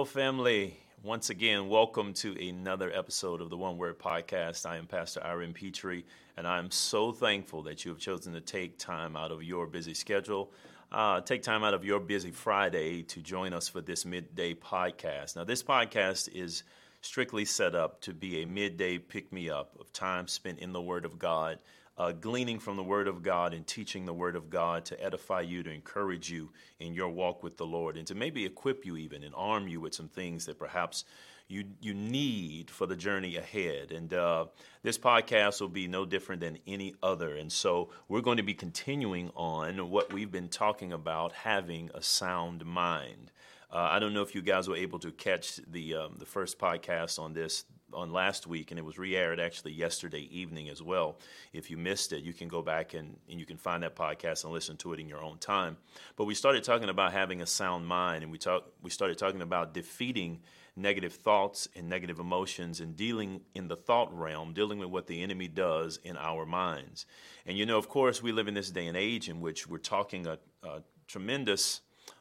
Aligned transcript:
Well, 0.00 0.06
family, 0.06 0.78
once 1.02 1.28
again, 1.28 1.68
welcome 1.68 2.14
to 2.14 2.32
another 2.48 2.90
episode 2.90 3.42
of 3.42 3.50
the 3.50 3.56
One 3.58 3.76
Word 3.76 3.98
Podcast. 3.98 4.64
I 4.64 4.78
am 4.78 4.86
Pastor 4.86 5.20
Aaron 5.22 5.52
Petrie, 5.52 6.06
and 6.38 6.46
I 6.46 6.58
am 6.58 6.70
so 6.70 7.12
thankful 7.12 7.62
that 7.64 7.84
you 7.84 7.90
have 7.90 8.00
chosen 8.00 8.32
to 8.32 8.40
take 8.40 8.78
time 8.78 9.14
out 9.14 9.30
of 9.30 9.42
your 9.42 9.66
busy 9.66 9.92
schedule, 9.92 10.52
uh, 10.90 11.20
take 11.20 11.42
time 11.42 11.62
out 11.62 11.74
of 11.74 11.84
your 11.84 12.00
busy 12.00 12.30
Friday 12.30 13.02
to 13.02 13.20
join 13.20 13.52
us 13.52 13.68
for 13.68 13.82
this 13.82 14.06
midday 14.06 14.54
podcast. 14.54 15.36
Now, 15.36 15.44
this 15.44 15.62
podcast 15.62 16.34
is 16.34 16.62
strictly 17.02 17.44
set 17.44 17.74
up 17.74 18.00
to 18.00 18.14
be 18.14 18.40
a 18.40 18.46
midday 18.46 18.96
pick 18.96 19.30
me 19.30 19.50
up 19.50 19.76
of 19.78 19.92
time 19.92 20.28
spent 20.28 20.60
in 20.60 20.72
the 20.72 20.80
Word 20.80 21.04
of 21.04 21.18
God 21.18 21.58
uh, 22.00 22.12
gleaning 22.12 22.58
from 22.58 22.78
the 22.78 22.82
Word 22.82 23.06
of 23.06 23.22
God 23.22 23.52
and 23.52 23.66
teaching 23.66 24.06
the 24.06 24.14
Word 24.14 24.34
of 24.34 24.48
God 24.48 24.86
to 24.86 25.04
edify 25.04 25.42
you, 25.42 25.62
to 25.62 25.70
encourage 25.70 26.30
you 26.30 26.48
in 26.78 26.94
your 26.94 27.10
walk 27.10 27.42
with 27.42 27.58
the 27.58 27.66
Lord, 27.66 27.98
and 27.98 28.06
to 28.06 28.14
maybe 28.14 28.46
equip 28.46 28.86
you 28.86 28.96
even 28.96 29.22
and 29.22 29.34
arm 29.36 29.68
you 29.68 29.82
with 29.82 29.94
some 29.94 30.08
things 30.08 30.46
that 30.46 30.58
perhaps 30.58 31.04
you 31.46 31.64
you 31.78 31.92
need 31.92 32.70
for 32.70 32.86
the 32.86 32.96
journey 32.96 33.36
ahead. 33.36 33.92
And 33.92 34.14
uh, 34.14 34.46
this 34.82 34.96
podcast 34.96 35.60
will 35.60 35.68
be 35.68 35.88
no 35.88 36.06
different 36.06 36.40
than 36.40 36.56
any 36.66 36.94
other. 37.02 37.36
And 37.36 37.52
so 37.52 37.90
we're 38.08 38.22
going 38.22 38.38
to 38.38 38.42
be 38.42 38.54
continuing 38.54 39.30
on 39.36 39.90
what 39.90 40.10
we've 40.10 40.32
been 40.32 40.48
talking 40.48 40.94
about: 40.94 41.32
having 41.32 41.90
a 41.92 42.00
sound 42.00 42.64
mind. 42.64 43.30
Uh, 43.70 43.88
I 43.90 43.98
don't 43.98 44.14
know 44.14 44.22
if 44.22 44.34
you 44.34 44.40
guys 44.40 44.68
were 44.68 44.76
able 44.76 45.00
to 45.00 45.12
catch 45.12 45.56
the 45.70 45.96
um, 45.96 46.16
the 46.18 46.24
first 46.24 46.58
podcast 46.58 47.18
on 47.18 47.34
this 47.34 47.66
on 47.92 48.12
last 48.12 48.46
week, 48.46 48.70
and 48.70 48.78
it 48.78 48.84
was 48.84 48.98
re-aired 48.98 49.40
actually 49.40 49.72
yesterday 49.72 50.28
evening 50.30 50.68
as 50.68 50.82
well. 50.82 51.18
If 51.52 51.70
you 51.70 51.76
missed 51.76 52.12
it, 52.12 52.22
you 52.22 52.32
can 52.32 52.48
go 52.48 52.62
back 52.62 52.94
and, 52.94 53.16
and 53.28 53.38
you 53.38 53.46
can 53.46 53.56
find 53.56 53.82
that 53.82 53.96
podcast 53.96 54.44
and 54.44 54.52
listen 54.52 54.76
to 54.78 54.92
it 54.92 55.00
in 55.00 55.08
your 55.08 55.22
own 55.22 55.38
time. 55.38 55.76
But 56.16 56.24
we 56.24 56.34
started 56.34 56.64
talking 56.64 56.88
about 56.88 57.12
having 57.12 57.40
a 57.42 57.46
sound 57.46 57.86
mind, 57.86 58.22
and 58.22 58.32
we 58.32 58.38
talk 58.38 58.64
we 58.82 58.90
started 58.90 59.18
talking 59.18 59.42
about 59.42 59.74
defeating 59.74 60.40
negative 60.76 61.12
thoughts 61.12 61.68
and 61.76 61.88
negative 61.88 62.18
emotions 62.18 62.80
and 62.80 62.96
dealing 62.96 63.40
in 63.54 63.68
the 63.68 63.76
thought 63.76 64.16
realm, 64.16 64.52
dealing 64.52 64.78
with 64.78 64.88
what 64.88 65.06
the 65.06 65.22
enemy 65.22 65.48
does 65.48 65.98
in 66.04 66.16
our 66.16 66.46
minds. 66.46 67.06
And 67.46 67.58
you 67.58 67.66
know, 67.66 67.78
of 67.78 67.88
course, 67.88 68.22
we 68.22 68.32
live 68.32 68.48
in 68.48 68.54
this 68.54 68.70
day 68.70 68.86
and 68.86 68.96
age 68.96 69.28
in 69.28 69.40
which 69.40 69.66
we're 69.66 69.78
talking 69.78 70.26
a, 70.26 70.38
a 70.62 70.82
tremendous 71.06 71.80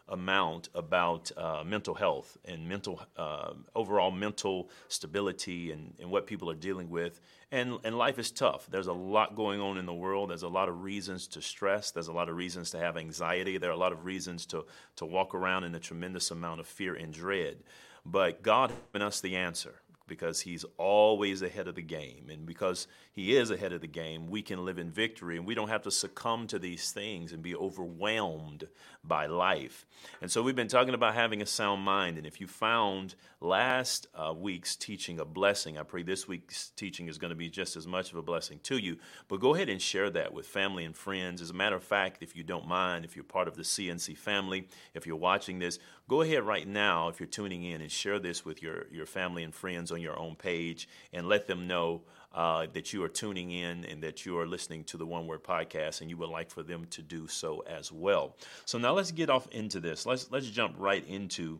amount 0.09 0.69
about 0.73 1.31
uh, 1.37 1.63
mental 1.65 1.93
health 1.93 2.37
and 2.45 2.67
mental 2.67 3.01
uh, 3.17 3.53
overall 3.75 4.11
mental 4.11 4.69
stability 4.87 5.71
and, 5.71 5.93
and 5.99 6.09
what 6.09 6.27
people 6.27 6.49
are 6.49 6.55
dealing 6.55 6.89
with. 6.89 7.21
And, 7.51 7.79
and 7.83 7.97
life 7.97 8.19
is 8.19 8.29
tough. 8.29 8.67
There's 8.69 8.87
a 8.87 8.93
lot 8.93 9.35
going 9.35 9.59
on 9.59 9.77
in 9.77 9.85
the 9.85 9.93
world. 9.93 10.29
There's 10.29 10.43
a 10.43 10.47
lot 10.47 10.69
of 10.69 10.83
reasons 10.83 11.27
to 11.29 11.41
stress. 11.41 11.91
There's 11.91 12.07
a 12.07 12.13
lot 12.13 12.29
of 12.29 12.35
reasons 12.35 12.71
to 12.71 12.79
have 12.79 12.97
anxiety. 12.97 13.57
There 13.57 13.69
are 13.69 13.73
a 13.73 13.77
lot 13.77 13.91
of 13.91 14.05
reasons 14.05 14.45
to, 14.47 14.65
to 14.97 15.05
walk 15.05 15.33
around 15.33 15.63
in 15.63 15.73
a 15.73 15.79
tremendous 15.79 16.31
amount 16.31 16.59
of 16.59 16.67
fear 16.67 16.95
and 16.95 17.13
dread. 17.13 17.57
But 18.05 18.43
God 18.43 18.71
given 18.91 19.05
us 19.05 19.21
the 19.21 19.35
answer 19.35 19.81
because 20.09 20.41
he's 20.41 20.65
always 20.77 21.41
ahead 21.41 21.67
of 21.67 21.75
the 21.75 21.81
game. 21.81 22.29
And 22.29 22.45
because 22.45 22.87
he 23.19 23.35
is 23.35 23.51
ahead 23.51 23.73
of 23.73 23.81
the 23.81 23.87
game, 23.87 24.29
we 24.29 24.41
can 24.41 24.63
live 24.63 24.79
in 24.79 24.89
victory 24.89 25.35
and 25.35 25.45
we 25.45 25.53
don't 25.53 25.67
have 25.67 25.81
to 25.81 25.91
succumb 25.91 26.47
to 26.47 26.57
these 26.57 26.91
things 26.91 27.33
and 27.33 27.43
be 27.43 27.53
overwhelmed 27.53 28.65
by 29.03 29.25
life. 29.25 29.85
And 30.21 30.31
so 30.31 30.41
we've 30.41 30.55
been 30.55 30.69
talking 30.69 30.93
about 30.93 31.15
having 31.15 31.41
a 31.41 31.45
sound 31.45 31.81
mind. 31.81 32.17
And 32.17 32.25
if 32.25 32.39
you 32.39 32.47
found 32.47 33.15
last 33.41 34.07
uh, 34.15 34.33
week's 34.33 34.77
teaching 34.77 35.19
a 35.19 35.25
blessing, 35.25 35.77
I 35.77 35.83
pray 35.83 36.01
this 36.01 36.29
week's 36.29 36.69
teaching 36.77 37.09
is 37.09 37.17
going 37.17 37.31
to 37.31 37.35
be 37.35 37.49
just 37.49 37.75
as 37.75 37.85
much 37.85 38.13
of 38.13 38.17
a 38.17 38.21
blessing 38.21 38.61
to 38.63 38.77
you. 38.77 38.97
But 39.27 39.41
go 39.41 39.53
ahead 39.53 39.67
and 39.67 39.81
share 39.81 40.09
that 40.11 40.33
with 40.33 40.45
family 40.45 40.85
and 40.85 40.95
friends. 40.95 41.41
As 41.41 41.49
a 41.49 41.53
matter 41.53 41.75
of 41.75 41.83
fact, 41.83 42.23
if 42.23 42.37
you 42.37 42.43
don't 42.43 42.69
mind, 42.69 43.03
if 43.03 43.17
you're 43.17 43.25
part 43.25 43.49
of 43.49 43.57
the 43.57 43.63
CNC 43.63 44.17
family, 44.17 44.69
if 44.93 45.05
you're 45.05 45.17
watching 45.17 45.59
this, 45.59 45.77
go 46.07 46.21
ahead 46.21 46.43
right 46.43 46.67
now, 46.67 47.09
if 47.09 47.19
you're 47.19 47.27
tuning 47.27 47.63
in, 47.63 47.81
and 47.81 47.91
share 47.91 48.19
this 48.19 48.45
with 48.45 48.63
your, 48.63 48.85
your 48.91 49.05
family 49.05 49.43
and 49.43 49.53
friends 49.53 49.91
on 49.91 49.99
your 49.99 50.17
own 50.17 50.35
page 50.35 50.87
and 51.11 51.27
let 51.27 51.47
them 51.47 51.67
know 51.67 52.03
uh, 52.33 52.67
that 52.73 52.93
you 52.93 53.03
are 53.03 53.09
tuning 53.09 53.51
in 53.51 53.85
and 53.85 54.03
that 54.03 54.25
you 54.25 54.37
are 54.37 54.47
listening 54.47 54.83
to 54.85 54.97
the 54.97 55.05
One 55.05 55.27
Word 55.27 55.43
Podcast, 55.43 56.01
and 56.01 56.09
you 56.09 56.17
would 56.17 56.29
like 56.29 56.51
for 56.51 56.63
them 56.63 56.85
to 56.91 57.01
do 57.01 57.27
so 57.27 57.63
as 57.67 57.91
well. 57.91 58.35
So 58.65 58.77
now 58.77 58.93
let's 58.93 59.11
get 59.11 59.29
off 59.29 59.47
into 59.51 59.79
this. 59.79 60.05
Let's 60.05 60.29
let's 60.31 60.49
jump 60.49 60.75
right 60.77 61.05
into 61.07 61.59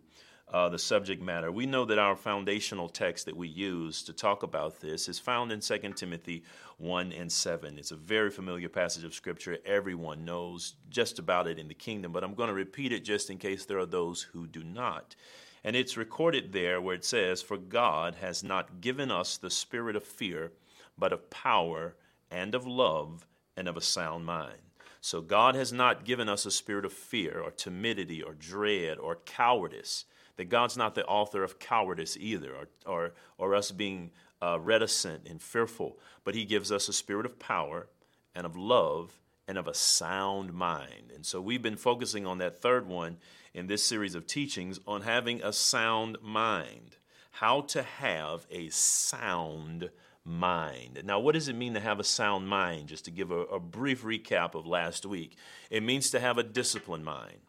uh, 0.51 0.69
the 0.69 0.79
subject 0.79 1.21
matter. 1.21 1.51
We 1.51 1.65
know 1.65 1.85
that 1.85 1.99
our 1.99 2.15
foundational 2.15 2.89
text 2.89 3.25
that 3.25 3.37
we 3.37 3.47
use 3.47 4.03
to 4.03 4.13
talk 4.13 4.43
about 4.43 4.79
this 4.79 5.07
is 5.07 5.19
found 5.19 5.51
in 5.51 5.59
2 5.59 5.77
Timothy 5.95 6.43
1 6.77 7.11
and 7.11 7.31
7. 7.31 7.77
It's 7.77 7.91
a 7.91 7.95
very 7.95 8.31
familiar 8.31 8.69
passage 8.69 9.03
of 9.03 9.13
Scripture. 9.13 9.57
Everyone 9.65 10.25
knows 10.25 10.75
just 10.89 11.19
about 11.19 11.47
it 11.47 11.59
in 11.59 11.67
the 11.67 11.73
kingdom, 11.73 12.11
but 12.11 12.23
I'm 12.23 12.33
going 12.33 12.47
to 12.47 12.53
repeat 12.55 12.91
it 12.91 13.03
just 13.03 13.29
in 13.29 13.37
case 13.37 13.65
there 13.65 13.79
are 13.79 13.85
those 13.85 14.23
who 14.23 14.47
do 14.47 14.63
not. 14.63 15.15
And 15.63 15.75
it's 15.75 15.97
recorded 15.97 16.53
there 16.53 16.79
where 16.79 16.95
it 16.95 17.05
says, 17.05 17.41
For 17.41 17.57
God 17.57 18.15
has 18.21 18.43
not 18.43 18.81
given 18.81 19.11
us 19.11 19.37
the 19.37 19.49
spirit 19.49 19.95
of 19.95 20.03
fear, 20.03 20.51
but 20.97 21.13
of 21.13 21.29
power 21.29 21.95
and 22.31 22.55
of 22.55 22.65
love 22.65 23.25
and 23.57 23.67
of 23.67 23.77
a 23.77 23.81
sound 23.81 24.25
mind. 24.25 24.59
So 25.01 25.21
God 25.21 25.55
has 25.55 25.71
not 25.71 26.05
given 26.05 26.27
us 26.27 26.45
a 26.45 26.51
spirit 26.51 26.85
of 26.85 26.93
fear 26.93 27.41
or 27.41 27.51
timidity 27.51 28.21
or 28.21 28.33
dread 28.33 28.97
or 28.99 29.15
cowardice. 29.15 30.05
That 30.37 30.49
God's 30.49 30.77
not 30.77 30.95
the 30.95 31.05
author 31.05 31.43
of 31.43 31.59
cowardice 31.59 32.15
either 32.17 32.53
or, 32.53 32.67
or, 32.85 33.13
or 33.37 33.55
us 33.55 33.71
being 33.71 34.11
uh, 34.41 34.57
reticent 34.59 35.27
and 35.27 35.41
fearful, 35.41 35.99
but 36.23 36.35
He 36.35 36.45
gives 36.45 36.71
us 36.71 36.87
a 36.87 36.93
spirit 36.93 37.25
of 37.25 37.39
power 37.39 37.87
and 38.33 38.45
of 38.45 38.55
love 38.55 39.19
and 39.47 39.57
of 39.57 39.67
a 39.67 39.73
sound 39.73 40.53
mind. 40.53 41.11
And 41.13 41.25
so 41.25 41.41
we've 41.41 41.61
been 41.61 41.75
focusing 41.75 42.25
on 42.25 42.37
that 42.37 42.61
third 42.61 42.87
one 42.87 43.17
in 43.59 43.67
this 43.67 43.83
series 43.83 44.15
of 44.15 44.25
teachings 44.25 44.79
on 44.87 45.01
having 45.01 45.43
a 45.43 45.51
sound 45.51 46.17
mind. 46.21 46.95
How 47.31 47.59
to 47.61 47.83
have 47.83 48.47
a 48.49 48.69
sound 48.69 49.89
mind. 50.23 51.01
Now, 51.03 51.19
what 51.19 51.33
does 51.33 51.49
it 51.49 51.57
mean 51.57 51.73
to 51.73 51.81
have 51.81 51.99
a 51.99 52.05
sound 52.05 52.47
mind? 52.47 52.87
Just 52.87 53.03
to 53.05 53.11
give 53.11 53.31
a, 53.31 53.41
a 53.41 53.59
brief 53.59 54.03
recap 54.03 54.55
of 54.55 54.65
last 54.65 55.05
week, 55.05 55.35
it 55.69 55.83
means 55.83 56.09
to 56.11 56.21
have 56.21 56.37
a 56.37 56.43
disciplined 56.43 57.03
mind. 57.03 57.39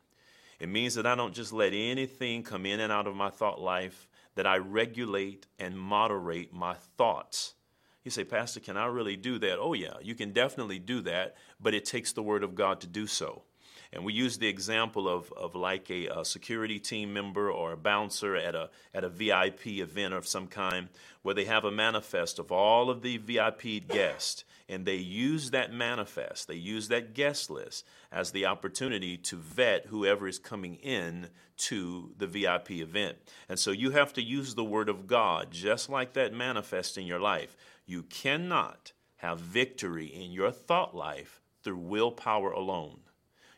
It 0.58 0.68
means 0.68 0.96
that 0.96 1.06
I 1.06 1.14
don't 1.14 1.32
just 1.32 1.52
let 1.52 1.72
anything 1.72 2.42
come 2.42 2.66
in 2.66 2.80
and 2.80 2.92
out 2.92 3.06
of 3.06 3.14
my 3.14 3.30
thought 3.30 3.60
life, 3.60 4.08
that 4.34 4.48
I 4.48 4.56
regulate 4.56 5.46
and 5.60 5.78
moderate 5.78 6.52
my 6.52 6.74
thoughts. 6.96 7.54
You 8.02 8.10
say, 8.10 8.24
Pastor, 8.24 8.58
can 8.58 8.76
I 8.76 8.86
really 8.86 9.16
do 9.16 9.38
that? 9.38 9.58
Oh, 9.60 9.74
yeah, 9.74 9.94
you 10.02 10.16
can 10.16 10.32
definitely 10.32 10.80
do 10.80 11.02
that, 11.02 11.36
but 11.60 11.72
it 11.72 11.84
takes 11.84 12.12
the 12.12 12.22
Word 12.22 12.42
of 12.42 12.56
God 12.56 12.80
to 12.80 12.88
do 12.88 13.06
so. 13.06 13.44
And 13.92 14.04
we 14.04 14.12
use 14.12 14.38
the 14.38 14.46
example 14.46 15.08
of, 15.08 15.32
of 15.32 15.56
like 15.56 15.90
a, 15.90 16.06
a, 16.06 16.24
security 16.24 16.78
team 16.78 17.12
member 17.12 17.50
or 17.50 17.72
a 17.72 17.76
bouncer 17.76 18.36
at 18.36 18.54
a, 18.54 18.70
at 18.94 19.02
a 19.02 19.08
VIP 19.08 19.66
event 19.66 20.14
of 20.14 20.28
some 20.28 20.46
kind 20.46 20.88
where 21.22 21.34
they 21.34 21.46
have 21.46 21.64
a 21.64 21.72
manifest 21.72 22.38
of 22.38 22.52
all 22.52 22.88
of 22.88 23.02
the 23.02 23.16
VIP 23.16 23.88
guests. 23.88 24.44
And 24.68 24.86
they 24.86 24.96
use 24.96 25.50
that 25.50 25.72
manifest, 25.72 26.46
they 26.46 26.54
use 26.54 26.86
that 26.88 27.14
guest 27.14 27.50
list 27.50 27.84
as 28.12 28.30
the 28.30 28.46
opportunity 28.46 29.16
to 29.16 29.36
vet 29.36 29.86
whoever 29.86 30.28
is 30.28 30.38
coming 30.38 30.76
in 30.76 31.28
to 31.56 32.12
the 32.16 32.28
VIP 32.28 32.70
event. 32.72 33.16
And 33.48 33.58
so 33.58 33.72
you 33.72 33.90
have 33.90 34.12
to 34.12 34.22
use 34.22 34.54
the 34.54 34.64
Word 34.64 34.88
of 34.88 35.08
God 35.08 35.48
just 35.50 35.90
like 35.90 36.12
that 36.12 36.32
manifest 36.32 36.96
in 36.96 37.06
your 37.06 37.18
life. 37.18 37.56
You 37.86 38.04
cannot 38.04 38.92
have 39.16 39.40
victory 39.40 40.06
in 40.06 40.30
your 40.30 40.52
thought 40.52 40.94
life 40.94 41.42
through 41.64 41.78
willpower 41.78 42.52
alone. 42.52 43.00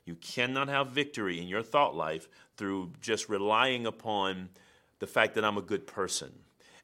You 0.05 0.15
cannot 0.17 0.69
have 0.69 0.89
victory 0.89 1.41
in 1.41 1.49
your 1.49 1.63
thought 1.63 1.95
life 1.95 2.29
through 2.57 2.93
just 3.01 3.29
relying 3.29 3.87
upon 3.87 4.51
the 4.99 5.07
fact 5.07 5.35
that 5.35 5.45
I'm 5.45 5.59
a 5.59 5.63
good 5.63 5.87
person 5.87 6.33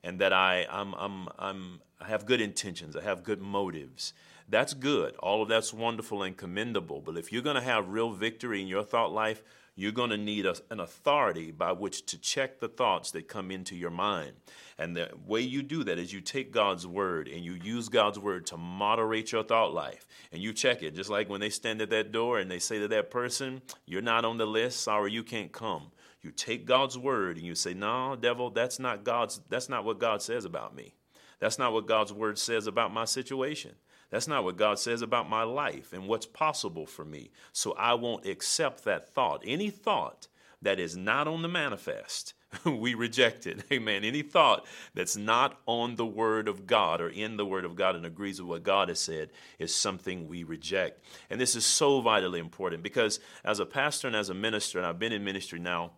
and 0.02 0.20
that 0.20 0.32
I, 0.32 0.66
I'm, 0.70 0.94
I'm, 0.94 1.28
I'm, 1.38 1.80
I 2.00 2.08
have 2.08 2.26
good 2.26 2.40
intentions, 2.40 2.96
I 2.96 3.02
have 3.02 3.24
good 3.24 3.40
motives. 3.40 4.12
That's 4.48 4.72
good. 4.72 5.14
All 5.16 5.42
of 5.42 5.48
that's 5.48 5.74
wonderful 5.74 6.22
and 6.22 6.36
commendable. 6.36 7.02
But 7.02 7.18
if 7.18 7.32
you're 7.32 7.42
going 7.42 7.56
to 7.56 7.62
have 7.62 7.88
real 7.88 8.12
victory 8.12 8.62
in 8.62 8.66
your 8.66 8.82
thought 8.82 9.12
life, 9.12 9.42
you're 9.78 9.92
going 9.92 10.10
to 10.10 10.16
need 10.16 10.44
a, 10.44 10.56
an 10.70 10.80
authority 10.80 11.52
by 11.52 11.70
which 11.70 12.04
to 12.06 12.18
check 12.18 12.58
the 12.58 12.66
thoughts 12.66 13.12
that 13.12 13.28
come 13.28 13.52
into 13.52 13.76
your 13.76 13.92
mind. 13.92 14.32
And 14.76 14.96
the 14.96 15.10
way 15.24 15.40
you 15.40 15.62
do 15.62 15.84
that 15.84 16.00
is 16.00 16.12
you 16.12 16.20
take 16.20 16.50
God's 16.50 16.84
word 16.84 17.28
and 17.28 17.44
you 17.44 17.52
use 17.52 17.88
God's 17.88 18.18
word 18.18 18.44
to 18.46 18.56
moderate 18.56 19.30
your 19.30 19.44
thought 19.44 19.72
life. 19.72 20.04
And 20.32 20.42
you 20.42 20.52
check 20.52 20.82
it, 20.82 20.96
just 20.96 21.10
like 21.10 21.28
when 21.28 21.40
they 21.40 21.48
stand 21.48 21.80
at 21.80 21.90
that 21.90 22.10
door 22.10 22.40
and 22.40 22.50
they 22.50 22.58
say 22.58 22.80
to 22.80 22.88
that 22.88 23.12
person, 23.12 23.62
You're 23.86 24.02
not 24.02 24.24
on 24.24 24.36
the 24.36 24.46
list, 24.46 24.80
sorry, 24.80 25.12
you 25.12 25.22
can't 25.22 25.52
come. 25.52 25.92
You 26.22 26.32
take 26.32 26.66
God's 26.66 26.98
word 26.98 27.36
and 27.36 27.46
you 27.46 27.54
say, 27.54 27.72
No, 27.72 28.16
devil, 28.16 28.50
that's 28.50 28.80
not 28.80 29.04
God's, 29.04 29.40
that's 29.48 29.68
not 29.68 29.84
what 29.84 30.00
God 30.00 30.22
says 30.22 30.44
about 30.44 30.74
me. 30.74 30.94
That's 31.38 31.56
not 31.56 31.72
what 31.72 31.86
God's 31.86 32.12
word 32.12 32.36
says 32.36 32.66
about 32.66 32.92
my 32.92 33.04
situation. 33.04 33.76
That's 34.10 34.28
not 34.28 34.44
what 34.44 34.56
God 34.56 34.78
says 34.78 35.02
about 35.02 35.28
my 35.28 35.42
life 35.42 35.92
and 35.92 36.08
what's 36.08 36.26
possible 36.26 36.86
for 36.86 37.04
me. 37.04 37.30
So 37.52 37.72
I 37.72 37.94
won't 37.94 38.26
accept 38.26 38.84
that 38.84 39.12
thought. 39.12 39.42
Any 39.44 39.70
thought 39.70 40.28
that 40.62 40.80
is 40.80 40.96
not 40.96 41.28
on 41.28 41.42
the 41.42 41.48
manifest, 41.48 42.34
we 42.64 42.94
reject 42.94 43.46
it. 43.46 43.64
Amen. 43.72 44.04
Any 44.04 44.22
thought 44.22 44.66
that's 44.94 45.16
not 45.16 45.60
on 45.66 45.96
the 45.96 46.06
Word 46.06 46.48
of 46.48 46.66
God 46.66 47.00
or 47.00 47.08
in 47.08 47.36
the 47.36 47.46
Word 47.46 47.64
of 47.64 47.76
God 47.76 47.96
and 47.96 48.06
agrees 48.06 48.40
with 48.40 48.48
what 48.48 48.62
God 48.62 48.88
has 48.88 49.00
said 49.00 49.30
is 49.58 49.74
something 49.74 50.26
we 50.26 50.42
reject. 50.42 51.04
And 51.28 51.40
this 51.40 51.54
is 51.54 51.66
so 51.66 52.00
vitally 52.00 52.40
important 52.40 52.82
because 52.82 53.20
as 53.44 53.60
a 53.60 53.66
pastor 53.66 54.06
and 54.06 54.16
as 54.16 54.30
a 54.30 54.34
minister, 54.34 54.78
and 54.78 54.86
I've 54.86 54.98
been 54.98 55.12
in 55.12 55.24
ministry 55.24 55.58
now 55.58 55.92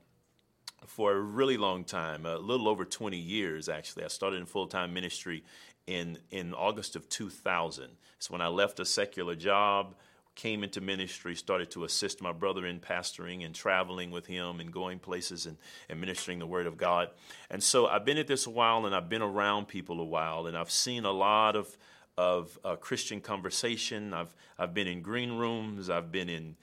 for 0.87 1.13
a 1.13 1.21
really 1.21 1.57
long 1.57 1.85
time, 1.85 2.27
a 2.27 2.37
little 2.39 2.69
over 2.69 2.85
20 2.85 3.17
years 3.17 3.69
actually. 3.69 4.05
I 4.05 4.09
started 4.09 4.39
in 4.39 4.47
full 4.47 4.67
time 4.67 4.93
ministry 4.93 5.45
in, 5.91 6.19
in 6.31 6.55
August 6.55 6.95
of 6.95 7.09
2000. 7.09 7.91
It's 8.17 8.31
when 8.31 8.41
I 8.41 8.47
left 8.47 8.79
a 8.79 8.85
secular 8.85 9.35
job, 9.35 9.97
came 10.37 10.63
into 10.63 10.81
ministry, 10.81 11.35
started 11.35 11.69
to 11.73 11.83
assist 11.83 12.23
my 12.23 12.31
brother 12.31 12.65
in 12.65 12.79
pastoring 12.79 13.45
and 13.45 13.53
traveling 13.53 14.13
with 14.13 14.25
him 14.25 14.61
and 14.61 14.73
going 14.73 15.01
places 15.01 15.47
and, 15.47 15.57
and 15.89 16.01
ministering 16.01 16.39
the 16.39 16.47
Word 16.47 16.69
of 16.69 16.77
God. 16.77 17.09
And 17.51 17.61
so 17.61 17.89
I've 17.89 18.05
been 18.05 18.19
at 18.19 18.29
this 18.29 18.47
a 18.47 18.51
while 18.51 18.87
and 18.87 18.95
I've 18.95 19.09
been 19.09 19.21
around 19.21 19.67
people 19.67 20.01
a 20.01 20.05
while 20.05 20.47
and 20.47 20.57
I've 20.57 20.71
seen 20.71 21.05
a 21.05 21.11
lot 21.11 21.57
of, 21.57 21.77
of 22.17 22.57
uh, 22.65 22.77
Christian 22.77 23.21
conversation. 23.21 24.15
I've, 24.15 24.33
I've 24.61 24.73
been 24.73 24.87
in 24.87 25.03
green 25.03 25.33
rooms, 25.33 25.91
I've 25.91 26.13
been 26.13 26.29
in 26.29 26.57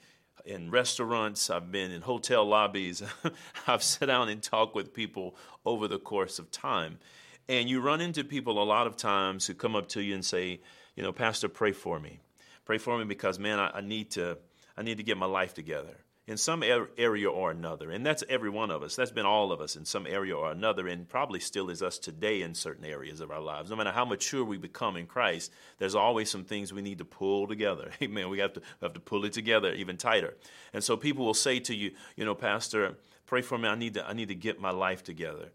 in 0.44 0.70
restaurants, 0.70 1.50
I've 1.50 1.70
been 1.70 1.90
in 1.90 2.00
hotel 2.00 2.42
lobbies, 2.46 3.02
I've 3.66 3.82
sat 3.82 4.06
down 4.06 4.30
and 4.30 4.42
talked 4.42 4.74
with 4.74 4.94
people 4.94 5.36
over 5.66 5.86
the 5.88 5.98
course 5.98 6.38
of 6.38 6.50
time. 6.50 6.98
And 7.48 7.68
you 7.68 7.80
run 7.80 8.00
into 8.00 8.24
people 8.24 8.62
a 8.62 8.64
lot 8.64 8.86
of 8.86 8.96
times 8.96 9.46
who 9.46 9.54
come 9.54 9.74
up 9.74 9.88
to 9.90 10.02
you 10.02 10.14
and 10.14 10.24
say, 10.24 10.60
you 10.94 11.02
know, 11.02 11.12
Pastor, 11.12 11.48
pray 11.48 11.72
for 11.72 11.98
me. 11.98 12.20
Pray 12.64 12.78
for 12.78 12.98
me 12.98 13.04
because, 13.04 13.38
man, 13.38 13.58
I, 13.58 13.70
I 13.74 13.80
need 13.80 14.10
to 14.12 14.38
I 14.76 14.82
need 14.82 14.98
to 14.98 15.02
get 15.02 15.16
my 15.16 15.26
life 15.26 15.54
together 15.54 15.96
in 16.28 16.36
some 16.36 16.62
area 16.62 17.28
or 17.28 17.50
another. 17.50 17.90
And 17.90 18.04
that's 18.04 18.22
every 18.28 18.50
one 18.50 18.70
of 18.70 18.82
us. 18.82 18.94
That's 18.94 19.10
been 19.10 19.24
all 19.24 19.50
of 19.50 19.62
us 19.62 19.76
in 19.76 19.86
some 19.86 20.06
area 20.06 20.36
or 20.36 20.52
another, 20.52 20.86
and 20.86 21.08
probably 21.08 21.40
still 21.40 21.70
is 21.70 21.82
us 21.82 21.98
today 21.98 22.42
in 22.42 22.54
certain 22.54 22.84
areas 22.84 23.20
of 23.20 23.30
our 23.30 23.40
lives. 23.40 23.70
No 23.70 23.76
matter 23.76 23.90
how 23.90 24.04
mature 24.04 24.44
we 24.44 24.58
become 24.58 24.98
in 24.98 25.06
Christ, 25.06 25.50
there's 25.78 25.94
always 25.94 26.30
some 26.30 26.44
things 26.44 26.72
we 26.72 26.82
need 26.82 26.98
to 26.98 27.04
pull 27.06 27.46
together. 27.46 27.90
Amen. 28.02 28.28
We 28.28 28.40
have 28.40 28.52
to 28.52 28.60
we 28.60 28.84
have 28.84 28.92
to 28.92 29.00
pull 29.00 29.24
it 29.24 29.32
together 29.32 29.72
even 29.72 29.96
tighter. 29.96 30.36
And 30.74 30.84
so 30.84 30.96
people 30.98 31.24
will 31.24 31.34
say 31.34 31.60
to 31.60 31.74
you, 31.74 31.92
you 32.14 32.26
know, 32.26 32.34
Pastor, 32.34 32.96
pray 33.24 33.40
for 33.40 33.56
me. 33.56 33.68
I 33.68 33.74
need 33.74 33.94
to 33.94 34.06
I 34.06 34.12
need 34.12 34.28
to 34.28 34.34
get 34.34 34.60
my 34.60 34.70
life 34.70 35.02
together. 35.02 35.48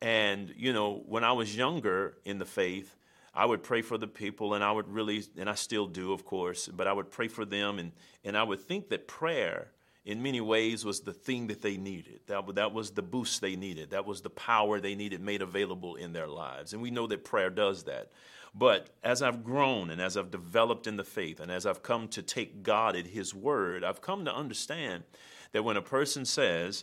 And 0.00 0.52
you 0.56 0.72
know, 0.72 1.02
when 1.06 1.24
I 1.24 1.32
was 1.32 1.56
younger 1.56 2.16
in 2.24 2.38
the 2.38 2.46
faith, 2.46 2.96
I 3.34 3.46
would 3.46 3.62
pray 3.62 3.82
for 3.82 3.96
the 3.96 4.08
people, 4.08 4.54
and 4.54 4.64
I 4.64 4.72
would 4.72 4.88
really, 4.88 5.22
and 5.36 5.48
I 5.48 5.54
still 5.54 5.86
do, 5.86 6.12
of 6.12 6.24
course, 6.24 6.68
but 6.68 6.86
I 6.86 6.92
would 6.92 7.10
pray 7.10 7.28
for 7.28 7.44
them, 7.44 7.78
and, 7.78 7.92
and 8.24 8.36
I 8.36 8.42
would 8.42 8.60
think 8.60 8.88
that 8.88 9.06
prayer, 9.06 9.70
in 10.04 10.22
many 10.22 10.40
ways, 10.40 10.84
was 10.84 11.00
the 11.00 11.12
thing 11.12 11.46
that 11.46 11.62
they 11.62 11.76
needed. 11.76 12.20
That, 12.26 12.54
that 12.56 12.72
was 12.72 12.90
the 12.90 13.02
boost 13.02 13.40
they 13.40 13.54
needed. 13.54 13.90
That 13.90 14.04
was 14.04 14.20
the 14.20 14.30
power 14.30 14.80
they 14.80 14.96
needed 14.96 15.20
made 15.20 15.42
available 15.42 15.94
in 15.94 16.12
their 16.12 16.26
lives. 16.26 16.72
And 16.72 16.82
we 16.82 16.90
know 16.90 17.06
that 17.06 17.24
prayer 17.24 17.50
does 17.50 17.84
that. 17.84 18.10
But 18.52 18.90
as 19.04 19.22
I've 19.22 19.44
grown 19.44 19.90
and 19.90 20.00
as 20.00 20.16
I've 20.16 20.32
developed 20.32 20.88
in 20.88 20.96
the 20.96 21.04
faith, 21.04 21.38
and 21.38 21.52
as 21.52 21.66
I've 21.66 21.84
come 21.84 22.08
to 22.08 22.22
take 22.22 22.64
God 22.64 22.96
at 22.96 23.06
His 23.06 23.32
word, 23.32 23.84
I've 23.84 24.00
come 24.00 24.24
to 24.24 24.34
understand 24.34 25.04
that 25.52 25.62
when 25.62 25.76
a 25.76 25.82
person 25.82 26.24
says, 26.24 26.82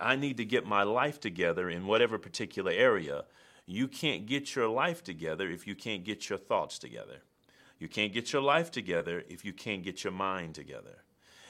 I 0.00 0.16
need 0.16 0.36
to 0.38 0.44
get 0.44 0.66
my 0.66 0.82
life 0.82 1.20
together 1.20 1.68
in 1.70 1.86
whatever 1.86 2.18
particular 2.18 2.72
area, 2.72 3.24
you 3.66 3.88
can't 3.88 4.26
get 4.26 4.54
your 4.54 4.68
life 4.68 5.02
together 5.02 5.48
if 5.50 5.66
you 5.66 5.74
can't 5.74 6.04
get 6.04 6.28
your 6.28 6.38
thoughts 6.38 6.78
together. 6.78 7.22
You 7.78 7.88
can't 7.88 8.12
get 8.12 8.32
your 8.32 8.42
life 8.42 8.70
together 8.70 9.24
if 9.28 9.44
you 9.44 9.52
can't 9.52 9.82
get 9.82 10.04
your 10.04 10.12
mind 10.12 10.54
together. 10.54 11.04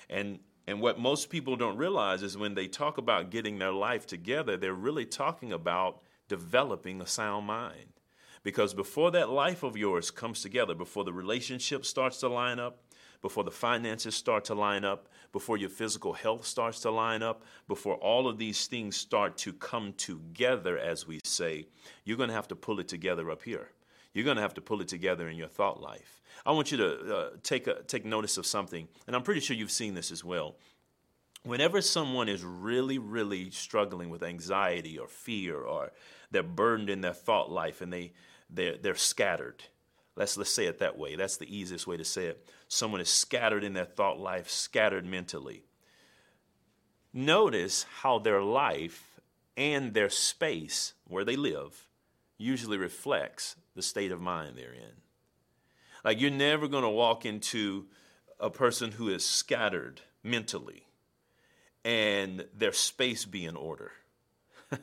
And 0.09 0.41
and 0.67 0.81
what 0.81 0.99
most 0.99 1.29
people 1.29 1.57
don't 1.57 1.77
realize 1.77 2.23
is 2.23 2.39
when 2.39 2.55
they 2.55 2.69
talk 2.69 2.97
about 2.97 3.31
getting 3.31 3.59
their 3.59 3.73
life 3.73 4.07
together, 4.07 4.57
they're 4.57 4.73
really 4.73 5.05
talking 5.05 5.53
about 5.53 6.01
developing 6.27 7.03
a 7.03 7.07
sound 7.07 7.47
mind. 7.47 8.01
Because 8.43 8.73
before 8.73 9.11
that 9.11 9.31
life 9.31 9.63
of 9.63 9.77
yours 9.77 10.11
comes 10.11 10.41
together, 10.41 10.75
before 10.75 11.05
the 11.05 11.13
relationship 11.13 11.85
starts 11.85 12.19
to 12.21 12.29
line 12.29 12.59
up, 12.59 12.84
before 13.25 13.43
the 13.43 13.51
finances 13.51 14.15
start 14.15 14.45
to 14.45 14.55
line 14.55 14.85
up, 14.85 15.09
before 15.33 15.57
your 15.57 15.71
physical 15.71 16.13
health 16.13 16.45
starts 16.45 16.81
to 16.81 16.91
line 16.91 17.23
up, 17.23 17.43
before 17.67 17.95
all 17.95 18.29
of 18.29 18.37
these 18.37 18.67
things 18.67 18.95
start 18.99 19.39
to 19.39 19.51
come 19.51 19.95
together, 19.95 20.77
as 20.77 21.07
we 21.07 21.19
say, 21.25 21.67
you're 22.05 22.19
going 22.19 22.29
to 22.29 22.35
have 22.35 22.49
to 22.49 22.55
pull 22.55 22.81
it 22.81 22.87
together 22.87 23.31
up 23.31 23.43
here. 23.43 23.71
You're 24.13 24.27
going 24.27 24.37
to 24.37 24.43
have 24.43 24.53
to 24.53 24.61
pull 24.61 24.83
it 24.83 24.89
together 24.89 25.27
in 25.27 25.39
your 25.39 25.49
thought 25.49 25.81
life. 25.81 26.21
I 26.45 26.53
want 26.53 26.71
you 26.71 26.77
to 26.77 27.17
uh, 27.17 27.31
take, 27.43 27.67
a, 27.67 27.83
take 27.85 28.05
notice 28.05 28.37
of 28.37 28.45
something, 28.45 28.89
and 29.07 29.17
I'm 29.17 29.23
pretty 29.23 29.41
sure 29.41 29.57
you've 29.57 29.71
seen 29.71 29.95
this 29.95 30.13
as 30.13 30.23
well. 30.23 30.57
Whenever 31.45 31.81
someone 31.81 32.29
is 32.29 32.45
really, 32.45 32.99
really 32.99 33.49
struggling 33.49 34.11
with 34.11 34.23
anxiety 34.23 34.99
or 34.99 35.09
fear, 35.09 35.63
or 35.63 35.93
they're 36.31 36.43
burdened 36.43 36.91
in 36.91 37.01
their 37.01 37.15
thought 37.15 37.51
life 37.51 37.81
and 37.81 37.91
they, 37.91 38.13
they're, 38.51 38.77
they're 38.77 38.95
scattered, 38.95 39.65
Let's, 40.17 40.37
let's 40.37 40.51
say 40.51 40.67
it 40.67 40.79
that 40.79 40.97
way. 40.97 41.17
That's 41.17 41.39
the 41.39 41.57
easiest 41.57 41.87
way 41.87 41.97
to 41.97 42.05
say 42.05 42.27
it. 42.27 42.49
Someone 42.75 43.01
is 43.01 43.09
scattered 43.09 43.63
in 43.63 43.73
their 43.73 43.85
thought 43.85 44.19
life, 44.19 44.51
scattered 44.51 45.07
mentally. 45.07 45.63
Notice 47.13 47.87
how 48.01 48.19
their 48.19 48.43
life 48.43 49.21
and 49.57 49.95
their 49.95 50.11
space 50.11 50.95
where 51.07 51.25
they 51.25 51.37
live 51.37 51.87
usually 52.37 52.77
reflects 52.77 53.55
the 53.77 53.83
state 53.83 54.11
of 54.11 54.21
mind 54.21 54.57
they're 54.57 54.73
in. 54.73 55.03
Like 56.05 56.21
you're 56.21 56.33
never 56.33 56.67
going 56.67 56.83
to 56.83 56.89
walk 56.91 57.25
into 57.25 57.87
a 58.41 58.51
person 58.51 58.91
who 58.91 59.09
is 59.09 59.25
scattered 59.25 60.01
mentally 60.25 60.89
and 61.85 62.45
their 62.53 62.73
space 62.73 63.25
be 63.25 63.45
in 63.45 63.55
order. 63.55 63.93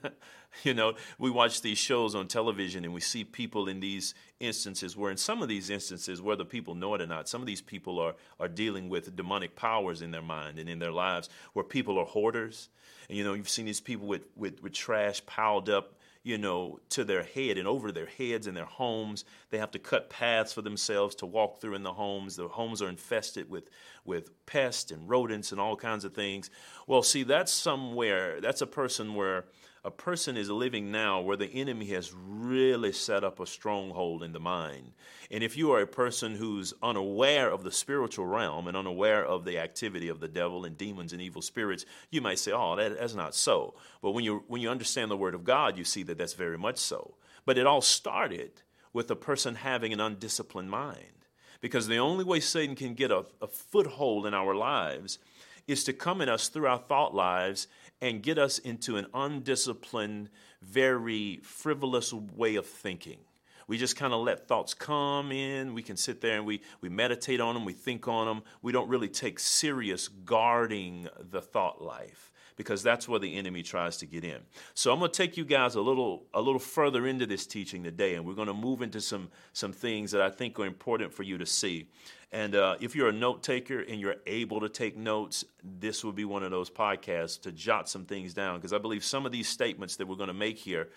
you 0.63 0.73
know, 0.73 0.93
we 1.17 1.29
watch 1.29 1.61
these 1.61 1.77
shows 1.77 2.15
on 2.15 2.27
television 2.27 2.83
and 2.83 2.93
we 2.93 3.01
see 3.01 3.23
people 3.23 3.67
in 3.67 3.79
these 3.79 4.13
instances 4.39 4.97
where, 4.97 5.11
in 5.11 5.17
some 5.17 5.41
of 5.41 5.47
these 5.47 5.69
instances, 5.69 6.21
whether 6.21 6.43
people 6.43 6.75
know 6.75 6.93
it 6.95 7.01
or 7.01 7.07
not, 7.07 7.29
some 7.29 7.41
of 7.41 7.47
these 7.47 7.61
people 7.61 7.99
are, 7.99 8.15
are 8.39 8.47
dealing 8.47 8.89
with 8.89 9.15
demonic 9.15 9.55
powers 9.55 10.01
in 10.01 10.11
their 10.11 10.21
mind 10.21 10.59
and 10.59 10.69
in 10.69 10.79
their 10.79 10.91
lives 10.91 11.29
where 11.53 11.65
people 11.65 11.97
are 11.97 12.05
hoarders. 12.05 12.69
And, 13.09 13.17
you 13.17 13.23
know, 13.23 13.33
you've 13.33 13.49
seen 13.49 13.65
these 13.65 13.81
people 13.81 14.07
with, 14.07 14.25
with, 14.35 14.61
with 14.61 14.73
trash 14.73 15.25
piled 15.25 15.69
up 15.69 15.95
you 16.23 16.37
know, 16.37 16.79
to 16.89 17.03
their 17.03 17.23
head 17.23 17.57
and 17.57 17.67
over 17.67 17.91
their 17.91 18.05
heads 18.05 18.45
in 18.45 18.53
their 18.53 18.65
homes. 18.65 19.25
They 19.49 19.57
have 19.57 19.71
to 19.71 19.79
cut 19.79 20.09
paths 20.09 20.53
for 20.53 20.61
themselves 20.61 21.15
to 21.15 21.25
walk 21.25 21.59
through 21.59 21.73
in 21.73 21.81
the 21.81 21.93
homes. 21.93 22.35
The 22.35 22.47
homes 22.47 22.81
are 22.81 22.89
infested 22.89 23.49
with, 23.49 23.69
with 24.05 24.45
pests 24.45 24.91
and 24.91 25.09
rodents 25.09 25.51
and 25.51 25.59
all 25.59 25.75
kinds 25.75 26.05
of 26.05 26.13
things. 26.13 26.51
Well, 26.85 27.01
see, 27.01 27.23
that's 27.23 27.51
somewhere, 27.51 28.39
that's 28.39 28.61
a 28.61 28.67
person 28.67 29.15
where 29.15 29.45
a 29.83 29.91
person 29.91 30.37
is 30.37 30.49
living 30.49 30.91
now 30.91 31.21
where 31.21 31.37
the 31.37 31.51
enemy 31.51 31.87
has 31.87 32.13
really 32.13 32.91
set 32.91 33.23
up 33.23 33.39
a 33.39 33.47
stronghold 33.47 34.21
in 34.21 34.31
the 34.31 34.39
mind. 34.39 34.91
And 35.31 35.43
if 35.43 35.57
you 35.57 35.71
are 35.71 35.81
a 35.81 35.87
person 35.87 36.35
who's 36.35 36.73
unaware 36.83 37.49
of 37.49 37.63
the 37.63 37.71
spiritual 37.71 38.27
realm 38.27 38.67
and 38.67 38.77
unaware 38.77 39.25
of 39.25 39.43
the 39.43 39.57
activity 39.57 40.07
of 40.07 40.19
the 40.19 40.27
devil 40.27 40.65
and 40.65 40.77
demons 40.77 41.13
and 41.13 41.21
evil 41.21 41.41
spirits, 41.41 41.85
you 42.11 42.21
might 42.21 42.37
say, 42.37 42.51
"Oh, 42.51 42.75
that, 42.75 42.99
that's 42.99 43.15
not 43.15 43.33
so." 43.33 43.73
But 44.03 44.11
when 44.11 44.23
you 44.23 44.43
when 44.47 44.61
you 44.61 44.69
understand 44.69 45.09
the 45.09 45.17
word 45.17 45.33
of 45.33 45.43
God, 45.43 45.77
you 45.77 45.83
see 45.83 46.03
that 46.03 46.17
that's 46.17 46.33
very 46.33 46.57
much 46.57 46.77
so. 46.77 47.15
But 47.45 47.57
it 47.57 47.65
all 47.65 47.81
started 47.81 48.61
with 48.93 49.09
a 49.09 49.15
person 49.15 49.55
having 49.55 49.93
an 49.93 49.99
undisciplined 49.99 50.69
mind. 50.69 51.25
Because 51.59 51.87
the 51.87 51.97
only 51.97 52.23
way 52.23 52.39
Satan 52.39 52.75
can 52.75 52.93
get 52.93 53.11
a, 53.11 53.25
a 53.41 53.47
foothold 53.47 54.25
in 54.25 54.33
our 54.33 54.53
lives 54.53 55.19
is 55.67 55.83
to 55.85 55.93
come 55.93 56.21
at 56.21 56.29
us 56.29 56.49
through 56.49 56.67
our 56.67 56.79
thought 56.79 57.13
lives 57.13 57.67
and 58.01 58.23
get 58.23 58.37
us 58.37 58.57
into 58.57 58.97
an 58.97 59.05
undisciplined, 59.13 60.29
very 60.61 61.39
frivolous 61.43 62.11
way 62.11 62.55
of 62.55 62.65
thinking. 62.65 63.19
We 63.67 63.77
just 63.77 63.95
kind 63.95 64.13
of 64.13 64.21
let 64.21 64.47
thoughts 64.47 64.73
come 64.73 65.31
in. 65.31 65.73
We 65.73 65.83
can 65.83 65.95
sit 65.95 66.19
there 66.19 66.35
and 66.35 66.45
we, 66.45 66.61
we 66.81 66.89
meditate 66.89 67.39
on 67.39 67.53
them, 67.53 67.63
we 67.63 67.73
think 67.73 68.07
on 68.07 68.27
them. 68.27 68.43
We 68.61 68.71
don't 68.71 68.89
really 68.89 69.07
take 69.07 69.39
serious 69.39 70.07
guarding 70.07 71.07
the 71.19 71.41
thought 71.41 71.81
life 71.81 72.30
because 72.55 72.83
that's 72.83 73.07
where 73.07 73.19
the 73.19 73.35
enemy 73.37 73.63
tries 73.63 73.97
to 73.97 74.05
get 74.05 74.23
in. 74.23 74.39
So 74.73 74.91
I'm 74.91 74.99
going 74.99 75.11
to 75.11 75.17
take 75.17 75.37
you 75.37 75.45
guys 75.45 75.75
a 75.75 75.81
little 75.81 76.23
a 76.33 76.41
little 76.41 76.59
further 76.59 77.07
into 77.07 77.25
this 77.25 77.45
teaching 77.45 77.83
today, 77.83 78.15
and 78.15 78.25
we're 78.25 78.33
going 78.33 78.47
to 78.47 78.53
move 78.53 78.81
into 78.81 79.01
some 79.01 79.29
some 79.53 79.73
things 79.73 80.11
that 80.11 80.21
I 80.21 80.29
think 80.29 80.59
are 80.59 80.65
important 80.65 81.13
for 81.13 81.23
you 81.23 81.37
to 81.37 81.45
see. 81.45 81.87
And 82.33 82.55
uh, 82.55 82.75
if 82.79 82.95
you're 82.95 83.09
a 83.09 83.13
note 83.13 83.43
taker 83.43 83.79
and 83.79 83.99
you're 83.99 84.15
able 84.25 84.61
to 84.61 84.69
take 84.69 84.95
notes, 84.95 85.43
this 85.63 86.03
will 86.03 86.13
be 86.13 86.23
one 86.23 86.43
of 86.43 86.51
those 86.51 86.69
podcasts 86.69 87.41
to 87.41 87.51
jot 87.51 87.89
some 87.89 88.05
things 88.05 88.33
down 88.33 88.57
because 88.57 88.71
I 88.71 88.77
believe 88.77 89.03
some 89.03 89.25
of 89.25 89.33
these 89.33 89.49
statements 89.49 89.97
that 89.97 90.07
we're 90.07 90.15
going 90.15 90.27
to 90.27 90.33
make 90.33 90.57
here 90.57 90.89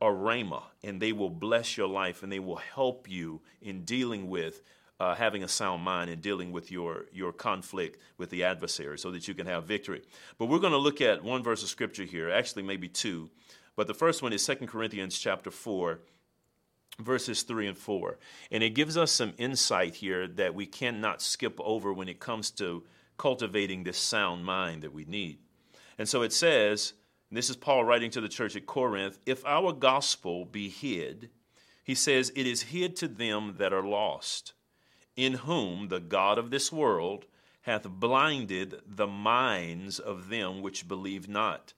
are 0.00 0.12
rhema, 0.12 0.62
and 0.82 1.00
they 1.00 1.12
will 1.12 1.30
bless 1.30 1.76
your 1.76 1.88
life 1.88 2.22
and 2.22 2.30
they 2.30 2.38
will 2.38 2.56
help 2.56 3.08
you 3.10 3.40
in 3.62 3.84
dealing 3.84 4.28
with 4.28 4.62
uh, 4.98 5.14
having 5.14 5.42
a 5.42 5.48
sound 5.48 5.82
mind 5.82 6.10
and 6.10 6.22
dealing 6.22 6.52
with 6.52 6.70
your, 6.70 7.06
your 7.12 7.32
conflict 7.32 8.00
with 8.18 8.30
the 8.30 8.44
adversary 8.44 8.98
so 8.98 9.10
that 9.10 9.28
you 9.28 9.34
can 9.34 9.46
have 9.46 9.64
victory. 9.64 10.02
But 10.38 10.46
we're 10.46 10.58
going 10.58 10.72
to 10.72 10.78
look 10.78 11.00
at 11.00 11.22
one 11.22 11.42
verse 11.42 11.62
of 11.62 11.68
scripture 11.68 12.04
here, 12.04 12.30
actually, 12.30 12.62
maybe 12.62 12.88
two. 12.88 13.30
But 13.76 13.86
the 13.86 13.94
first 13.94 14.22
one 14.22 14.32
is 14.32 14.42
Second 14.42 14.68
Corinthians 14.68 15.18
chapter 15.18 15.50
4, 15.50 16.00
verses 16.98 17.42
3 17.42 17.68
and 17.68 17.78
4. 17.78 18.18
And 18.50 18.62
it 18.62 18.70
gives 18.70 18.96
us 18.96 19.12
some 19.12 19.34
insight 19.36 19.96
here 19.96 20.26
that 20.28 20.54
we 20.54 20.64
cannot 20.64 21.20
skip 21.20 21.58
over 21.60 21.92
when 21.92 22.08
it 22.08 22.20
comes 22.20 22.50
to 22.52 22.84
cultivating 23.18 23.84
this 23.84 23.98
sound 23.98 24.44
mind 24.44 24.82
that 24.82 24.94
we 24.94 25.04
need. 25.04 25.38
And 25.98 26.08
so 26.08 26.22
it 26.22 26.32
says, 26.32 26.94
this 27.30 27.50
is 27.50 27.56
Paul 27.56 27.84
writing 27.84 28.10
to 28.12 28.20
the 28.20 28.28
church 28.28 28.56
at 28.56 28.66
Corinth, 28.66 29.18
if 29.26 29.44
our 29.44 29.72
gospel 29.72 30.44
be 30.44 30.68
hid, 30.68 31.30
he 31.84 31.94
says, 31.94 32.32
it 32.34 32.46
is 32.46 32.62
hid 32.62 32.96
to 32.96 33.08
them 33.08 33.56
that 33.58 33.72
are 33.72 33.82
lost, 33.82 34.54
in 35.16 35.34
whom 35.34 35.88
the 35.88 36.00
God 36.00 36.38
of 36.38 36.50
this 36.50 36.70
world 36.70 37.26
hath 37.62 37.88
blinded 37.88 38.80
the 38.86 39.06
minds 39.06 39.98
of 39.98 40.28
them 40.28 40.62
which 40.62 40.86
believe 40.86 41.28
not 41.28 41.72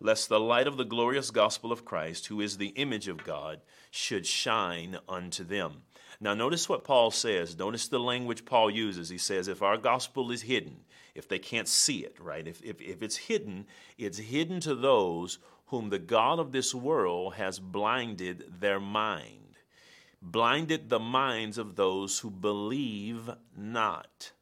lest 0.00 0.28
the 0.28 0.40
light 0.40 0.66
of 0.66 0.76
the 0.76 0.84
glorious 0.84 1.30
gospel 1.30 1.70
of 1.70 1.84
Christ, 1.84 2.26
who 2.26 2.40
is 2.40 2.56
the 2.56 2.68
image 2.68 3.06
of 3.06 3.22
God, 3.22 3.60
should 3.90 4.26
shine 4.26 4.98
unto 5.08 5.44
them. 5.44 5.82
Now, 6.20 6.34
notice 6.34 6.68
what 6.68 6.84
Paul 6.84 7.10
says. 7.10 7.56
Notice 7.58 7.88
the 7.88 8.00
language 8.00 8.44
Paul 8.44 8.70
uses. 8.70 9.08
He 9.08 9.18
says, 9.18 9.46
if 9.46 9.62
our 9.62 9.76
gospel 9.76 10.30
is 10.30 10.42
hidden, 10.42 10.80
if 11.14 11.28
they 11.28 11.38
can't 11.38 11.68
see 11.68 11.98
it, 11.98 12.16
right? 12.20 12.46
If, 12.46 12.62
if, 12.62 12.80
if 12.80 13.02
it's 13.02 13.16
hidden, 13.16 13.66
it's 13.98 14.18
hidden 14.18 14.60
to 14.60 14.74
those 14.74 15.38
whom 15.66 15.90
the 15.90 15.98
God 15.98 16.38
of 16.38 16.52
this 16.52 16.74
world 16.74 17.34
has 17.34 17.58
blinded 17.58 18.44
their 18.60 18.80
mind, 18.80 19.39
blinded 20.22 20.88
the 20.88 20.98
minds 20.98 21.58
of 21.58 21.76
those 21.76 22.18
who 22.18 22.30
believe 22.30 23.30
not. 23.56 24.32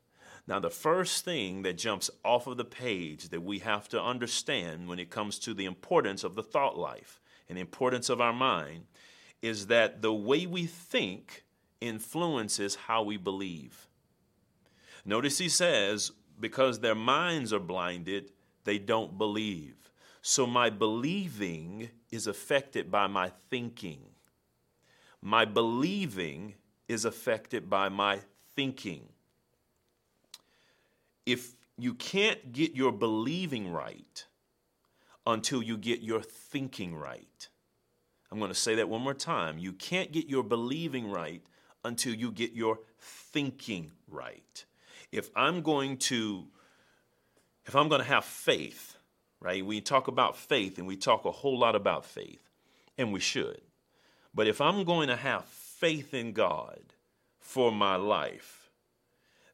Now, 0.47 0.59
the 0.59 0.71
first 0.71 1.25
thing 1.25 1.63
that 1.63 1.77
jumps 1.77 2.11
off 2.25 2.47
of 2.47 2.57
the 2.57 2.65
page 2.65 3.29
that 3.29 3.43
we 3.43 3.59
have 3.59 3.89
to 3.91 4.03
understand 4.03 4.89
when 4.89 4.99
it 4.99 5.11
comes 5.11 5.39
to 5.41 5.53
the 5.53 5.67
importance 5.67 6.25
of 6.25 6.35
the 6.35 6.43
thought 6.43 6.79
life 6.79 7.21
and 7.49 7.59
importance 7.59 8.09
of 8.09 8.21
our 8.21 8.33
mind 8.33 8.87
is 9.43 9.67
that 9.67 10.03
the 10.03 10.13
way 10.13 10.47
we 10.47 10.67
think 10.67 11.45
influences 11.81 12.75
how 12.75 13.03
we 13.03 13.17
believe. 13.17 13.87
Notice 15.05 15.39
he 15.39 15.49
says, 15.49 16.13
because 16.41 16.81
their 16.81 16.95
minds 16.95 17.53
are 17.53 17.61
blinded, 17.61 18.33
they 18.65 18.79
don't 18.79 19.19
believe. 19.19 19.91
So 20.23 20.47
my 20.47 20.71
believing 20.71 21.91
is 22.11 22.27
affected 22.27 22.91
by 22.91 23.07
my 23.07 23.31
thinking. 23.51 24.01
My 25.21 25.45
believing 25.45 26.55
is 26.87 27.05
affected 27.05 27.69
by 27.69 27.89
my 27.89 28.21
thinking 28.55 29.09
if 31.27 31.55
you 31.77 31.93
can't 31.93 32.53
get 32.53 32.75
your 32.75 32.91
believing 32.91 33.71
right 33.71 34.25
until 35.27 35.63
you 35.63 35.77
get 35.77 36.01
your 36.01 36.23
thinking 36.23 36.97
right. 36.97 37.49
I'm 38.33 38.39
going 38.39 38.51
to 38.51 38.55
say 38.55 38.77
that 38.77 38.89
one 38.89 39.03
more 39.03 39.15
time. 39.15 39.59
You 39.59 39.73
can't 39.73 40.11
get 40.11 40.27
your 40.27 40.43
believing 40.43 41.11
right 41.11 41.43
until 41.85 42.15
you 42.15 42.33
get 42.33 42.53
your 42.53 42.79
thinking 42.99 43.93
right. 44.09 44.65
If 45.13 45.31
I'm 45.37 45.63
going 45.63 45.99
to 45.99 46.47
if 47.67 47.77
I'm 47.77 47.89
going 47.89 48.01
to 48.01 48.09
have 48.09 48.25
faith, 48.25 48.97
right? 49.41 49.65
We 49.65 49.83
talk 49.83 50.09
about 50.09 50.39
faith 50.39 50.79
and 50.79 50.87
we 50.87 50.97
talk 50.97 51.27
a 51.27 51.31
whole 51.31 51.59
lot 51.59 51.77
about 51.77 52.07
faith, 52.07 52.49
and 52.97 53.13
we 53.13 53.21
should. 53.21 53.61
But 54.35 54.47
if 54.47 54.61
I'm 54.61 54.85
going 54.85 55.09
to 55.09 55.17
have 55.17 55.45
faith 55.45 56.15
in 56.15 56.33
God 56.33 56.81
for 57.39 57.73
my 57.73 57.97
life, 57.97 58.71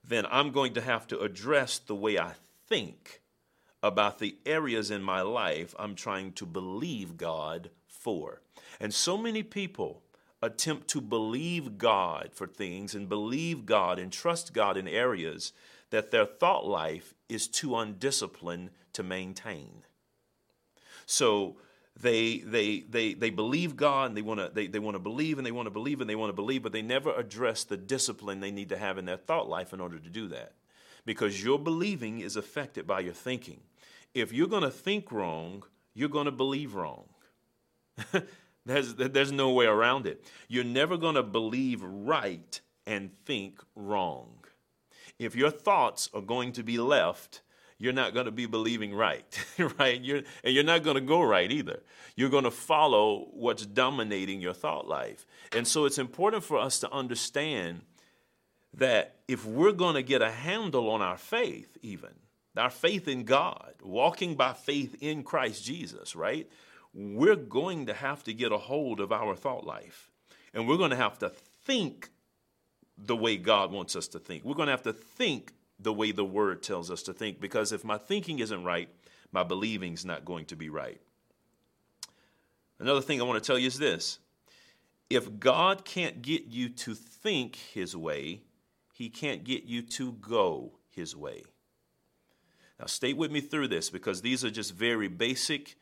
then 0.07 0.26
I'm 0.31 0.50
going 0.50 0.75
to 0.75 0.81
have 0.81 1.07
to 1.09 1.21
address 1.21 1.78
the 1.78 1.95
way 1.95 2.19
I 2.19 2.33
think 2.69 3.23
about 3.83 4.19
the 4.19 4.37
areas 4.47 4.90
in 4.90 5.02
my 5.02 5.21
life 5.21 5.75
I'm 5.78 5.95
trying 5.95 6.33
to 6.33 6.47
believe 6.47 7.16
God 7.16 7.71
for. 7.87 8.40
And 8.81 8.93
so 8.93 9.16
many 9.16 9.43
people 9.43 10.02
attempt 10.43 10.88
to 10.88 11.00
believe 11.00 11.78
God 11.78 12.31
for 12.33 12.47
things 12.47 12.95
and 12.95 13.09
believe 13.09 13.66
God 13.66 13.99
and 13.99 14.12
trust 14.12 14.52
God 14.52 14.76
in 14.76 14.88
areas 14.88 15.52
that 15.90 16.11
their 16.11 16.26
thought 16.26 16.66
life 16.66 17.14
is 17.28 17.49
too 17.49 17.76
undisciplined 17.76 18.71
to 18.93 19.02
maintain. 19.02 19.85
So 21.07 21.57
they 22.00 22.38
they 22.38 22.80
they 22.80 23.14
they 23.14 23.30
believe 23.30 23.76
God 23.76 24.08
and 24.08 24.16
they 24.16 24.22
want 24.22 24.40
to 24.40 24.50
they, 24.52 24.66
they 24.66 24.80
want 24.80 24.96
to 24.96 25.00
believe 25.00 25.38
and 25.38 25.46
they 25.46 25.52
want 25.52 25.66
to 25.66 25.70
believe 25.70 26.00
and 26.00 26.10
they 26.10 26.16
want 26.16 26.30
to 26.30 26.34
believe, 26.34 26.62
but 26.62 26.72
they 26.72 26.82
never 26.82 27.14
address 27.14 27.64
the 27.64 27.76
discipline 27.76 28.40
they 28.40 28.50
need 28.50 28.68
to 28.70 28.78
have 28.78 28.98
in 28.98 29.04
their 29.04 29.16
thought 29.16 29.48
life 29.48 29.72
in 29.72 29.80
order 29.80 29.98
to 29.98 30.10
do 30.10 30.28
that. 30.28 30.52
Because 31.06 31.44
your 31.44 31.58
believing 31.58 32.20
is 32.20 32.36
affected 32.36 32.86
by 32.86 33.00
your 33.00 33.12
thinking. 33.12 33.60
If 34.12 34.32
you're 34.32 34.48
going 34.48 34.62
to 34.62 34.70
think 34.70 35.12
wrong, 35.12 35.64
you're 35.92 36.08
going 36.08 36.24
to 36.24 36.32
believe 36.32 36.74
wrong. 36.74 37.04
there's 38.66 38.94
there's 38.94 39.32
no 39.32 39.50
way 39.50 39.66
around 39.66 40.06
it. 40.06 40.24
You're 40.48 40.64
never 40.64 40.96
going 40.96 41.14
to 41.14 41.22
believe 41.22 41.82
right 41.82 42.60
and 42.86 43.10
think 43.24 43.62
wrong. 43.76 44.44
If 45.18 45.36
your 45.36 45.50
thoughts 45.50 46.10
are 46.12 46.20
going 46.20 46.52
to 46.52 46.64
be 46.64 46.78
left 46.78 47.42
you're 47.78 47.93
not 47.93 48.14
going 48.14 48.26
to 48.26 48.33
be 48.33 48.47
believing 48.47 48.95
right, 48.95 49.25
right? 49.78 50.00
You're, 50.00 50.23
and 50.43 50.54
you're 50.54 50.64
not 50.64 50.83
going 50.83 50.95
to 50.97 51.00
go 51.00 51.23
right 51.23 51.50
either. 51.50 51.81
You're 52.16 52.31
going 52.31 52.45
to 52.45 52.50
follow 52.50 53.28
what's 53.33 53.66
dominating 53.66 54.40
your 54.40 54.54
thought 54.54 54.87
life. 54.87 55.26
And 55.52 55.66
so 55.66 55.85
it's 55.85 55.99
important 55.99 56.45
for 56.45 56.59
us 56.59 56.81
to 56.81 56.93
understand 56.93 57.83
that 58.75 59.16
if 59.28 59.45
we're 59.45 59.73
going 59.73 59.95
to 59.95 60.02
get 60.02 60.23
a 60.23 60.31
handle 60.31 60.90
on 60.90 61.02
our 61.02 61.16
faith, 61.16 61.76
even 61.83 62.11
our 62.57 62.71
faith 62.71 63.09
in 63.09 63.25
God, 63.25 63.75
walking 63.83 64.37
by 64.37 64.52
faith 64.52 64.97
in 65.00 65.25
Christ 65.25 65.64
Jesus, 65.64 66.14
right? 66.14 66.49
We're 66.93 67.37
going 67.37 67.87
to 67.87 67.95
have 67.95 68.23
to 68.25 68.33
get 68.33 68.52
a 68.52 68.59
hold 68.59 69.00
of 69.00 69.11
our 69.11 69.35
thought 69.35 69.66
life. 69.66 70.11
And 70.52 70.69
we're 70.69 70.76
going 70.76 70.90
to 70.90 70.97
have 70.97 71.19
to 71.19 71.31
think 71.64 72.11
the 72.97 73.16
way 73.16 73.37
God 73.37 73.73
wants 73.73 73.97
us 73.97 74.07
to 74.09 74.21
think. 74.21 74.45
We're 74.45 74.54
going 74.54 74.66
to 74.66 74.73
have 74.73 74.83
to 74.83 74.93
think 74.93 75.52
the 75.78 75.93
way 75.93 76.12
the 76.12 76.25
word 76.25 76.62
tells 76.62 76.90
us 76.90 77.02
to 77.02 77.12
think 77.12 77.40
because 77.40 77.73
if 77.73 77.85
my 77.85 77.99
thinking 77.99 78.38
isn't 78.38 78.64
right, 78.64 78.88
my 79.33 79.43
believing's 79.43 80.04
not 80.04 80.25
going 80.25 80.47
to 80.47 80.57
be 80.57 80.69
right. 80.69 81.00
Another 82.78 83.00
thing 83.00 83.21
I 83.21 83.25
want 83.25 83.43
to 83.43 83.47
tell 83.47 83.59
you 83.59 83.66
is 83.66 83.78
this 83.78 84.19
if 85.11 85.38
God 85.38 85.85
can't 85.85 86.23
get 86.23 86.47
you 86.47 86.69
to 86.71 86.95
think 86.95 87.57
his 87.57 87.97
way, 87.97 88.43
he 88.93 89.09
can't 89.09 89.45
get 89.45 89.64
you 89.64 89.83
to 89.83 90.12
go 90.12 90.73
his 90.90 91.16
way. 91.16 91.43
Now, 92.78 92.87
stay 92.87 93.12
with 93.12 93.31
me 93.31 93.40
through 93.40 93.69
this 93.69 93.90
because 93.90 94.23
these 94.23 94.45
are 94.45 94.50
just 94.50 94.75
very 94.75 95.09
basic, 95.09 95.76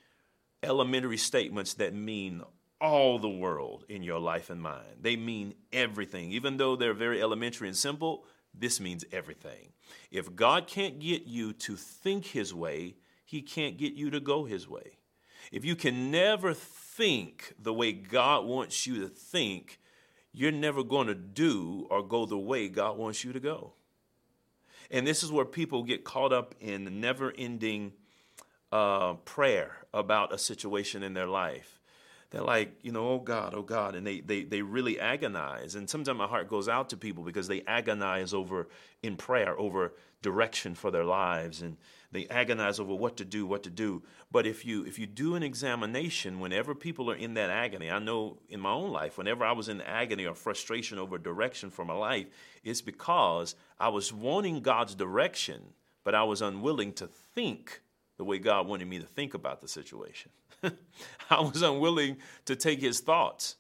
elementary 0.63 1.17
statements 1.17 1.75
that 1.75 1.95
mean 1.95 2.43
all 2.81 3.19
the 3.19 3.29
world 3.29 3.85
in 3.89 4.03
your 4.03 4.19
life 4.19 4.51
and 4.51 4.61
mind. 4.61 4.99
They 5.01 5.17
mean 5.17 5.55
everything. 5.73 6.33
Even 6.33 6.57
though 6.57 6.77
they're 6.77 6.93
very 6.93 7.23
elementary 7.23 7.69
and 7.69 7.77
simple, 7.77 8.25
this 8.54 8.80
means 8.80 9.04
everything. 9.12 9.73
If 10.11 10.35
God 10.35 10.66
can't 10.66 10.99
get 10.99 11.25
you 11.25 11.52
to 11.54 11.76
think 11.76 12.26
His 12.26 12.54
way, 12.54 12.97
He 13.25 13.42
can't 13.42 13.76
get 13.76 13.94
you 13.94 14.11
to 14.11 14.21
go 14.21 14.44
His 14.44 14.68
way. 14.68 14.99
If 15.50 15.64
you 15.64 15.75
can 15.75 16.11
never 16.11 16.54
think 16.54 17.54
the 17.59 17.73
way 17.73 17.92
God 17.92 18.44
wants 18.44 18.87
you 18.87 19.00
to 19.00 19.09
think, 19.09 19.80
you're 20.32 20.52
never 20.52 20.82
going 20.82 21.09
to 21.09 21.14
do 21.14 21.87
or 21.90 22.02
go 22.02 22.26
the 22.26 22.38
way 22.38 22.68
God 22.68 22.97
wants 22.97 23.25
you 23.25 23.32
to 23.32 23.40
go. 23.40 23.75
And 24.90 25.06
this 25.06 25.23
is 25.23 25.32
where 25.32 25.44
people 25.44 25.82
get 25.82 26.04
caught 26.04 26.32
up 26.32 26.54
in 26.61 26.85
the 26.85 26.90
never 26.90 27.32
ending 27.37 27.92
uh, 28.71 29.14
prayer 29.25 29.78
about 29.92 30.32
a 30.32 30.38
situation 30.38 31.02
in 31.02 31.14
their 31.14 31.26
life 31.26 31.80
they're 32.33 32.43
like, 32.43 32.73
you 32.83 32.93
know, 32.93 33.11
oh 33.11 33.19
God, 33.19 33.53
oh 33.55 33.62
God. 33.62 33.95
And 33.95 34.07
they, 34.07 34.21
they, 34.21 34.43
they 34.43 34.62
really 34.62 34.99
agonize. 34.99 35.75
And 35.75 35.89
sometimes 35.89 36.17
my 36.17 36.27
heart 36.27 36.49
goes 36.49 36.67
out 36.67 36.89
to 36.91 36.97
people 36.97 37.23
because 37.23 37.47
they 37.47 37.61
agonize 37.67 38.33
over 38.33 38.69
in 39.03 39.17
prayer, 39.17 39.59
over 39.59 39.93
direction 40.23 40.75
for 40.75 40.91
their 40.91 41.05
lives. 41.05 41.61
And 41.61 41.77
they 42.11 42.27
agonize 42.29 42.81
over 42.81 42.95
what 42.95 43.19
to 43.19 43.27
do, 43.27 43.47
what 43.47 43.62
to 43.65 43.71
do. 43.71 44.03
But 44.31 44.47
if 44.47 44.65
you 44.65 44.83
if 44.85 44.99
you 44.99 45.07
do 45.07 45.35
an 45.35 45.43
examination, 45.43 46.41
whenever 46.41 46.75
people 46.75 47.11
are 47.11 47.17
in 47.17 47.35
that 47.35 47.51
agony, 47.51 47.91
I 47.91 47.99
know 47.99 48.39
in 48.49 48.61
my 48.61 48.73
own 48.73 48.91
life, 48.91 49.19
whenever 49.19 49.45
I 49.45 49.53
was 49.53 49.69
in 49.69 49.83
agony 49.83 50.25
or 50.25 50.35
frustration 50.35 50.99
over 50.99 51.19
direction 51.19 51.69
for 51.69 51.85
my 51.85 51.95
life, 51.95 52.27
it's 52.65 52.81
because 52.81 53.55
I 53.79 53.91
was 53.91 54.11
wanting 54.11 54.61
God's 54.61 54.95
direction, 54.95 55.75
but 56.03 56.15
I 56.15 56.23
was 56.25 56.41
unwilling 56.41 56.95
to 56.95 57.07
think 57.07 57.83
the 58.23 58.26
way 58.26 58.38
God 58.38 58.69
wanted 58.69 58.87
me 58.87 59.00
to 59.00 59.05
think 59.05 59.35
about 59.35 59.61
the 59.61 59.67
situation. 59.67 60.31
I 60.62 61.41
was 61.41 61.61
unwilling 61.61 62.19
to 62.45 62.55
take 62.55 62.81
his 62.81 63.00
thoughts. 63.00 63.57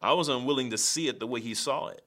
I 0.00 0.12
was 0.12 0.28
unwilling 0.28 0.70
to 0.70 0.78
see 0.78 1.08
it 1.08 1.18
the 1.18 1.26
way 1.26 1.40
he 1.40 1.52
saw 1.52 1.88
it. 1.88 2.04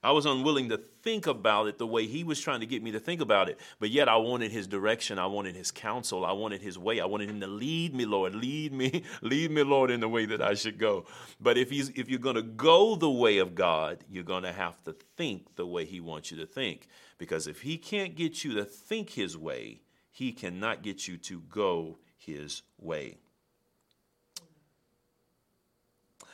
I 0.00 0.12
was 0.12 0.26
unwilling 0.26 0.68
to 0.68 0.76
think 0.76 1.26
about 1.26 1.66
it 1.66 1.78
the 1.78 1.88
way 1.88 2.06
he 2.06 2.22
was 2.22 2.40
trying 2.40 2.60
to 2.60 2.66
get 2.66 2.84
me 2.84 2.92
to 2.92 3.00
think 3.00 3.20
about 3.20 3.48
it. 3.48 3.58
But 3.80 3.90
yet 3.90 4.08
I 4.08 4.14
wanted 4.14 4.52
his 4.52 4.68
direction. 4.68 5.18
I 5.18 5.26
wanted 5.26 5.56
his 5.56 5.72
counsel. 5.72 6.24
I 6.24 6.30
wanted 6.30 6.62
his 6.62 6.78
way. 6.78 7.00
I 7.00 7.06
wanted 7.06 7.28
him 7.28 7.40
to 7.40 7.48
lead 7.48 7.96
me, 7.96 8.06
Lord. 8.06 8.36
Lead 8.36 8.72
me, 8.72 9.02
lead 9.22 9.50
me, 9.50 9.64
Lord, 9.64 9.90
in 9.90 9.98
the 9.98 10.08
way 10.08 10.26
that 10.26 10.40
I 10.40 10.54
should 10.54 10.78
go. 10.78 11.06
But 11.40 11.58
if 11.58 11.68
he's 11.68 11.88
if 11.96 12.08
you're 12.08 12.20
gonna 12.20 12.42
go 12.42 12.94
the 12.94 13.10
way 13.10 13.38
of 13.38 13.56
God, 13.56 14.04
you're 14.08 14.22
gonna 14.22 14.52
have 14.52 14.80
to 14.84 14.94
think 15.16 15.56
the 15.56 15.66
way 15.66 15.84
he 15.84 15.98
wants 15.98 16.30
you 16.30 16.36
to 16.36 16.46
think. 16.46 16.86
Because 17.18 17.48
if 17.48 17.62
he 17.62 17.76
can't 17.76 18.14
get 18.14 18.44
you 18.44 18.54
to 18.54 18.64
think 18.64 19.10
his 19.10 19.36
way, 19.36 19.80
he 20.14 20.30
cannot 20.30 20.84
get 20.84 21.08
you 21.08 21.16
to 21.16 21.40
go 21.40 21.98
his 22.16 22.62
way. 22.78 23.16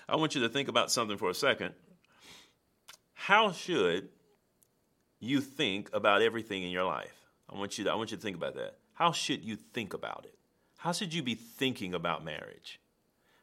I 0.07 0.17
want 0.17 0.35
you 0.35 0.43
to 0.43 0.51
think 0.51 0.69
about 0.69 0.93
something 0.93 1.17
for 1.17 1.31
a 1.31 1.35
second. 1.35 1.73
How 3.15 3.53
should 3.53 4.11
you 5.19 5.41
think 5.41 5.89
about 5.95 6.21
everything 6.21 6.63
in 6.63 6.69
your 6.69 6.85
life? 6.85 7.15
I 7.49 7.57
want 7.57 7.79
you 7.79 7.85
to, 7.85 7.91
I 7.91 7.95
want 7.95 8.11
you 8.11 8.19
to 8.19 8.23
think 8.23 8.37
about 8.37 8.55
that. 8.57 8.77
How 8.93 9.13
should 9.13 9.43
you 9.43 9.57
think 9.57 9.95
about 9.95 10.27
it? 10.27 10.35
How 10.77 10.93
should 10.93 11.15
you 11.15 11.23
be 11.23 11.35
thinking 11.35 11.95
about 11.95 12.23
marriage? 12.23 12.81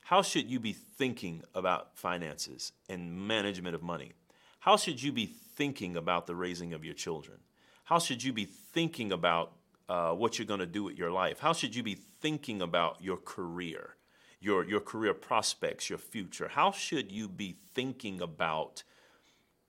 How 0.02 0.22
should 0.22 0.52
you 0.52 0.60
be 0.60 0.74
thinking 0.74 1.42
about 1.56 1.98
finances 1.98 2.74
and 2.88 3.28
management 3.28 3.74
of 3.74 3.82
money? 3.82 4.12
How 4.60 4.78
should 4.78 5.02
you 5.02 5.12
be 5.12 5.26
thinking 5.26 5.98
about 5.98 6.28
the 6.28 6.36
raising 6.36 6.74
of 6.74 6.86
your 6.86 6.94
children? 6.94 7.40
How 7.86 7.98
should 7.98 8.24
you 8.24 8.34
be 8.34 8.46
thinking 8.46 9.12
about 9.12 9.54
uh, 9.90 10.12
what 10.12 10.38
you're 10.38 10.46
going 10.46 10.60
to 10.60 10.66
do 10.66 10.84
with 10.84 10.98
your 10.98 11.12
life? 11.12 11.40
How 11.40 11.54
should 11.54 11.76
you 11.76 11.84
be 11.84 11.96
thinking 11.96 12.62
about 12.62 13.02
your 13.02 13.18
career, 13.18 13.96
your, 14.40 14.66
your 14.66 14.80
career 14.80 15.14
prospects, 15.14 15.90
your 15.90 16.00
future? 16.00 16.50
How 16.50 16.72
should 16.72 17.12
you 17.12 17.28
be 17.28 17.58
thinking 17.74 18.22
about 18.22 18.84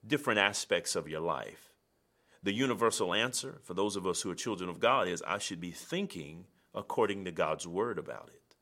different 0.06 0.40
aspects 0.40 0.96
of 0.96 1.08
your 1.08 1.20
life? 1.20 1.72
The 2.42 2.52
universal 2.52 3.14
answer 3.14 3.58
for 3.62 3.74
those 3.74 3.96
of 3.96 4.06
us 4.06 4.22
who 4.22 4.30
are 4.30 4.34
children 4.34 4.70
of 4.70 4.80
God 4.80 5.08
is 5.08 5.22
I 5.26 5.38
should 5.38 5.60
be 5.60 5.72
thinking 5.72 6.46
according 6.74 7.24
to 7.24 7.32
God's 7.32 7.66
word 7.66 7.98
about 7.98 8.30
it. 8.32 8.56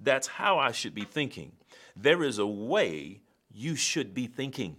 That's 0.00 0.26
how 0.26 0.58
I 0.58 0.72
should 0.72 0.94
be 0.94 1.04
thinking. 1.04 1.52
There 1.94 2.24
is 2.24 2.38
a 2.38 2.46
way 2.46 3.20
you 3.50 3.76
should 3.76 4.14
be 4.14 4.26
thinking. 4.26 4.76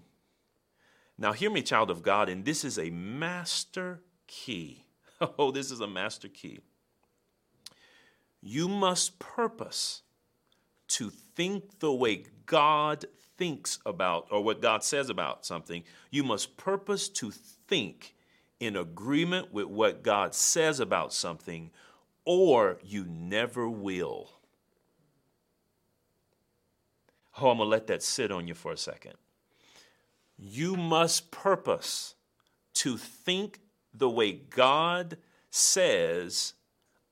Now, 1.17 1.31
hear 1.31 1.49
me, 1.49 1.61
child 1.61 1.89
of 1.89 2.01
God, 2.01 2.27
and 2.27 2.43
this 2.43 2.65
is 2.65 2.77
a 2.77 2.89
master 2.89 4.01
key. 4.27 4.82
Oh, 5.39 5.51
this 5.51 5.71
is 5.71 5.79
a 5.79 5.87
master 5.87 6.27
key. 6.27 6.59
You 8.41 8.67
must 8.67 9.19
purpose 9.19 10.01
to 10.89 11.09
think 11.09 11.79
the 11.79 11.93
way 11.93 12.25
God 12.45 13.05
thinks 13.37 13.79
about, 13.85 14.27
or 14.31 14.43
what 14.43 14.61
God 14.61 14.83
says 14.83 15.09
about 15.09 15.45
something. 15.45 15.83
You 16.11 16.23
must 16.23 16.57
purpose 16.57 17.07
to 17.09 17.31
think 17.31 18.15
in 18.59 18.75
agreement 18.75 19.53
with 19.53 19.65
what 19.65 20.03
God 20.03 20.35
says 20.35 20.79
about 20.79 21.13
something, 21.13 21.71
or 22.25 22.79
you 22.83 23.05
never 23.05 23.69
will. 23.69 24.29
Oh, 27.41 27.49
I'm 27.49 27.57
going 27.57 27.65
to 27.67 27.71
let 27.71 27.87
that 27.87 28.03
sit 28.03 28.31
on 28.31 28.47
you 28.47 28.53
for 28.53 28.71
a 28.71 28.77
second. 28.77 29.13
You 30.37 30.75
must 30.75 31.31
purpose 31.31 32.15
to 32.75 32.97
think 32.97 33.59
the 33.93 34.09
way 34.09 34.31
God 34.31 35.17
says 35.49 36.53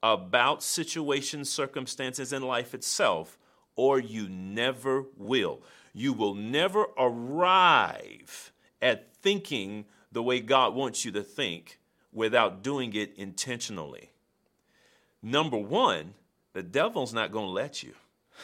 about 0.04 0.64
situations, 0.64 1.50
circumstances, 1.50 2.34
and 2.34 2.46
life 2.46 2.74
itself, 2.74 3.38
or 3.76 4.00
you 4.00 4.28
never 4.28 5.06
will. 5.16 5.62
You 5.94 6.14
will 6.14 6.36
never 6.36 6.88
arrive 6.98 8.52
at 8.82 9.14
thinking 9.16 9.86
the 10.12 10.24
way 10.24 10.40
God 10.40 10.74
wants 10.74 11.06
you 11.06 11.12
to 11.12 11.24
think 11.24 11.80
without 12.12 12.64
doing 12.64 12.94
it 12.94 13.14
intentionally. 13.16 14.10
Number 15.22 15.58
one, 15.58 16.16
the 16.54 16.64
devil's 16.64 17.14
not 17.14 17.32
going 17.32 17.46
to 17.46 17.52
let 17.52 17.84
you. 17.84 17.94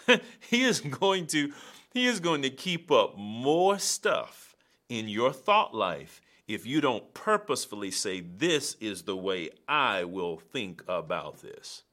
he 0.40 0.64
is 0.64 0.80
going 0.80 1.28
to 1.28 1.52
he 1.94 2.06
is 2.06 2.20
going 2.20 2.44
to 2.44 2.50
keep 2.50 2.92
up 2.92 3.18
more 3.18 3.80
stuff 3.80 4.56
in 4.88 5.08
your 5.08 5.34
thought 5.34 5.74
life 5.74 6.22
if 6.48 6.66
you 6.66 6.82
don't 6.82 7.14
purposefully 7.14 7.92
say, 7.92 8.22
This 8.22 8.76
is 8.80 9.04
the 9.04 9.18
way 9.18 9.50
I 9.68 10.04
will 10.04 10.38
think 10.38 10.84
about 10.88 11.42
this. 11.42 11.84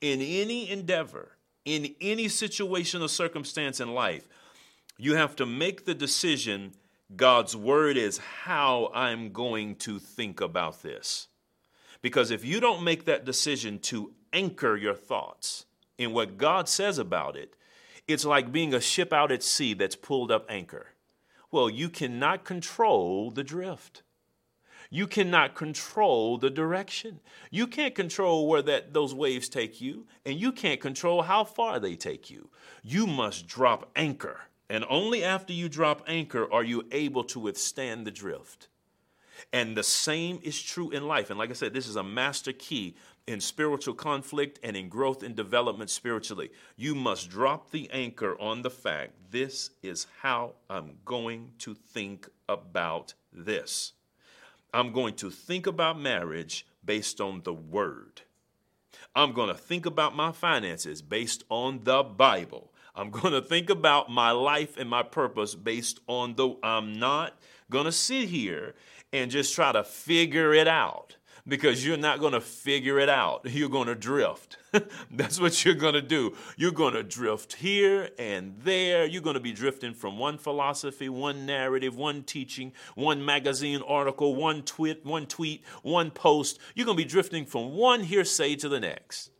In 0.00 0.20
any 0.20 0.68
endeavor, 0.70 1.36
in 1.64 1.94
any 2.00 2.28
situation 2.28 3.02
or 3.02 3.08
circumstance 3.08 3.80
in 3.80 3.94
life, 3.94 4.28
you 4.98 5.14
have 5.14 5.36
to 5.36 5.46
make 5.46 5.84
the 5.84 5.94
decision 5.94 6.72
God's 7.14 7.54
word 7.54 7.96
is 7.96 8.18
how 8.18 8.90
I'm 8.94 9.32
going 9.32 9.76
to 9.76 9.98
think 9.98 10.40
about 10.40 10.82
this. 10.82 11.28
Because 12.00 12.30
if 12.30 12.44
you 12.44 12.58
don't 12.58 12.82
make 12.82 13.04
that 13.04 13.24
decision 13.24 13.78
to 13.80 14.12
anchor 14.32 14.76
your 14.76 14.94
thoughts 14.94 15.66
in 15.98 16.12
what 16.12 16.38
God 16.38 16.68
says 16.68 16.98
about 16.98 17.36
it, 17.36 17.54
it's 18.08 18.24
like 18.24 18.50
being 18.50 18.74
a 18.74 18.80
ship 18.80 19.12
out 19.12 19.30
at 19.30 19.42
sea 19.42 19.74
that's 19.74 19.94
pulled 19.94 20.32
up 20.32 20.46
anchor. 20.48 20.91
Well, 21.52 21.68
you 21.68 21.90
cannot 21.90 22.44
control 22.44 23.30
the 23.30 23.44
drift. 23.44 24.02
You 24.90 25.06
cannot 25.06 25.54
control 25.54 26.38
the 26.38 26.50
direction. 26.50 27.20
You 27.50 27.66
can't 27.66 27.94
control 27.94 28.48
where 28.48 28.62
that 28.62 28.94
those 28.94 29.14
waves 29.14 29.50
take 29.50 29.80
you, 29.80 30.06
and 30.24 30.40
you 30.40 30.50
can't 30.50 30.80
control 30.80 31.22
how 31.22 31.44
far 31.44 31.78
they 31.78 31.94
take 31.94 32.30
you. 32.30 32.48
You 32.82 33.06
must 33.06 33.46
drop 33.46 33.90
anchor. 33.94 34.40
And 34.70 34.86
only 34.88 35.22
after 35.22 35.52
you 35.52 35.68
drop 35.68 36.02
anchor 36.06 36.50
are 36.50 36.64
you 36.64 36.84
able 36.90 37.24
to 37.24 37.38
withstand 37.38 38.06
the 38.06 38.10
drift. 38.10 38.68
And 39.52 39.76
the 39.76 39.82
same 39.82 40.40
is 40.42 40.60
true 40.60 40.90
in 40.90 41.06
life. 41.06 41.30
And 41.30 41.38
like 41.38 41.50
I 41.50 41.54
said, 41.54 41.72
this 41.72 41.88
is 41.88 41.96
a 41.96 42.02
master 42.02 42.52
key 42.52 42.96
in 43.26 43.40
spiritual 43.40 43.94
conflict 43.94 44.58
and 44.62 44.76
in 44.76 44.88
growth 44.88 45.22
and 45.22 45.34
development 45.34 45.90
spiritually. 45.90 46.50
You 46.76 46.94
must 46.94 47.30
drop 47.30 47.70
the 47.70 47.88
anchor 47.90 48.38
on 48.40 48.62
the 48.62 48.70
fact 48.70 49.12
this 49.30 49.70
is 49.82 50.06
how 50.20 50.54
I'm 50.68 50.98
going 51.04 51.52
to 51.60 51.74
think 51.74 52.28
about 52.48 53.14
this. 53.32 53.92
I'm 54.74 54.92
going 54.92 55.14
to 55.16 55.30
think 55.30 55.66
about 55.66 56.00
marriage 56.00 56.66
based 56.84 57.20
on 57.20 57.42
the 57.44 57.52
word. 57.52 58.22
I'm 59.14 59.32
going 59.32 59.48
to 59.48 59.54
think 59.54 59.86
about 59.86 60.16
my 60.16 60.32
finances 60.32 61.02
based 61.02 61.44
on 61.48 61.80
the 61.84 62.02
Bible. 62.02 62.72
I'm 62.94 63.10
going 63.10 63.32
to 63.32 63.42
think 63.42 63.70
about 63.70 64.10
my 64.10 64.30
life 64.30 64.76
and 64.76 64.88
my 64.88 65.02
purpose 65.02 65.54
based 65.54 66.00
on 66.06 66.34
the. 66.34 66.56
I'm 66.62 66.98
not 66.98 67.38
going 67.70 67.86
to 67.86 67.92
sit 67.92 68.28
here 68.28 68.74
and 69.12 69.30
just 69.30 69.54
try 69.54 69.72
to 69.72 69.84
figure 69.84 70.54
it 70.54 70.68
out 70.68 71.16
because 71.46 71.84
you're 71.84 71.96
not 71.96 72.20
going 72.20 72.32
to 72.32 72.40
figure 72.40 72.98
it 72.98 73.08
out. 73.08 73.42
You're 73.44 73.68
going 73.68 73.88
to 73.88 73.94
drift. 73.94 74.58
That's 75.10 75.40
what 75.40 75.64
you're 75.64 75.74
going 75.74 75.94
to 75.94 76.02
do. 76.02 76.36
You're 76.56 76.72
going 76.72 76.94
to 76.94 77.02
drift 77.02 77.54
here 77.54 78.10
and 78.18 78.54
there. 78.60 79.04
You're 79.04 79.22
going 79.22 79.34
to 79.34 79.40
be 79.40 79.52
drifting 79.52 79.94
from 79.94 80.18
one 80.18 80.38
philosophy, 80.38 81.08
one 81.08 81.44
narrative, 81.44 81.96
one 81.96 82.22
teaching, 82.22 82.72
one 82.94 83.24
magazine 83.24 83.82
article, 83.86 84.34
one 84.34 84.62
tweet, 84.62 85.04
one 85.04 85.26
tweet, 85.26 85.64
one 85.82 86.10
post. 86.10 86.58
You're 86.74 86.86
going 86.86 86.96
to 86.96 87.04
be 87.04 87.08
drifting 87.08 87.44
from 87.44 87.72
one 87.72 88.04
hearsay 88.04 88.56
to 88.56 88.68
the 88.68 88.80
next. 88.80 89.30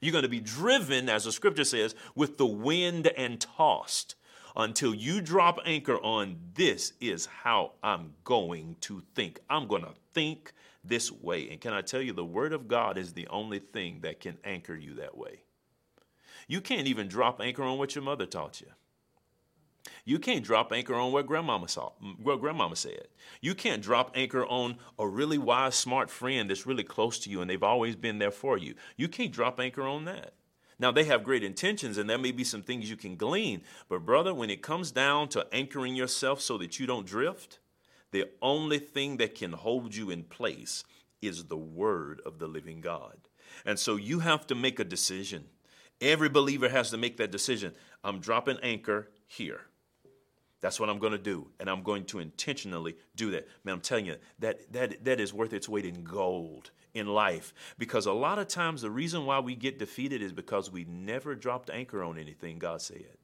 You're 0.00 0.12
going 0.12 0.22
to 0.22 0.28
be 0.28 0.40
driven, 0.40 1.08
as 1.08 1.24
the 1.24 1.32
scripture 1.32 1.64
says, 1.64 1.94
with 2.16 2.36
the 2.36 2.46
wind 2.46 3.06
and 3.16 3.40
tossed 3.40 4.16
until 4.56 4.94
you 4.94 5.20
drop 5.20 5.58
anchor 5.64 5.98
on 5.98 6.36
this 6.54 6.92
is 7.00 7.26
how 7.26 7.72
I'm 7.82 8.14
going 8.24 8.76
to 8.82 9.02
think. 9.14 9.40
I'm 9.48 9.66
going 9.66 9.82
to 9.82 9.94
think 10.12 10.52
this 10.84 11.10
way. 11.10 11.48
And 11.50 11.60
can 11.60 11.72
I 11.72 11.80
tell 11.80 12.02
you, 12.02 12.12
the 12.12 12.24
Word 12.24 12.52
of 12.52 12.68
God 12.68 12.98
is 12.98 13.12
the 13.12 13.26
only 13.28 13.58
thing 13.58 14.00
that 14.02 14.20
can 14.20 14.38
anchor 14.44 14.74
you 14.74 14.94
that 14.94 15.16
way. 15.16 15.42
You 16.48 16.60
can't 16.60 16.86
even 16.86 17.08
drop 17.08 17.40
anchor 17.40 17.62
on 17.62 17.78
what 17.78 17.94
your 17.94 18.04
mother 18.04 18.26
taught 18.26 18.60
you. 18.60 18.68
You 20.04 20.18
can't 20.18 20.44
drop 20.44 20.72
anchor 20.72 20.94
on 20.94 21.12
what 21.12 21.26
grandmama 21.26 21.68
saw, 21.68 21.92
what 22.20 22.40
grandmama 22.40 22.76
said. 22.76 23.08
You 23.40 23.54
can't 23.54 23.82
drop 23.82 24.12
anchor 24.14 24.44
on 24.46 24.76
a 24.98 25.06
really 25.06 25.38
wise, 25.38 25.74
smart 25.74 26.10
friend 26.10 26.50
that's 26.50 26.66
really 26.66 26.84
close 26.84 27.18
to 27.20 27.30
you 27.30 27.40
and 27.40 27.50
they've 27.50 27.62
always 27.62 27.96
been 27.96 28.18
there 28.18 28.30
for 28.30 28.58
you. 28.58 28.74
You 28.96 29.08
can't 29.08 29.32
drop 29.32 29.60
anchor 29.60 29.82
on 29.82 30.04
that. 30.06 30.34
Now, 30.82 30.90
they 30.90 31.04
have 31.04 31.22
great 31.22 31.44
intentions 31.44 31.96
and 31.96 32.10
there 32.10 32.18
may 32.18 32.32
be 32.32 32.42
some 32.42 32.60
things 32.60 32.90
you 32.90 32.96
can 32.96 33.14
glean, 33.14 33.62
but 33.88 34.04
brother, 34.04 34.34
when 34.34 34.50
it 34.50 34.62
comes 34.62 34.90
down 34.90 35.28
to 35.28 35.46
anchoring 35.52 35.94
yourself 35.94 36.40
so 36.40 36.58
that 36.58 36.80
you 36.80 36.88
don't 36.88 37.06
drift, 37.06 37.60
the 38.10 38.28
only 38.42 38.80
thing 38.80 39.18
that 39.18 39.36
can 39.36 39.52
hold 39.52 39.94
you 39.94 40.10
in 40.10 40.24
place 40.24 40.82
is 41.22 41.44
the 41.44 41.56
word 41.56 42.20
of 42.26 42.40
the 42.40 42.48
living 42.48 42.80
God. 42.80 43.16
And 43.64 43.78
so 43.78 43.94
you 43.94 44.18
have 44.18 44.44
to 44.48 44.56
make 44.56 44.80
a 44.80 44.84
decision. 44.84 45.44
Every 46.00 46.28
believer 46.28 46.68
has 46.68 46.90
to 46.90 46.96
make 46.96 47.16
that 47.18 47.30
decision. 47.30 47.74
I'm 48.02 48.18
dropping 48.18 48.58
anchor 48.60 49.08
here. 49.28 49.60
That's 50.62 50.80
what 50.80 50.90
I'm 50.90 50.98
going 50.98 51.12
to 51.12 51.18
do, 51.18 51.46
and 51.60 51.70
I'm 51.70 51.84
going 51.84 52.06
to 52.06 52.18
intentionally 52.18 52.96
do 53.14 53.30
that. 53.30 53.46
Man, 53.62 53.74
I'm 53.74 53.80
telling 53.80 54.06
you 54.06 54.16
that 54.40 54.72
that 54.72 55.04
that 55.04 55.20
is 55.20 55.32
worth 55.32 55.52
its 55.52 55.68
weight 55.68 55.84
in 55.84 56.04
gold 56.04 56.70
in 56.94 57.06
life 57.06 57.54
because 57.78 58.06
a 58.06 58.12
lot 58.12 58.38
of 58.38 58.48
times 58.48 58.82
the 58.82 58.90
reason 58.90 59.24
why 59.24 59.38
we 59.38 59.54
get 59.54 59.78
defeated 59.78 60.22
is 60.22 60.32
because 60.32 60.70
we 60.70 60.84
never 60.84 61.34
dropped 61.34 61.70
anchor 61.70 62.02
on 62.02 62.18
anything 62.18 62.58
God 62.58 62.82
said 62.82 63.16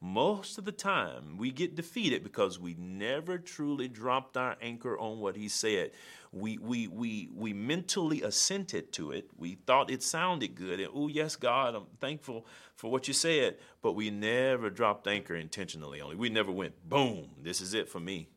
most 0.00 0.58
of 0.58 0.64
the 0.64 0.72
time 0.72 1.36
we 1.38 1.50
get 1.50 1.74
defeated 1.74 2.22
because 2.22 2.58
we 2.58 2.74
never 2.74 3.36
truly 3.36 3.88
dropped 3.88 4.36
our 4.36 4.56
anchor 4.62 4.98
on 4.98 5.18
what 5.18 5.36
he 5.36 5.48
said. 5.48 5.90
We 6.30 6.58
we 6.58 6.86
we 6.86 7.30
we 7.34 7.52
mentally 7.52 8.22
assented 8.22 8.92
to 8.92 9.10
it. 9.10 9.30
We 9.36 9.56
thought 9.66 9.90
it 9.90 10.02
sounded 10.02 10.54
good. 10.54 10.78
And 10.78 10.90
oh 10.94 11.08
yes, 11.08 11.34
God, 11.34 11.74
I'm 11.74 11.86
thankful 12.00 12.46
for 12.76 12.90
what 12.90 13.08
you 13.08 13.14
said. 13.14 13.56
But 13.82 13.92
we 13.92 14.10
never 14.10 14.70
dropped 14.70 15.08
anchor 15.08 15.34
intentionally 15.34 16.00
only. 16.00 16.16
We 16.16 16.28
never 16.28 16.52
went, 16.52 16.88
boom, 16.88 17.30
this 17.42 17.60
is 17.60 17.74
it 17.74 17.88
for 17.88 18.00
me. 18.00 18.28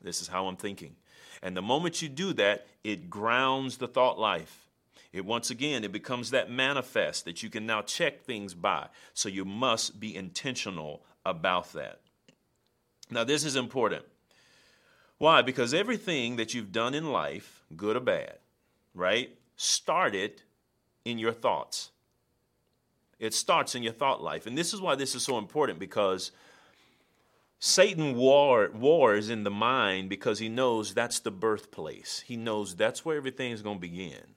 This 0.00 0.20
is 0.20 0.28
how 0.28 0.46
I'm 0.46 0.56
thinking. 0.56 0.94
And 1.42 1.56
the 1.56 1.62
moment 1.62 2.00
you 2.00 2.08
do 2.08 2.32
that, 2.34 2.66
it 2.84 3.10
grounds 3.10 3.78
the 3.78 3.88
thought 3.88 4.18
life. 4.18 4.68
It 5.12 5.24
once 5.26 5.50
again, 5.50 5.84
it 5.84 5.92
becomes 5.92 6.30
that 6.30 6.50
manifest 6.50 7.24
that 7.26 7.42
you 7.42 7.50
can 7.50 7.66
now 7.66 7.82
check 7.82 8.22
things 8.22 8.54
by. 8.54 8.88
So 9.12 9.28
you 9.28 9.44
must 9.44 10.00
be 10.00 10.14
intentional 10.16 11.02
about 11.26 11.72
that. 11.74 12.00
Now, 13.10 13.24
this 13.24 13.44
is 13.44 13.56
important. 13.56 14.04
Why? 15.18 15.42
Because 15.42 15.74
everything 15.74 16.36
that 16.36 16.54
you've 16.54 16.72
done 16.72 16.94
in 16.94 17.12
life, 17.12 17.62
good 17.76 17.96
or 17.96 18.00
bad, 18.00 18.38
right, 18.94 19.36
started 19.56 20.42
in 21.04 21.18
your 21.18 21.32
thoughts. 21.32 21.90
It 23.18 23.34
starts 23.34 23.74
in 23.74 23.82
your 23.82 23.92
thought 23.92 24.22
life. 24.22 24.46
And 24.46 24.56
this 24.56 24.72
is 24.72 24.80
why 24.80 24.94
this 24.94 25.14
is 25.14 25.22
so 25.22 25.38
important 25.38 25.78
because 25.78 26.32
Satan 27.64 28.16
war, 28.16 28.70
wars 28.74 29.30
in 29.30 29.44
the 29.44 29.50
mind 29.50 30.08
because 30.08 30.40
he 30.40 30.48
knows 30.48 30.94
that's 30.94 31.20
the 31.20 31.30
birthplace. 31.30 32.24
He 32.26 32.36
knows 32.36 32.74
that's 32.74 33.04
where 33.04 33.16
everything's 33.16 33.62
going 33.62 33.76
to 33.76 33.80
begin. 33.80 34.34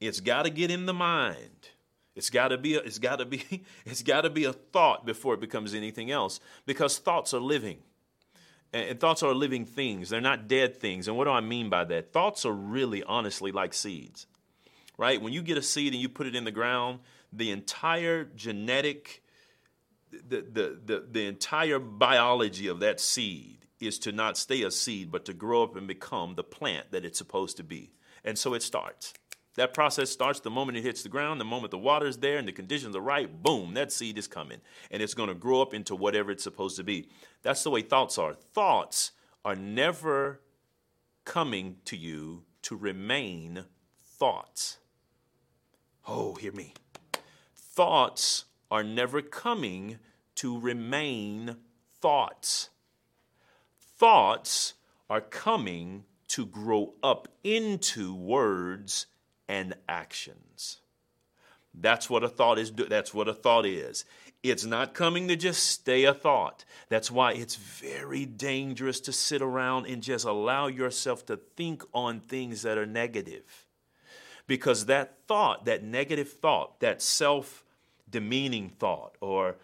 It's 0.00 0.20
got 0.20 0.44
to 0.44 0.50
get 0.50 0.70
in 0.70 0.86
the 0.86 0.94
mind. 0.94 1.68
It's 2.16 2.30
got 2.30 2.48
to 2.48 2.56
be 2.56 2.76
a, 2.76 2.78
it's 2.78 2.98
got 2.98 3.16
to 3.16 3.26
be 3.26 3.62
it's 3.84 4.02
got 4.02 4.22
to 4.22 4.30
be 4.30 4.44
a 4.44 4.54
thought 4.54 5.04
before 5.04 5.34
it 5.34 5.40
becomes 5.40 5.74
anything 5.74 6.10
else 6.10 6.40
because 6.64 6.96
thoughts 6.96 7.34
are 7.34 7.40
living. 7.40 7.80
And 8.72 8.98
thoughts 8.98 9.22
are 9.22 9.34
living 9.34 9.66
things. 9.66 10.08
They're 10.08 10.22
not 10.22 10.48
dead 10.48 10.80
things. 10.80 11.08
And 11.08 11.18
what 11.18 11.24
do 11.24 11.32
I 11.32 11.42
mean 11.42 11.68
by 11.68 11.84
that? 11.84 12.10
Thoughts 12.10 12.46
are 12.46 12.54
really 12.54 13.02
honestly 13.02 13.52
like 13.52 13.74
seeds. 13.74 14.26
Right? 14.96 15.20
When 15.20 15.34
you 15.34 15.42
get 15.42 15.58
a 15.58 15.62
seed 15.62 15.92
and 15.92 16.00
you 16.00 16.08
put 16.08 16.26
it 16.26 16.34
in 16.34 16.44
the 16.44 16.50
ground, 16.50 17.00
the 17.34 17.50
entire 17.50 18.24
genetic 18.24 19.19
the, 20.10 20.78
the, 20.84 21.04
the, 21.10 21.26
entire 21.26 21.78
biology 21.78 22.66
of 22.66 22.80
that 22.80 23.00
seed 23.00 23.66
is 23.78 23.98
to 24.00 24.12
not 24.12 24.36
stay 24.36 24.62
a 24.62 24.70
seed, 24.70 25.10
but 25.10 25.24
to 25.24 25.32
grow 25.32 25.62
up 25.62 25.76
and 25.76 25.86
become 25.86 26.34
the 26.34 26.44
plant 26.44 26.90
that 26.90 27.04
it's 27.04 27.18
supposed 27.18 27.56
to 27.56 27.64
be. 27.64 27.92
And 28.24 28.38
so 28.38 28.54
it 28.54 28.62
starts. 28.62 29.14
That 29.56 29.74
process 29.74 30.10
starts 30.10 30.40
the 30.40 30.50
moment 30.50 30.78
it 30.78 30.82
hits 30.82 31.02
the 31.02 31.08
ground, 31.08 31.40
the 31.40 31.44
moment 31.44 31.70
the 31.70 31.78
water 31.78 32.06
is 32.06 32.18
there 32.18 32.38
and 32.38 32.46
the 32.46 32.52
conditions 32.52 32.94
are 32.94 33.00
right, 33.00 33.42
boom, 33.42 33.74
that 33.74 33.92
seed 33.92 34.18
is 34.18 34.28
coming. 34.28 34.60
And 34.90 35.02
it's 35.02 35.14
going 35.14 35.28
to 35.28 35.34
grow 35.34 35.60
up 35.60 35.74
into 35.74 35.94
whatever 35.94 36.30
it's 36.30 36.44
supposed 36.44 36.76
to 36.76 36.84
be. 36.84 37.08
That's 37.42 37.62
the 37.62 37.70
way 37.70 37.82
thoughts 37.82 38.18
are. 38.18 38.34
Thoughts 38.34 39.12
are 39.44 39.56
never 39.56 40.40
coming 41.24 41.76
to 41.86 41.96
you 41.96 42.44
to 42.62 42.76
remain 42.76 43.64
thoughts. 44.04 44.78
Oh, 46.06 46.34
hear 46.34 46.52
me. 46.52 46.74
Thoughts 47.54 48.44
are 48.70 48.84
never 48.84 49.20
coming 49.20 49.98
to 50.36 50.58
remain 50.58 51.56
thoughts. 52.00 52.70
Thoughts 53.98 54.74
are 55.08 55.20
coming 55.20 56.04
to 56.28 56.46
grow 56.46 56.94
up 57.02 57.28
into 57.42 58.14
words 58.14 59.06
and 59.48 59.74
actions. 59.88 60.78
That's 61.74 62.08
what 62.08 62.24
a 62.24 62.28
thought 62.28 62.58
is. 62.58 62.72
That's 62.72 63.12
what 63.12 63.28
a 63.28 63.34
thought 63.34 63.66
is. 63.66 64.04
It's 64.42 64.64
not 64.64 64.94
coming 64.94 65.28
to 65.28 65.36
just 65.36 65.64
stay 65.64 66.04
a 66.04 66.14
thought. 66.14 66.64
That's 66.88 67.10
why 67.10 67.32
it's 67.32 67.56
very 67.56 68.24
dangerous 68.24 69.00
to 69.00 69.12
sit 69.12 69.42
around 69.42 69.86
and 69.86 70.02
just 70.02 70.24
allow 70.24 70.66
yourself 70.68 71.26
to 71.26 71.36
think 71.36 71.82
on 71.92 72.20
things 72.20 72.62
that 72.62 72.78
are 72.78 72.86
negative. 72.86 73.66
Because 74.46 74.86
that 74.86 75.18
thought, 75.26 75.66
that 75.66 75.84
negative 75.84 76.32
thought, 76.32 76.80
that 76.80 77.02
self 77.02 77.64
demeaning 78.10 78.70
thought 78.78 79.16
or 79.20 79.56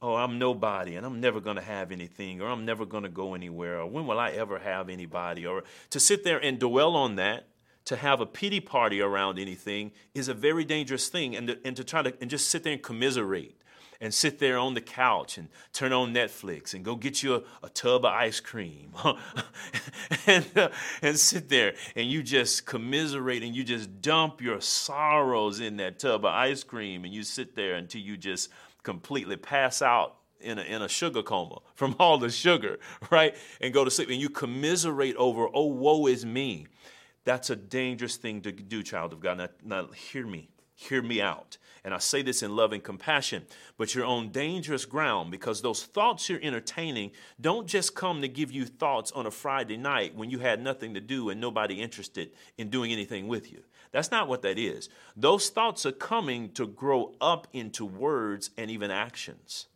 oh 0.00 0.14
i'm 0.14 0.38
nobody 0.38 0.96
and 0.96 1.04
i'm 1.04 1.20
never 1.20 1.40
going 1.40 1.56
to 1.56 1.62
have 1.62 1.90
anything 1.90 2.40
or 2.40 2.48
i'm 2.48 2.64
never 2.64 2.86
going 2.86 3.02
to 3.02 3.08
go 3.08 3.34
anywhere 3.34 3.80
or 3.80 3.86
when 3.86 4.06
will 4.06 4.18
i 4.18 4.30
ever 4.30 4.58
have 4.58 4.88
anybody? 4.88 5.46
or 5.46 5.64
to 5.90 5.98
sit 5.98 6.24
there 6.24 6.38
and 6.38 6.58
dwell 6.58 6.94
on 6.94 7.16
that 7.16 7.48
to 7.84 7.96
have 7.96 8.20
a 8.20 8.26
pity 8.26 8.60
party 8.60 9.00
around 9.00 9.38
anything 9.38 9.90
is 10.14 10.28
a 10.28 10.34
very 10.34 10.64
dangerous 10.64 11.08
thing 11.08 11.34
and 11.34 11.48
to, 11.48 11.58
and 11.64 11.76
to 11.76 11.82
try 11.82 12.02
to 12.02 12.12
and 12.20 12.30
just 12.30 12.48
sit 12.48 12.62
there 12.62 12.74
and 12.74 12.82
commiserate 12.82 13.60
and 14.00 14.14
sit 14.14 14.38
there 14.38 14.58
on 14.58 14.74
the 14.74 14.80
couch 14.80 15.38
and 15.38 15.48
turn 15.72 15.92
on 15.92 16.14
Netflix 16.14 16.74
and 16.74 16.84
go 16.84 16.94
get 16.94 17.22
you 17.22 17.34
a, 17.34 17.42
a 17.64 17.68
tub 17.68 18.04
of 18.04 18.12
ice 18.12 18.40
cream 18.40 18.92
and, 20.26 20.46
uh, 20.56 20.68
and 21.02 21.18
sit 21.18 21.48
there 21.48 21.74
and 21.96 22.08
you 22.08 22.22
just 22.22 22.64
commiserate 22.64 23.42
and 23.42 23.56
you 23.56 23.64
just 23.64 24.00
dump 24.00 24.40
your 24.40 24.60
sorrows 24.60 25.60
in 25.60 25.76
that 25.78 25.98
tub 25.98 26.24
of 26.24 26.32
ice 26.32 26.62
cream 26.62 27.04
and 27.04 27.12
you 27.12 27.22
sit 27.22 27.56
there 27.56 27.74
until 27.74 28.00
you 28.00 28.16
just 28.16 28.50
completely 28.82 29.36
pass 29.36 29.82
out 29.82 30.16
in 30.40 30.58
a, 30.58 30.62
in 30.62 30.82
a 30.82 30.88
sugar 30.88 31.22
coma 31.22 31.58
from 31.74 31.96
all 31.98 32.18
the 32.18 32.30
sugar, 32.30 32.78
right? 33.10 33.36
And 33.60 33.74
go 33.74 33.84
to 33.84 33.90
sleep 33.90 34.10
and 34.10 34.20
you 34.20 34.28
commiserate 34.28 35.16
over, 35.16 35.48
oh, 35.52 35.66
woe 35.66 36.06
is 36.06 36.24
me. 36.24 36.66
That's 37.24 37.50
a 37.50 37.56
dangerous 37.56 38.16
thing 38.16 38.40
to 38.42 38.52
do, 38.52 38.82
child 38.82 39.12
of 39.12 39.20
God. 39.20 39.38
Now, 39.38 39.48
now 39.64 39.86
hear 39.88 40.26
me. 40.26 40.48
Hear 40.74 41.02
me 41.02 41.20
out. 41.20 41.58
And 41.84 41.94
I 41.94 41.98
say 41.98 42.22
this 42.22 42.42
in 42.42 42.56
love 42.56 42.72
and 42.72 42.82
compassion, 42.82 43.44
but 43.76 43.94
you're 43.94 44.04
on 44.04 44.30
dangerous 44.30 44.84
ground 44.84 45.30
because 45.30 45.62
those 45.62 45.84
thoughts 45.84 46.28
you're 46.28 46.40
entertaining 46.42 47.12
don't 47.40 47.66
just 47.66 47.94
come 47.94 48.20
to 48.22 48.28
give 48.28 48.52
you 48.52 48.66
thoughts 48.66 49.12
on 49.12 49.26
a 49.26 49.30
Friday 49.30 49.76
night 49.76 50.14
when 50.14 50.30
you 50.30 50.38
had 50.38 50.62
nothing 50.62 50.94
to 50.94 51.00
do 51.00 51.30
and 51.30 51.40
nobody 51.40 51.80
interested 51.80 52.32
in 52.56 52.70
doing 52.70 52.92
anything 52.92 53.28
with 53.28 53.50
you. 53.50 53.62
That's 53.92 54.10
not 54.10 54.28
what 54.28 54.42
that 54.42 54.58
is. 54.58 54.88
Those 55.16 55.48
thoughts 55.48 55.86
are 55.86 55.92
coming 55.92 56.52
to 56.52 56.66
grow 56.66 57.14
up 57.20 57.46
into 57.52 57.84
words 57.84 58.50
and 58.56 58.70
even 58.70 58.90
actions. 58.90 59.66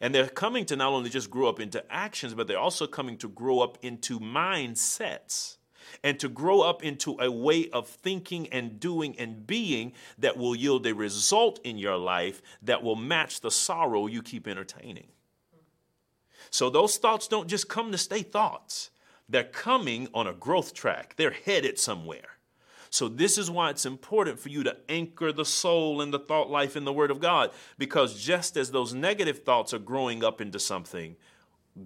And 0.00 0.14
they're 0.14 0.28
coming 0.28 0.66
to 0.66 0.76
not 0.76 0.92
only 0.92 1.10
just 1.10 1.30
grow 1.30 1.48
up 1.48 1.60
into 1.60 1.84
actions, 1.90 2.34
but 2.34 2.46
they're 2.46 2.58
also 2.58 2.86
coming 2.86 3.16
to 3.18 3.28
grow 3.28 3.60
up 3.60 3.78
into 3.82 4.18
mindsets 4.18 5.56
and 6.02 6.18
to 6.20 6.28
grow 6.28 6.60
up 6.60 6.82
into 6.82 7.16
a 7.20 7.30
way 7.30 7.68
of 7.70 7.88
thinking 7.88 8.48
and 8.48 8.78
doing 8.80 9.18
and 9.18 9.46
being 9.46 9.92
that 10.18 10.36
will 10.36 10.54
yield 10.54 10.86
a 10.86 10.94
result 10.94 11.58
in 11.64 11.78
your 11.78 11.96
life 11.96 12.42
that 12.62 12.82
will 12.82 12.96
match 12.96 13.40
the 13.40 13.50
sorrow 13.50 14.06
you 14.06 14.22
keep 14.22 14.46
entertaining. 14.46 15.08
So 16.50 16.70
those 16.70 16.96
thoughts 16.96 17.28
don't 17.28 17.48
just 17.48 17.68
come 17.68 17.92
to 17.92 17.98
stay 17.98 18.22
thoughts, 18.22 18.90
they're 19.28 19.44
coming 19.44 20.08
on 20.14 20.26
a 20.26 20.32
growth 20.32 20.74
track, 20.74 21.14
they're 21.16 21.30
headed 21.32 21.78
somewhere. 21.78 22.36
So, 22.88 23.08
this 23.08 23.36
is 23.36 23.50
why 23.50 23.70
it's 23.70 23.84
important 23.84 24.38
for 24.38 24.48
you 24.48 24.62
to 24.62 24.76
anchor 24.88 25.32
the 25.32 25.44
soul 25.44 26.00
and 26.00 26.14
the 26.14 26.18
thought 26.18 26.48
life 26.48 26.76
in 26.76 26.84
the 26.84 26.92
Word 26.92 27.10
of 27.10 27.20
God. 27.20 27.50
Because 27.76 28.18
just 28.18 28.56
as 28.56 28.70
those 28.70 28.94
negative 28.94 29.40
thoughts 29.40 29.74
are 29.74 29.78
growing 29.78 30.24
up 30.24 30.40
into 30.40 30.58
something, 30.58 31.16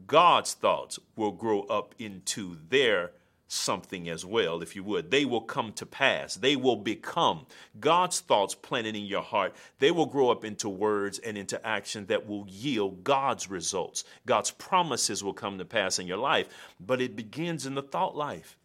God's 0.07 0.55
thoughts 0.55 0.99
will 1.17 1.33
grow 1.33 1.63
up 1.63 1.95
into 1.99 2.57
their 2.69 3.13
something 3.51 4.09
as 4.09 4.25
well, 4.25 4.63
if 4.63 4.77
you 4.77 4.85
would. 4.85 5.11
They 5.11 5.25
will 5.25 5.41
come 5.41 5.73
to 5.73 5.85
pass. 5.85 6.37
They 6.37 6.55
will 6.55 6.77
become 6.77 7.47
God's 7.81 8.21
thoughts 8.21 8.55
planted 8.55 8.95
in 8.95 9.05
your 9.05 9.23
heart. 9.23 9.57
They 9.81 9.91
will 9.91 10.07
grow 10.07 10.31
up 10.31 10.45
into 10.45 10.69
words 10.69 11.19
and 11.19 11.37
into 11.37 11.65
action 11.67 12.07
that 12.07 12.29
will 12.29 12.47
yield 12.49 13.03
God's 13.03 13.51
results. 13.51 14.05
God's 14.25 14.53
promises 14.53 15.25
will 15.25 15.33
come 15.33 15.59
to 15.59 15.65
pass 15.65 15.99
in 15.99 16.07
your 16.07 16.17
life. 16.17 16.49
But 16.79 17.01
it 17.01 17.17
begins 17.17 17.67
in 17.67 17.75
the 17.75 17.83
thought 17.83 18.17
life. 18.17 18.57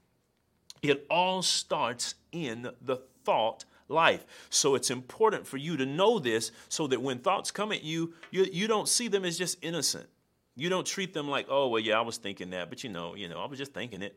It 0.83 1.07
all 1.09 1.41
starts 1.41 2.13
in 2.31 2.69
the 2.79 2.97
thought 3.23 3.65
life. 3.87 4.23
So 4.51 4.75
it's 4.75 4.91
important 4.91 5.47
for 5.47 5.57
you 5.57 5.77
to 5.77 5.85
know 5.87 6.19
this 6.19 6.51
so 6.69 6.85
that 6.87 7.01
when 7.01 7.17
thoughts 7.17 7.49
come 7.49 7.71
at 7.71 7.83
you, 7.83 8.13
you, 8.29 8.45
you 8.51 8.67
don't 8.67 8.87
see 8.87 9.07
them 9.07 9.25
as 9.25 9.35
just 9.35 9.57
innocent. 9.63 10.07
You 10.55 10.69
don't 10.69 10.85
treat 10.85 11.11
them 11.13 11.27
like, 11.27 11.47
oh, 11.49 11.69
well, 11.69 11.81
yeah, 11.81 11.97
I 11.97 12.01
was 12.01 12.17
thinking 12.17 12.51
that, 12.51 12.69
but 12.69 12.83
you 12.83 12.91
know, 12.91 13.15
you 13.15 13.27
know, 13.27 13.39
I 13.39 13.47
was 13.47 13.57
just 13.57 13.73
thinking 13.73 14.03
it. 14.03 14.15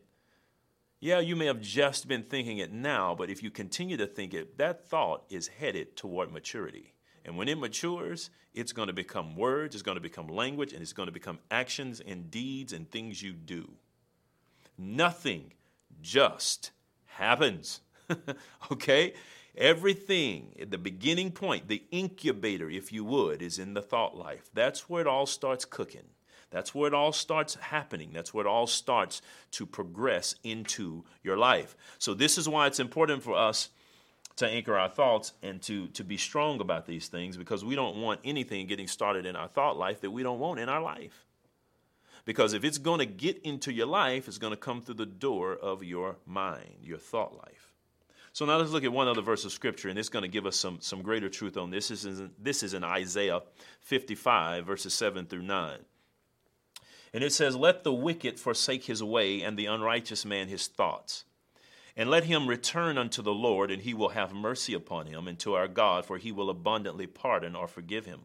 Yeah, 1.01 1.19
you 1.19 1.37
may 1.37 1.45
have 1.45 1.61
just 1.61 2.09
been 2.09 2.23
thinking 2.23 2.57
it 2.57 2.73
now, 2.73 3.15
but 3.15 3.29
if 3.29 3.41
you 3.41 3.49
continue 3.49 3.95
to 3.95 4.05
think 4.05 4.33
it, 4.33 4.57
that 4.57 4.85
thought 4.85 5.23
is 5.29 5.47
headed 5.47 5.95
toward 5.95 6.31
maturity. 6.31 6.93
And 7.23 7.37
when 7.37 7.47
it 7.47 7.57
matures, 7.57 8.29
it's 8.53 8.73
going 8.73 8.87
to 8.87 8.93
become 8.93 9.37
words, 9.37 9.75
it's 9.75 9.81
going 9.81 9.95
to 9.95 10.01
become 10.01 10.27
language, 10.27 10.73
and 10.73 10.81
it's 10.81 10.91
going 10.91 11.07
to 11.07 11.13
become 11.13 11.39
actions 11.49 12.01
and 12.05 12.29
deeds 12.29 12.73
and 12.73 12.89
things 12.89 13.21
you 13.21 13.31
do. 13.31 13.71
Nothing 14.77 15.53
just 16.01 16.71
happens. 17.05 17.79
okay? 18.71 19.13
Everything, 19.55 20.53
the 20.69 20.77
beginning 20.77 21.31
point, 21.31 21.69
the 21.69 21.83
incubator, 21.91 22.69
if 22.69 22.91
you 22.91 23.05
would, 23.05 23.41
is 23.41 23.57
in 23.57 23.73
the 23.73 23.81
thought 23.81 24.17
life. 24.17 24.49
That's 24.53 24.89
where 24.89 25.01
it 25.01 25.07
all 25.07 25.25
starts 25.25 25.63
cooking. 25.63 26.07
That's 26.51 26.73
where 26.73 26.87
it 26.87 26.93
all 26.93 27.11
starts 27.11 27.55
happening. 27.55 28.09
That's 28.13 28.33
where 28.33 28.45
it 28.45 28.49
all 28.49 28.67
starts 28.67 29.21
to 29.51 29.65
progress 29.65 30.35
into 30.43 31.03
your 31.23 31.37
life. 31.37 31.75
So, 31.99 32.13
this 32.13 32.37
is 32.37 32.49
why 32.49 32.67
it's 32.67 32.79
important 32.79 33.23
for 33.23 33.35
us 33.35 33.69
to 34.37 34.47
anchor 34.47 34.77
our 34.77 34.89
thoughts 34.89 35.33
and 35.43 35.61
to, 35.63 35.87
to 35.89 36.03
be 36.03 36.17
strong 36.17 36.61
about 36.61 36.85
these 36.85 37.07
things 37.07 37.35
because 37.35 37.63
we 37.63 37.75
don't 37.75 37.97
want 37.97 38.21
anything 38.23 38.67
getting 38.67 38.87
started 38.87 39.25
in 39.25 39.35
our 39.35 39.49
thought 39.49 39.77
life 39.77 40.01
that 40.01 40.11
we 40.11 40.23
don't 40.23 40.39
want 40.39 40.59
in 40.59 40.69
our 40.69 40.81
life. 40.81 41.25
Because 42.25 42.53
if 42.53 42.63
it's 42.63 42.77
going 42.77 42.99
to 42.99 43.05
get 43.05 43.41
into 43.43 43.73
your 43.73 43.87
life, 43.87 44.27
it's 44.27 44.37
going 44.37 44.53
to 44.53 44.57
come 44.57 44.81
through 44.81 44.95
the 44.95 45.05
door 45.05 45.53
of 45.53 45.83
your 45.83 46.15
mind, 46.25 46.77
your 46.83 46.97
thought 46.97 47.35
life. 47.35 47.73
So 48.31 48.45
now 48.45 48.57
let's 48.57 48.71
look 48.71 48.83
at 48.83 48.93
one 48.93 49.07
other 49.07 49.21
verse 49.21 49.43
of 49.43 49.51
scripture, 49.51 49.89
and 49.89 49.97
it's 49.97 50.09
going 50.09 50.23
to 50.23 50.29
give 50.29 50.45
us 50.45 50.55
some, 50.55 50.77
some 50.79 51.01
greater 51.01 51.29
truth 51.29 51.57
on 51.57 51.71
this. 51.71 51.89
This 51.89 52.05
is, 52.05 52.19
in, 52.19 52.31
this 52.39 52.63
is 52.63 52.73
in 52.73 52.83
Isaiah 52.83 53.41
55, 53.81 54.65
verses 54.65 54.93
7 54.93 55.25
through 55.25 55.41
9. 55.41 55.79
And 57.13 57.23
it 57.23 57.33
says, 57.33 57.55
Let 57.55 57.83
the 57.83 57.93
wicked 57.93 58.39
forsake 58.39 58.85
his 58.85 59.03
way, 59.03 59.41
and 59.41 59.57
the 59.57 59.65
unrighteous 59.65 60.25
man 60.25 60.47
his 60.47 60.67
thoughts. 60.67 61.25
And 61.95 62.09
let 62.09 62.25
him 62.25 62.47
return 62.47 62.97
unto 62.97 63.21
the 63.21 63.33
Lord, 63.33 63.71
and 63.71 63.81
he 63.81 63.93
will 63.93 64.09
have 64.09 64.33
mercy 64.33 64.73
upon 64.73 65.07
him, 65.07 65.27
and 65.27 65.37
to 65.39 65.55
our 65.55 65.67
God, 65.67 66.05
for 66.05 66.17
he 66.17 66.31
will 66.31 66.49
abundantly 66.49 67.07
pardon 67.07 67.55
or 67.55 67.67
forgive 67.67 68.05
him. 68.05 68.21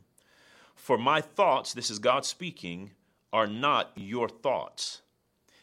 For 0.74 0.98
my 0.98 1.20
thoughts, 1.20 1.72
this 1.72 1.90
is 1.90 1.98
God 1.98 2.24
speaking, 2.24 2.90
are 3.32 3.46
not 3.46 3.90
your 3.96 4.28
thoughts, 4.28 5.02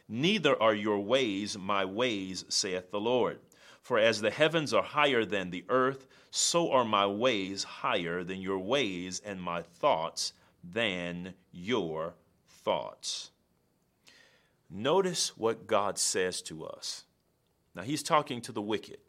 neither 0.10 0.62
are 0.62 0.74
your 0.74 1.00
ways 1.00 1.58
my 1.58 1.86
ways, 1.86 2.44
saith 2.50 2.92
the 2.92 3.00
Lord. 3.00 3.40
For 3.82 3.98
as 3.98 4.22
the 4.22 4.32
heavens 4.32 4.74
are 4.74 4.84
higher 4.84 5.24
than 5.26 5.50
the 5.50 5.64
earth, 5.70 6.08
so 6.32 6.72
are 6.72 6.86
my 6.86 7.06
ways 7.06 7.64
higher 7.64 8.24
than 8.24 8.42
your 8.42 8.60
ways, 8.60 9.22
and 9.24 9.42
my 9.42 9.62
thoughts 9.62 10.34
than 10.64 11.34
your 11.52 12.16
thoughts. 12.64 13.32
Notice 14.70 15.38
what 15.38 15.68
God 15.68 15.98
says 15.98 16.42
to 16.44 16.66
us. 16.66 17.04
Now, 17.76 17.84
he's 17.84 18.04
talking 18.04 18.42
to 18.42 18.52
the 18.52 18.62
wicked. 18.62 19.00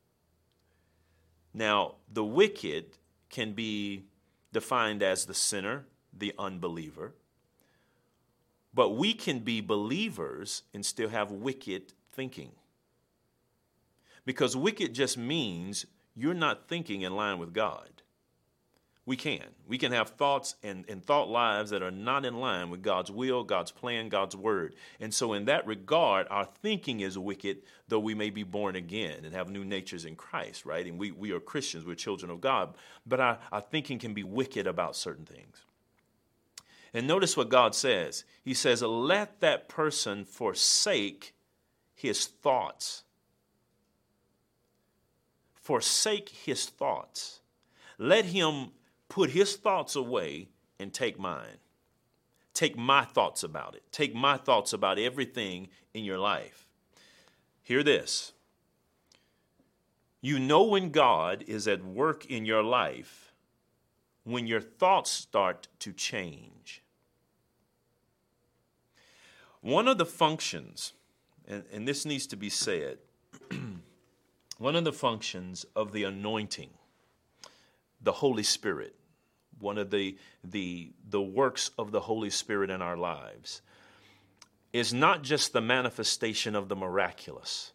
Now, 1.54 1.96
the 2.12 2.24
wicked 2.24 2.96
can 3.28 3.52
be 3.52 4.04
defined 4.52 5.02
as 5.02 5.26
the 5.26 5.34
sinner, 5.34 5.86
the 6.16 6.34
unbeliever. 6.38 7.14
But 8.74 8.90
we 8.90 9.14
can 9.14 9.40
be 9.40 9.60
believers 9.60 10.62
and 10.72 10.84
still 10.84 11.10
have 11.10 11.30
wicked 11.30 11.92
thinking. 12.12 12.52
Because 14.24 14.56
wicked 14.56 14.94
just 14.94 15.18
means 15.18 15.86
you're 16.14 16.34
not 16.34 16.68
thinking 16.68 17.02
in 17.02 17.16
line 17.16 17.38
with 17.38 17.52
God. 17.52 18.01
We 19.04 19.16
can. 19.16 19.44
We 19.66 19.78
can 19.78 19.90
have 19.90 20.10
thoughts 20.10 20.54
and, 20.62 20.84
and 20.88 21.04
thought 21.04 21.28
lives 21.28 21.70
that 21.70 21.82
are 21.82 21.90
not 21.90 22.24
in 22.24 22.38
line 22.38 22.70
with 22.70 22.82
God's 22.82 23.10
will, 23.10 23.42
God's 23.42 23.72
plan, 23.72 24.08
God's 24.08 24.36
word. 24.36 24.76
And 25.00 25.12
so, 25.12 25.32
in 25.32 25.46
that 25.46 25.66
regard, 25.66 26.28
our 26.30 26.44
thinking 26.44 27.00
is 27.00 27.18
wicked, 27.18 27.62
though 27.88 27.98
we 27.98 28.14
may 28.14 28.30
be 28.30 28.44
born 28.44 28.76
again 28.76 29.24
and 29.24 29.34
have 29.34 29.50
new 29.50 29.64
natures 29.64 30.04
in 30.04 30.14
Christ, 30.14 30.64
right? 30.64 30.86
And 30.86 30.98
we, 30.98 31.10
we 31.10 31.32
are 31.32 31.40
Christians, 31.40 31.84
we're 31.84 31.96
children 31.96 32.30
of 32.30 32.40
God. 32.40 32.74
But 33.04 33.18
our, 33.18 33.38
our 33.50 33.60
thinking 33.60 33.98
can 33.98 34.14
be 34.14 34.22
wicked 34.22 34.68
about 34.68 34.94
certain 34.94 35.26
things. 35.26 35.64
And 36.94 37.08
notice 37.08 37.36
what 37.36 37.48
God 37.48 37.74
says 37.74 38.24
He 38.44 38.54
says, 38.54 38.82
Let 38.82 39.40
that 39.40 39.68
person 39.68 40.24
forsake 40.24 41.34
his 42.02 42.26
thoughts. 42.26 43.04
Forsake 45.54 46.30
his 46.30 46.66
thoughts. 46.66 47.38
Let 47.96 48.24
him 48.24 48.72
put 49.12 49.29
his 49.29 49.57
thoughts 49.57 49.94
away 49.94 50.48
and 50.81 50.90
take 50.90 51.18
mine. 51.18 51.59
Take 52.55 52.79
my 52.79 53.05
thoughts 53.05 53.42
about 53.42 53.75
it. 53.75 53.83
Take 53.92 54.14
my 54.14 54.38
thoughts 54.38 54.72
about 54.72 54.98
everything 54.98 55.68
in 55.92 56.03
your 56.03 56.16
life. 56.16 56.66
Hear 57.62 57.83
this. 57.83 58.33
You 60.22 60.38
know 60.38 60.62
when 60.62 60.90
God 60.90 61.44
is 61.46 61.68
at 61.68 61.85
work 61.85 62.25
in 62.25 62.46
your 62.46 62.62
life 62.62 63.35
when 64.25 64.46
your 64.46 64.62
thoughts 64.62 65.11
start 65.11 65.68
to 65.81 65.92
change. 65.92 66.83
One 69.61 69.88
of 69.88 69.98
the 69.98 70.07
functions, 70.07 70.94
and, 71.46 71.64
and 71.70 71.87
this 71.87 72.07
needs 72.07 72.27
to 72.29 72.37
be 72.37 72.48
said, 72.48 72.96
one 74.59 74.75
of 74.75 74.85
the 74.85 74.92
functions 74.92 75.66
of 75.77 75.92
the 75.92 76.05
anointing, 76.05 76.70
the 78.01 78.12
Holy 78.12 78.42
Spirit, 78.42 78.94
one 79.62 79.79
of 79.79 79.90
the, 79.90 80.16
the, 80.44 80.92
the 81.09 81.22
works 81.22 81.70
of 81.79 81.92
the 81.92 82.01
Holy 82.01 82.31
Spirit 82.31 82.70
in 82.70 82.83
our 82.83 82.96
lives, 82.96 83.62
is 84.72 84.92
not 84.92 85.22
just 85.22 85.53
the 85.53 85.61
manifestation 85.61 86.55
of 86.55 86.68
the 86.68 86.77
miraculous. 86.77 87.72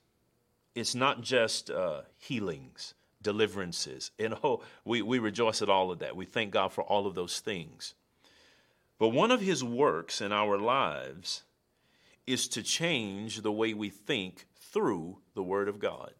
It's 0.76 0.95
not 0.95 1.21
just 1.21 1.69
uh, 1.69 2.02
healings, 2.17 2.93
deliverances. 3.21 4.12
And 4.19 4.36
oh, 4.43 4.63
we, 4.84 5.02
we 5.02 5.19
rejoice 5.19 5.62
at 5.62 5.69
all 5.69 5.91
of 5.91 6.00
that. 6.00 6.15
We 6.15 6.26
thank 6.26 6.52
God 6.52 6.71
for 6.73 6.84
all 6.84 7.08
of 7.08 7.15
those 7.15 7.39
things. 7.39 7.93
But 9.00 9.10
one 9.10 9.32
of 9.32 9.41
his 9.41 9.63
works 9.63 10.21
in 10.21 10.32
our 10.32 10.58
lives 10.58 11.43
is 12.26 12.47
to 12.50 12.63
change 12.63 13.41
the 13.41 13.52
way 13.52 13.73
we 13.73 13.89
think 13.89 14.47
through 14.60 15.19
the 15.34 15.43
Word 15.43 15.69
of 15.69 15.80
God. 15.80 16.13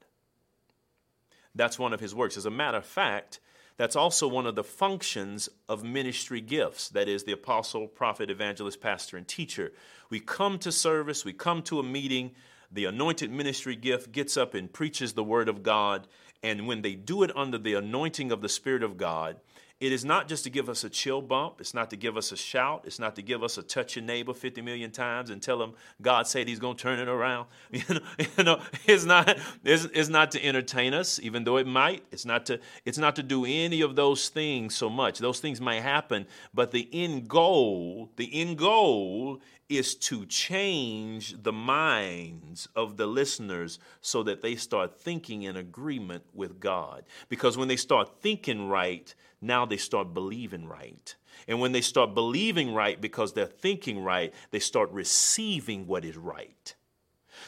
That's 1.54 1.80
one 1.80 1.92
of 1.92 2.00
his 2.00 2.14
works. 2.14 2.38
As 2.38 2.46
a 2.46 2.52
matter 2.52 2.78
of 2.78 2.86
fact, 2.86 3.40
that's 3.78 3.96
also 3.96 4.28
one 4.28 4.48
of 4.48 4.56
the 4.56 4.64
functions 4.64 5.50
of 5.70 5.84
ministry 5.84 6.42
gifts 6.42 6.90
that 6.90 7.08
is, 7.08 7.24
the 7.24 7.32
apostle, 7.32 7.88
prophet, 7.88 8.30
evangelist, 8.30 8.82
pastor, 8.82 9.18
and 9.18 9.28
teacher. 9.28 9.72
We 10.10 10.20
come 10.20 10.58
to 10.60 10.72
service, 10.72 11.24
we 11.24 11.34
come 11.34 11.62
to 11.64 11.80
a 11.80 11.84
meeting, 11.84 12.32
the 12.72 12.86
anointed 12.86 13.32
ministry 13.32 13.76
gift 13.76 14.12
gets 14.12 14.36
up 14.36 14.54
and 14.54 14.72
preaches 14.72 15.14
the 15.14 15.24
word 15.24 15.48
of 15.48 15.64
God. 15.64 16.08
And 16.44 16.68
when 16.68 16.82
they 16.82 16.96
do 16.96 17.24
it 17.24 17.32
under 17.36 17.58
the 17.58 17.76
anointing 17.76 18.32
of 18.32 18.42
the 18.42 18.50
Spirit 18.50 18.84
of 18.84 18.98
God, 18.98 19.38
it 19.80 19.92
is 19.92 20.04
not 20.04 20.28
just 20.28 20.44
to 20.46 20.50
give 20.50 20.70
us 20.70 20.84
a 20.84 20.90
chill 20.90 21.22
bump. 21.22 21.56
It's 21.60 21.76
not 21.76 21.92
to 21.92 21.96
give 21.96 22.18
us 22.18 22.32
a 22.32 22.38
shout. 22.38 22.84
It's 22.86 22.98
not 22.98 23.16
to 23.16 23.22
give 23.22 23.44
us 23.44 23.60
a 23.60 23.64
touch 23.64 23.96
your 23.96 24.04
neighbor 24.04 24.34
50 24.34 24.62
million 24.62 24.90
times 24.90 25.30
and 25.30 25.40
tell 25.40 25.62
him 25.62 25.74
God 26.02 26.26
said 26.26 26.48
he's 26.48 26.60
going 26.60 26.78
to 26.78 26.82
turn 26.82 27.00
it 27.00 27.08
around. 27.08 27.48
You 27.78 27.84
know, 27.90 28.02
you 28.38 28.44
know 28.44 28.62
it's, 28.88 29.06
not, 29.06 29.38
it's, 29.64 29.86
it's 29.94 30.10
not 30.10 30.32
to 30.32 30.44
entertain 30.44 30.96
us, 30.96 31.20
even 31.22 31.44
though 31.44 31.58
it 31.58 31.68
might. 31.68 32.04
It's 32.12 32.26
not, 32.26 32.48
to, 32.48 32.60
it's 32.86 32.98
not 32.98 33.16
to 33.18 33.24
do 33.24 33.46
any 33.46 33.82
of 33.82 33.96
those 33.96 34.30
things 34.30 34.76
so 34.76 34.90
much. 34.90 35.20
Those 35.20 35.40
things 35.40 35.62
might 35.62 35.82
happen, 35.82 36.26
but 36.56 36.72
the 36.72 36.90
end 36.92 37.28
goal, 37.28 38.10
the 38.16 38.30
end 38.34 38.58
goal 38.58 39.42
is 39.70 39.96
to 39.96 40.26
change 40.26 41.36
the 41.44 41.52
minds 41.52 42.68
of 42.76 42.98
the 42.98 43.06
listeners 43.06 43.80
so 44.02 44.24
that 44.24 44.42
they 44.42 44.56
start 44.56 45.00
thinking 45.00 45.44
in 45.44 45.58
agreement 45.58 46.24
with 46.34 46.60
God. 46.60 47.04
Because 47.28 47.58
when 47.58 47.68
they 47.68 47.76
start 47.76 48.22
thinking 48.22 48.70
right, 48.70 49.14
now 49.42 49.66
they 49.66 49.78
start 49.78 50.14
believing 50.14 50.68
right. 50.68 51.16
And 51.48 51.60
when 51.60 51.72
they 51.72 51.82
start 51.82 52.14
believing 52.14 52.74
right 52.74 53.00
because 53.00 53.34
they're 53.34 53.46
thinking 53.46 54.04
right, 54.04 54.34
they 54.52 54.60
start 54.60 54.92
receiving 54.92 55.88
what 55.88 56.04
is 56.04 56.18
right. 56.18 56.76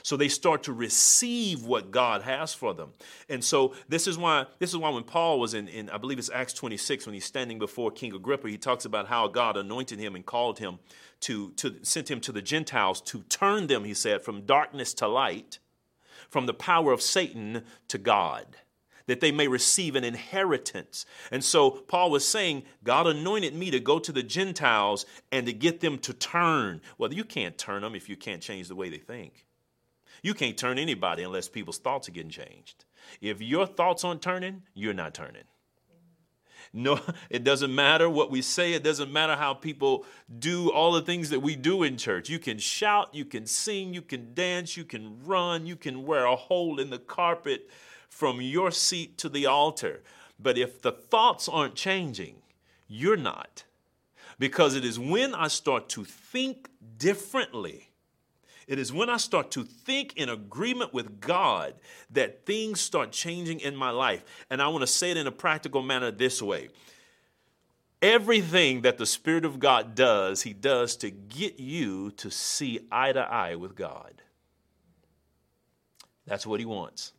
So 0.03 0.15
they 0.15 0.29
start 0.29 0.63
to 0.63 0.73
receive 0.73 1.65
what 1.65 1.91
God 1.91 2.21
has 2.21 2.53
for 2.53 2.73
them. 2.73 2.93
And 3.27 3.43
so 3.43 3.73
this 3.87 4.07
is 4.07 4.17
why 4.17 4.45
this 4.59 4.69
is 4.69 4.77
why 4.77 4.89
when 4.89 5.03
Paul 5.03 5.39
was 5.39 5.53
in, 5.53 5.67
in 5.67 5.89
I 5.89 5.97
believe 5.97 6.19
it's 6.19 6.29
Acts 6.29 6.53
26, 6.53 7.05
when 7.05 7.13
he's 7.13 7.25
standing 7.25 7.59
before 7.59 7.91
King 7.91 8.13
Agrippa, 8.13 8.49
he 8.49 8.57
talks 8.57 8.85
about 8.85 9.07
how 9.07 9.27
God 9.27 9.57
anointed 9.57 9.99
him 9.99 10.15
and 10.15 10.25
called 10.25 10.59
him 10.59 10.79
to, 11.21 11.51
to 11.51 11.75
sent 11.81 12.09
him 12.09 12.21
to 12.21 12.31
the 12.31 12.41
Gentiles 12.41 13.01
to 13.01 13.23
turn 13.23 13.67
them, 13.67 13.83
he 13.83 13.93
said, 13.93 14.21
from 14.21 14.45
darkness 14.45 14.93
to 14.95 15.07
light, 15.07 15.59
from 16.29 16.45
the 16.45 16.53
power 16.53 16.91
of 16.91 17.01
Satan 17.01 17.63
to 17.87 17.97
God 17.97 18.45
that 19.09 19.21
they 19.21 19.31
may 19.31 19.47
receive 19.47 19.95
an 19.95 20.03
inheritance. 20.03 21.05
And 21.31 21.43
so 21.43 21.71
Paul 21.71 22.11
was 22.11 22.27
saying, 22.27 22.63
God 22.83 23.07
anointed 23.07 23.53
me 23.55 23.71
to 23.71 23.79
go 23.79 23.99
to 23.99 24.11
the 24.11 24.23
Gentiles 24.23 25.05
and 25.31 25.45
to 25.45 25.53
get 25.53 25.79
them 25.79 25.97
to 25.99 26.13
turn. 26.13 26.81
Well, 26.97 27.13
you 27.13 27.23
can't 27.23 27.57
turn 27.57 27.81
them 27.81 27.95
if 27.95 28.09
you 28.09 28.15
can't 28.15 28.41
change 28.41 28.67
the 28.67 28.75
way 28.75 28.89
they 28.89 28.97
think. 28.97 29.45
You 30.21 30.33
can't 30.33 30.57
turn 30.57 30.77
anybody 30.77 31.23
unless 31.23 31.47
people's 31.47 31.77
thoughts 31.77 32.09
are 32.09 32.11
getting 32.11 32.31
changed. 32.31 32.85
If 33.21 33.41
your 33.41 33.65
thoughts 33.65 34.03
aren't 34.03 34.21
turning, 34.21 34.63
you're 34.73 34.93
not 34.93 35.13
turning. 35.13 35.43
No, 36.73 36.99
it 37.29 37.43
doesn't 37.43 37.73
matter 37.73 38.09
what 38.09 38.31
we 38.31 38.41
say. 38.41 38.73
It 38.73 38.83
doesn't 38.83 39.11
matter 39.11 39.35
how 39.35 39.53
people 39.53 40.05
do 40.37 40.71
all 40.71 40.91
the 40.91 41.01
things 41.01 41.29
that 41.29 41.39
we 41.39 41.55
do 41.55 41.83
in 41.83 41.97
church. 41.97 42.29
You 42.29 42.39
can 42.39 42.57
shout, 42.57 43.13
you 43.13 43.25
can 43.25 43.45
sing, 43.45 43.93
you 43.93 44.01
can 44.01 44.33
dance, 44.33 44.77
you 44.77 44.83
can 44.83 45.19
run, 45.25 45.65
you 45.65 45.75
can 45.75 46.05
wear 46.05 46.25
a 46.25 46.35
hole 46.35 46.79
in 46.79 46.89
the 46.89 46.99
carpet 46.99 47.69
from 48.09 48.41
your 48.41 48.71
seat 48.71 49.17
to 49.19 49.29
the 49.29 49.45
altar. 49.45 50.01
But 50.37 50.57
if 50.57 50.81
the 50.81 50.91
thoughts 50.91 51.47
aren't 51.47 51.75
changing, 51.75 52.35
you're 52.87 53.17
not. 53.17 53.63
Because 54.37 54.75
it 54.75 54.83
is 54.83 54.99
when 54.99 55.35
I 55.35 55.47
start 55.47 55.89
to 55.89 56.03
think 56.03 56.69
differently 56.97 57.89
it 58.69 58.77
is 58.77 58.93
when 58.93 59.09
I 59.09 59.17
start 59.17 59.49
to 59.51 59.63
think 59.63 60.13
in 60.15 60.29
agreement 60.29 60.93
with 60.93 61.19
God 61.19 61.73
that 62.11 62.45
things 62.45 62.79
start 62.79 63.11
changing 63.11 63.61
in 63.61 63.75
my 63.75 63.89
life. 63.89 64.23
And 64.51 64.61
I 64.61 64.67
want 64.67 64.81
to 64.81 64.87
say 64.87 65.09
it 65.09 65.17
in 65.17 65.25
a 65.25 65.31
practical 65.31 65.81
manner 65.81 66.11
this 66.11 66.39
way 66.39 66.69
everything 68.01 68.83
that 68.83 68.97
the 68.97 69.05
Spirit 69.07 69.43
of 69.43 69.59
God 69.59 69.95
does, 69.95 70.43
He 70.43 70.53
does 70.53 70.95
to 70.97 71.09
get 71.09 71.59
you 71.59 72.11
to 72.11 72.29
see 72.29 72.79
eye 72.91 73.11
to 73.11 73.19
eye 73.19 73.55
with 73.55 73.75
God. 73.75 74.21
That's 76.27 76.45
what 76.45 76.59
He 76.59 76.65
wants. 76.67 77.11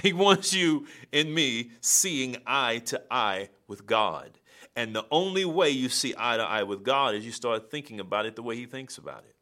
He 0.02 0.12
wants 0.12 0.54
you 0.54 0.86
and 1.12 1.34
me 1.34 1.72
seeing 1.80 2.36
eye 2.46 2.78
to 2.86 3.02
eye 3.10 3.50
with 3.68 3.86
God. 3.86 4.38
And 4.74 4.94
the 4.94 5.04
only 5.10 5.44
way 5.44 5.70
you 5.70 5.88
see 5.88 6.14
eye 6.16 6.38
to 6.38 6.42
eye 6.42 6.62
with 6.62 6.82
God 6.82 7.14
is 7.14 7.26
you 7.26 7.32
start 7.32 7.70
thinking 7.70 8.00
about 8.00 8.24
it 8.24 8.36
the 8.36 8.42
way 8.42 8.56
He 8.56 8.66
thinks 8.66 8.98
about 8.98 9.24
it. 9.28 9.34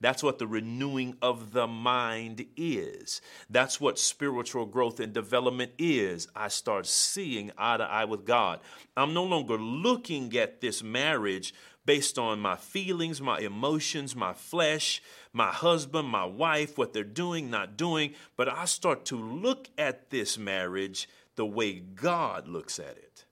That's 0.00 0.22
what 0.22 0.38
the 0.38 0.46
renewing 0.46 1.16
of 1.20 1.52
the 1.52 1.66
mind 1.66 2.46
is. 2.56 3.20
That's 3.50 3.80
what 3.80 3.98
spiritual 3.98 4.64
growth 4.64 4.98
and 4.98 5.12
development 5.12 5.72
is. 5.78 6.26
I 6.34 6.48
start 6.48 6.86
seeing 6.86 7.52
eye 7.58 7.76
to 7.76 7.84
eye 7.84 8.06
with 8.06 8.24
God. 8.24 8.60
I'm 8.96 9.12
no 9.12 9.24
longer 9.24 9.58
looking 9.58 10.36
at 10.38 10.60
this 10.60 10.82
marriage 10.82 11.52
based 11.84 12.18
on 12.18 12.40
my 12.40 12.56
feelings, 12.56 13.20
my 13.20 13.40
emotions, 13.40 14.16
my 14.16 14.32
flesh, 14.32 15.02
my 15.32 15.48
husband, 15.48 16.08
my 16.08 16.24
wife, 16.24 16.76
what 16.76 16.92
they're 16.92 17.04
doing, 17.04 17.50
not 17.50 17.76
doing, 17.76 18.14
but 18.36 18.48
I 18.48 18.64
start 18.64 19.04
to 19.06 19.16
look 19.16 19.68
at 19.78 20.10
this 20.10 20.36
marriage 20.36 21.08
the 21.36 21.46
way 21.46 21.74
God 21.74 22.48
looks 22.48 22.78
at 22.78 22.96
it. 22.96 23.24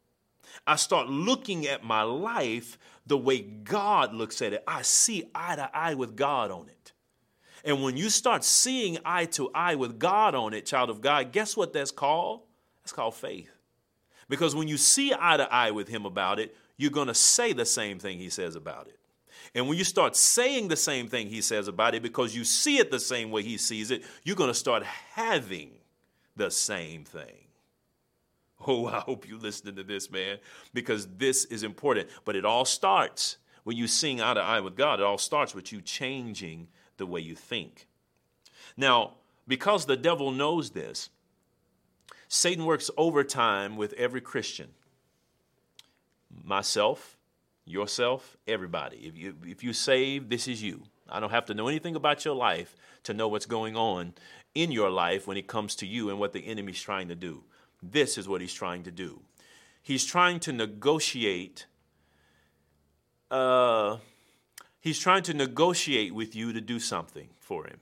I 0.66 0.76
start 0.76 1.08
looking 1.08 1.66
at 1.66 1.84
my 1.84 2.02
life 2.02 2.78
the 3.06 3.18
way 3.18 3.40
God 3.40 4.14
looks 4.14 4.42
at 4.42 4.52
it. 4.52 4.62
I 4.66 4.82
see 4.82 5.24
eye 5.34 5.56
to 5.56 5.70
eye 5.74 5.94
with 5.94 6.14
God 6.14 6.50
on 6.50 6.68
it. 6.68 6.92
And 7.64 7.82
when 7.82 7.96
you 7.96 8.10
start 8.10 8.44
seeing 8.44 8.98
eye 9.04 9.24
to 9.26 9.50
eye 9.54 9.74
with 9.74 9.98
God 9.98 10.34
on 10.34 10.54
it, 10.54 10.66
child 10.66 10.90
of 10.90 11.00
God, 11.00 11.32
guess 11.32 11.56
what 11.56 11.72
that's 11.72 11.90
called? 11.90 12.42
That's 12.82 12.92
called 12.92 13.14
faith. 13.14 13.50
Because 14.28 14.54
when 14.54 14.68
you 14.68 14.76
see 14.76 15.12
eye 15.18 15.38
to 15.38 15.52
eye 15.52 15.70
with 15.70 15.88
Him 15.88 16.06
about 16.06 16.38
it, 16.38 16.56
you're 16.76 16.90
going 16.90 17.08
to 17.08 17.14
say 17.14 17.52
the 17.52 17.64
same 17.64 17.98
thing 17.98 18.18
He 18.18 18.30
says 18.30 18.54
about 18.54 18.86
it. 18.86 18.97
And 19.54 19.68
when 19.68 19.78
you 19.78 19.84
start 19.84 20.16
saying 20.16 20.68
the 20.68 20.76
same 20.76 21.08
thing 21.08 21.28
he 21.28 21.40
says 21.40 21.68
about 21.68 21.94
it 21.94 22.02
because 22.02 22.34
you 22.36 22.44
see 22.44 22.78
it 22.78 22.90
the 22.90 23.00
same 23.00 23.30
way 23.30 23.42
he 23.42 23.56
sees 23.56 23.90
it, 23.90 24.02
you're 24.24 24.36
going 24.36 24.50
to 24.50 24.54
start 24.54 24.82
having 24.84 25.70
the 26.36 26.50
same 26.50 27.04
thing. 27.04 27.46
Oh, 28.66 28.86
I 28.86 29.00
hope 29.00 29.28
you're 29.28 29.38
listening 29.38 29.76
to 29.76 29.84
this, 29.84 30.10
man, 30.10 30.38
because 30.74 31.06
this 31.16 31.44
is 31.44 31.62
important. 31.62 32.08
But 32.24 32.36
it 32.36 32.44
all 32.44 32.64
starts 32.64 33.36
when 33.68 33.76
you 33.76 33.86
sing 33.86 34.22
eye 34.22 34.32
to 34.32 34.40
eye 34.40 34.60
with 34.60 34.76
God, 34.76 34.98
it 34.98 35.04
all 35.04 35.18
starts 35.18 35.54
with 35.54 35.72
you 35.72 35.82
changing 35.82 36.68
the 36.96 37.04
way 37.04 37.20
you 37.20 37.34
think. 37.34 37.86
Now, 38.78 39.16
because 39.46 39.84
the 39.84 39.94
devil 39.94 40.30
knows 40.30 40.70
this, 40.70 41.10
Satan 42.28 42.64
works 42.64 42.90
overtime 42.96 43.76
with 43.76 43.92
every 43.92 44.22
Christian. 44.22 44.68
Myself, 46.42 47.17
yourself, 47.70 48.36
everybody. 48.46 48.98
If 48.98 49.16
you 49.16 49.36
if 49.44 49.62
you 49.62 49.72
save, 49.72 50.28
this 50.28 50.48
is 50.48 50.62
you. 50.62 50.84
I 51.08 51.20
don't 51.20 51.30
have 51.30 51.46
to 51.46 51.54
know 51.54 51.68
anything 51.68 51.96
about 51.96 52.24
your 52.24 52.34
life 52.34 52.76
to 53.04 53.14
know 53.14 53.28
what's 53.28 53.46
going 53.46 53.76
on 53.76 54.14
in 54.54 54.72
your 54.72 54.90
life 54.90 55.26
when 55.26 55.36
it 55.36 55.46
comes 55.46 55.74
to 55.76 55.86
you 55.86 56.10
and 56.10 56.18
what 56.18 56.32
the 56.32 56.46
enemy's 56.46 56.80
trying 56.80 57.08
to 57.08 57.14
do. 57.14 57.44
This 57.82 58.18
is 58.18 58.28
what 58.28 58.40
he's 58.40 58.52
trying 58.52 58.82
to 58.84 58.90
do. 58.90 59.22
He's 59.82 60.04
trying 60.04 60.40
to 60.40 60.52
negotiate 60.52 61.66
uh, 63.30 63.98
he's 64.80 64.98
trying 64.98 65.22
to 65.24 65.34
negotiate 65.34 66.14
with 66.14 66.34
you 66.34 66.52
to 66.52 66.60
do 66.60 66.78
something 66.80 67.28
for 67.38 67.66
him. 67.66 67.80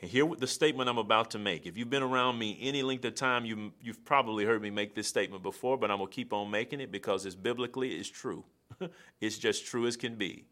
And 0.00 0.10
hear 0.10 0.26
the 0.38 0.46
statement 0.46 0.88
I'm 0.88 0.98
about 0.98 1.32
to 1.32 1.38
make. 1.38 1.66
If 1.66 1.76
you've 1.76 1.90
been 1.90 2.04
around 2.04 2.38
me 2.38 2.56
any 2.60 2.82
length 2.82 3.04
of 3.04 3.14
time, 3.16 3.44
you, 3.44 3.72
you've 3.82 4.04
probably 4.04 4.44
heard 4.44 4.62
me 4.62 4.70
make 4.70 4.94
this 4.94 5.08
statement 5.08 5.42
before, 5.42 5.76
but 5.76 5.90
I'm 5.90 5.98
going 5.98 6.08
to 6.08 6.14
keep 6.14 6.32
on 6.32 6.50
making 6.50 6.80
it 6.80 6.92
because 6.92 7.26
it's 7.26 7.34
biblically, 7.34 7.96
it's 7.96 8.08
true. 8.08 8.44
it's 9.20 9.38
just 9.38 9.66
true 9.66 9.86
as 9.86 9.96
can 9.96 10.16
be. 10.16 10.46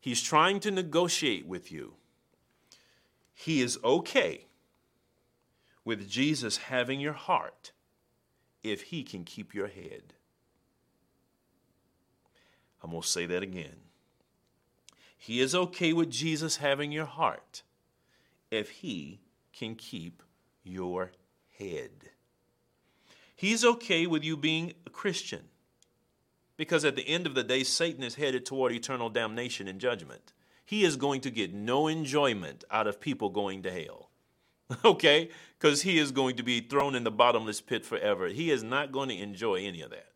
He's 0.00 0.22
trying 0.22 0.60
to 0.60 0.70
negotiate 0.70 1.46
with 1.46 1.70
you. 1.70 1.94
He 3.34 3.60
is 3.60 3.78
okay 3.84 4.46
with 5.84 6.08
Jesus 6.08 6.56
having 6.56 7.00
your 7.00 7.12
heart 7.12 7.72
if 8.62 8.82
he 8.84 9.02
can 9.02 9.24
keep 9.24 9.54
your 9.54 9.68
head. 9.68 10.14
I'm 12.82 12.90
going 12.90 13.02
to 13.02 13.08
say 13.08 13.26
that 13.26 13.42
again. 13.42 13.76
He 15.16 15.40
is 15.40 15.54
okay 15.54 15.92
with 15.92 16.10
Jesus 16.10 16.56
having 16.56 16.92
your 16.92 17.04
heart 17.04 17.62
if 18.50 18.70
he 18.70 19.20
can 19.52 19.74
keep 19.74 20.22
your 20.64 21.12
head. 21.58 21.90
He's 23.36 23.64
okay 23.64 24.06
with 24.06 24.24
you 24.24 24.36
being 24.36 24.72
a 24.86 24.90
Christian 24.90 25.49
because 26.60 26.84
at 26.84 26.94
the 26.94 27.08
end 27.08 27.26
of 27.26 27.34
the 27.34 27.42
day, 27.42 27.64
Satan 27.64 28.02
is 28.02 28.16
headed 28.16 28.44
toward 28.44 28.70
eternal 28.70 29.08
damnation 29.08 29.66
and 29.66 29.80
judgment. 29.80 30.34
He 30.62 30.84
is 30.84 30.96
going 30.96 31.22
to 31.22 31.30
get 31.30 31.54
no 31.54 31.86
enjoyment 31.86 32.64
out 32.70 32.86
of 32.86 33.00
people 33.00 33.30
going 33.30 33.62
to 33.62 33.70
hell. 33.70 34.10
Okay? 34.84 35.30
Because 35.58 35.80
he 35.80 35.98
is 35.98 36.12
going 36.12 36.36
to 36.36 36.42
be 36.42 36.60
thrown 36.60 36.94
in 36.94 37.02
the 37.02 37.10
bottomless 37.10 37.62
pit 37.62 37.86
forever. 37.86 38.28
He 38.28 38.50
is 38.50 38.62
not 38.62 38.92
going 38.92 39.08
to 39.08 39.16
enjoy 39.16 39.64
any 39.64 39.80
of 39.80 39.88
that. 39.88 40.08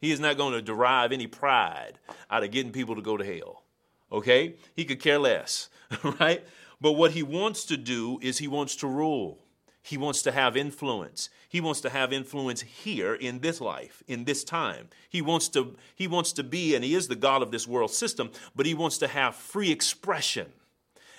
He 0.00 0.10
is 0.10 0.20
not 0.20 0.38
going 0.38 0.54
to 0.54 0.62
derive 0.62 1.12
any 1.12 1.26
pride 1.26 1.98
out 2.30 2.42
of 2.42 2.50
getting 2.50 2.72
people 2.72 2.94
to 2.94 3.02
go 3.02 3.18
to 3.18 3.24
hell. 3.24 3.64
Okay? 4.10 4.54
He 4.74 4.86
could 4.86 5.00
care 5.00 5.18
less, 5.18 5.68
right? 6.18 6.42
But 6.80 6.92
what 6.92 7.10
he 7.10 7.22
wants 7.22 7.66
to 7.66 7.76
do 7.76 8.18
is 8.22 8.38
he 8.38 8.48
wants 8.48 8.74
to 8.76 8.86
rule. 8.86 9.43
He 9.86 9.98
wants 9.98 10.22
to 10.22 10.32
have 10.32 10.56
influence. 10.56 11.28
He 11.46 11.60
wants 11.60 11.82
to 11.82 11.90
have 11.90 12.10
influence 12.10 12.62
here 12.62 13.14
in 13.14 13.40
this 13.40 13.60
life, 13.60 14.02
in 14.08 14.24
this 14.24 14.42
time. 14.42 14.88
He 15.10 15.20
wants 15.20 15.48
to 15.50 15.76
he 15.94 16.06
wants 16.06 16.32
to 16.32 16.42
be 16.42 16.74
and 16.74 16.82
he 16.82 16.94
is 16.94 17.06
the 17.06 17.14
god 17.14 17.42
of 17.42 17.50
this 17.50 17.68
world 17.68 17.90
system, 17.90 18.30
but 18.56 18.64
he 18.64 18.72
wants 18.72 18.96
to 18.98 19.08
have 19.08 19.34
free 19.34 19.70
expression. 19.70 20.46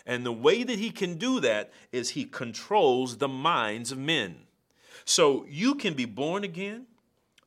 And 0.04 0.26
the 0.26 0.32
way 0.32 0.64
that 0.64 0.80
he 0.80 0.90
can 0.90 1.20
do 1.20 1.40
that 1.42 1.72
is 1.92 2.10
he 2.10 2.26
controls 2.26 3.18
the 3.18 3.28
minds 3.28 3.92
of 3.92 4.00
men. 4.00 4.38
So 5.06 5.46
you 5.48 5.76
can 5.76 5.94
be 5.94 6.06
born 6.06 6.44
again, 6.44 6.88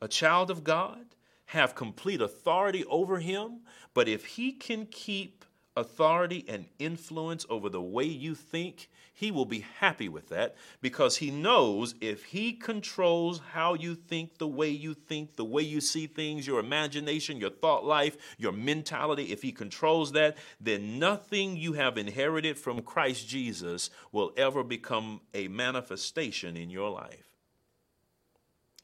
a 0.01 0.07
child 0.07 0.53
of 0.53 0.63
God, 0.63 1.05
have 1.47 1.75
complete 1.75 2.21
authority 2.21 2.85
over 2.85 3.19
him, 3.19 3.63
but 3.93 4.07
if 4.07 4.25
he 4.25 4.53
can 4.53 4.87
keep 4.87 5.45
authority 5.77 6.45
and 6.47 6.67
influence 6.79 7.45
over 7.51 7.69
the 7.69 7.83
way 7.83 8.05
you 8.05 8.37
think, 8.37 8.89
he 9.19 9.33
will 9.33 9.47
be 9.47 9.67
happy 9.81 10.09
with 10.09 10.29
that 10.29 10.55
because 10.81 11.17
he 11.17 11.33
knows 11.33 11.97
if 12.01 12.27
he 12.27 12.53
controls 12.53 13.41
how 13.51 13.75
you 13.75 13.97
think, 13.97 14.39
the 14.39 14.47
way 14.47 14.69
you 14.69 14.95
think, 14.95 15.35
the 15.35 15.45
way 15.45 15.61
you 15.61 15.81
see 15.81 16.07
things, 16.07 16.47
your 16.47 16.61
imagination, 16.61 17.41
your 17.41 17.51
thought 17.51 17.85
life, 17.85 18.17
your 18.39 18.53
mentality, 18.53 19.33
if 19.33 19.43
he 19.43 19.51
controls 19.51 20.13
that, 20.13 20.37
then 20.61 21.01
nothing 21.01 21.57
you 21.57 21.73
have 21.73 21.99
inherited 21.99 22.57
from 22.57 22.81
Christ 22.81 23.29
Jesus 23.29 23.91
will 24.13 24.31
ever 24.37 24.63
become 24.63 25.21
a 25.35 25.49
manifestation 25.49 26.57
in 26.57 26.71
your 26.71 26.91
life. 26.91 27.27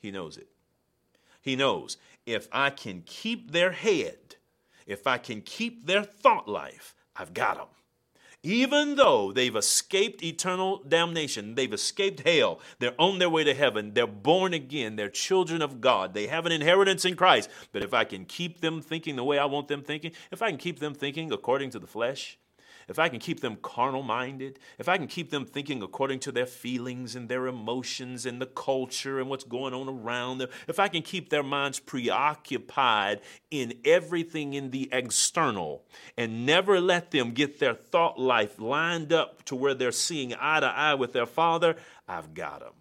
He 0.00 0.10
knows 0.10 0.36
it. 0.36 0.48
He 1.42 1.54
knows 1.54 1.96
if 2.26 2.48
I 2.50 2.70
can 2.70 3.04
keep 3.06 3.52
their 3.52 3.70
head, 3.70 4.34
if 4.84 5.06
I 5.06 5.18
can 5.18 5.42
keep 5.42 5.86
their 5.86 6.02
thought 6.02 6.48
life, 6.48 6.96
I've 7.14 7.34
got 7.34 7.58
them. 7.58 7.68
Even 8.46 8.96
though 8.96 9.32
they've 9.32 9.56
escaped 9.56 10.22
eternal 10.22 10.82
damnation, 10.86 11.54
they've 11.54 11.72
escaped 11.72 12.20
hell, 12.28 12.60
they're 12.78 12.94
on 13.00 13.18
their 13.18 13.30
way 13.30 13.42
to 13.42 13.54
heaven, 13.54 13.94
they're 13.94 14.06
born 14.06 14.52
again, 14.52 14.96
they're 14.96 15.08
children 15.08 15.62
of 15.62 15.80
God, 15.80 16.12
they 16.12 16.26
have 16.26 16.44
an 16.44 16.52
inheritance 16.52 17.06
in 17.06 17.16
Christ. 17.16 17.48
But 17.72 17.82
if 17.82 17.94
I 17.94 18.04
can 18.04 18.26
keep 18.26 18.60
them 18.60 18.82
thinking 18.82 19.16
the 19.16 19.24
way 19.24 19.38
I 19.38 19.46
want 19.46 19.68
them 19.68 19.82
thinking, 19.82 20.12
if 20.30 20.42
I 20.42 20.50
can 20.50 20.58
keep 20.58 20.78
them 20.78 20.92
thinking 20.92 21.32
according 21.32 21.70
to 21.70 21.78
the 21.78 21.86
flesh, 21.86 22.38
if 22.88 22.98
I 22.98 23.08
can 23.08 23.18
keep 23.18 23.40
them 23.40 23.56
carnal 23.62 24.02
minded, 24.02 24.58
if 24.78 24.88
I 24.88 24.96
can 24.96 25.06
keep 25.06 25.30
them 25.30 25.44
thinking 25.44 25.82
according 25.82 26.20
to 26.20 26.32
their 26.32 26.46
feelings 26.46 27.16
and 27.16 27.28
their 27.28 27.46
emotions 27.46 28.26
and 28.26 28.40
the 28.40 28.46
culture 28.46 29.20
and 29.20 29.28
what's 29.28 29.44
going 29.44 29.74
on 29.74 29.88
around 29.88 30.38
them, 30.38 30.48
if 30.68 30.78
I 30.78 30.88
can 30.88 31.02
keep 31.02 31.30
their 31.30 31.42
minds 31.42 31.80
preoccupied 31.80 33.20
in 33.50 33.74
everything 33.84 34.54
in 34.54 34.70
the 34.70 34.88
external 34.92 35.84
and 36.16 36.46
never 36.46 36.80
let 36.80 37.10
them 37.10 37.32
get 37.32 37.58
their 37.58 37.74
thought 37.74 38.18
life 38.18 38.58
lined 38.58 39.12
up 39.12 39.44
to 39.44 39.56
where 39.56 39.74
they're 39.74 39.92
seeing 39.92 40.34
eye 40.38 40.60
to 40.60 40.66
eye 40.66 40.94
with 40.94 41.12
their 41.12 41.26
Father, 41.26 41.76
I've 42.06 42.34
got 42.34 42.60
them. 42.60 42.74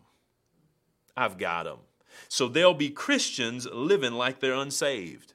I've 1.16 1.38
got 1.38 1.64
them. 1.64 1.80
So 2.28 2.48
they'll 2.48 2.74
be 2.74 2.90
Christians 2.90 3.68
living 3.72 4.14
like 4.14 4.40
they're 4.40 4.54
unsaved. 4.54 5.33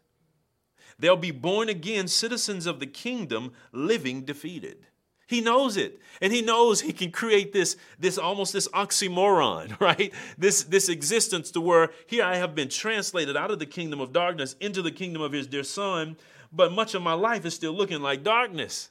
They'll 0.99 1.17
be 1.17 1.31
born 1.31 1.69
again 1.69 2.09
citizens 2.09 2.67
of 2.67 2.81
the 2.81 2.87
kingdom, 2.87 3.53
living 3.73 4.25
defeated. 4.25 4.87
He 5.29 5.43
knows 5.43 5.77
it. 5.77 6.01
And 6.23 6.33
he 6.33 6.41
knows 6.41 6.81
he 6.81 6.93
can 6.93 7.13
create 7.13 7.53
this, 7.53 7.77
this 7.99 8.17
almost 8.19 8.53
this 8.53 8.67
oxymoron, 8.69 9.79
right? 9.81 10.13
This, 10.37 10.65
this 10.65 10.89
existence 10.89 11.51
to 11.53 11.61
where 11.61 11.91
here 12.07 12.25
I 12.25 12.37
have 12.37 12.55
been 12.55 12.69
translated 12.69 13.37
out 13.37 13.51
of 13.51 13.59
the 13.59 13.67
kingdom 13.67 14.01
of 14.01 14.13
darkness 14.13 14.57
into 14.59 14.83
the 14.83 14.91
kingdom 14.91 15.23
of 15.23 15.33
his 15.33 15.47
dear 15.47 15.65
son, 15.65 16.17
but 16.51 16.73
much 16.73 16.95
of 16.95 17.03
my 17.03 17.13
life 17.13 17.45
is 17.45 17.55
still 17.55 17.73
looking 17.73 18.01
like 18.01 18.25
darkness. 18.25 18.91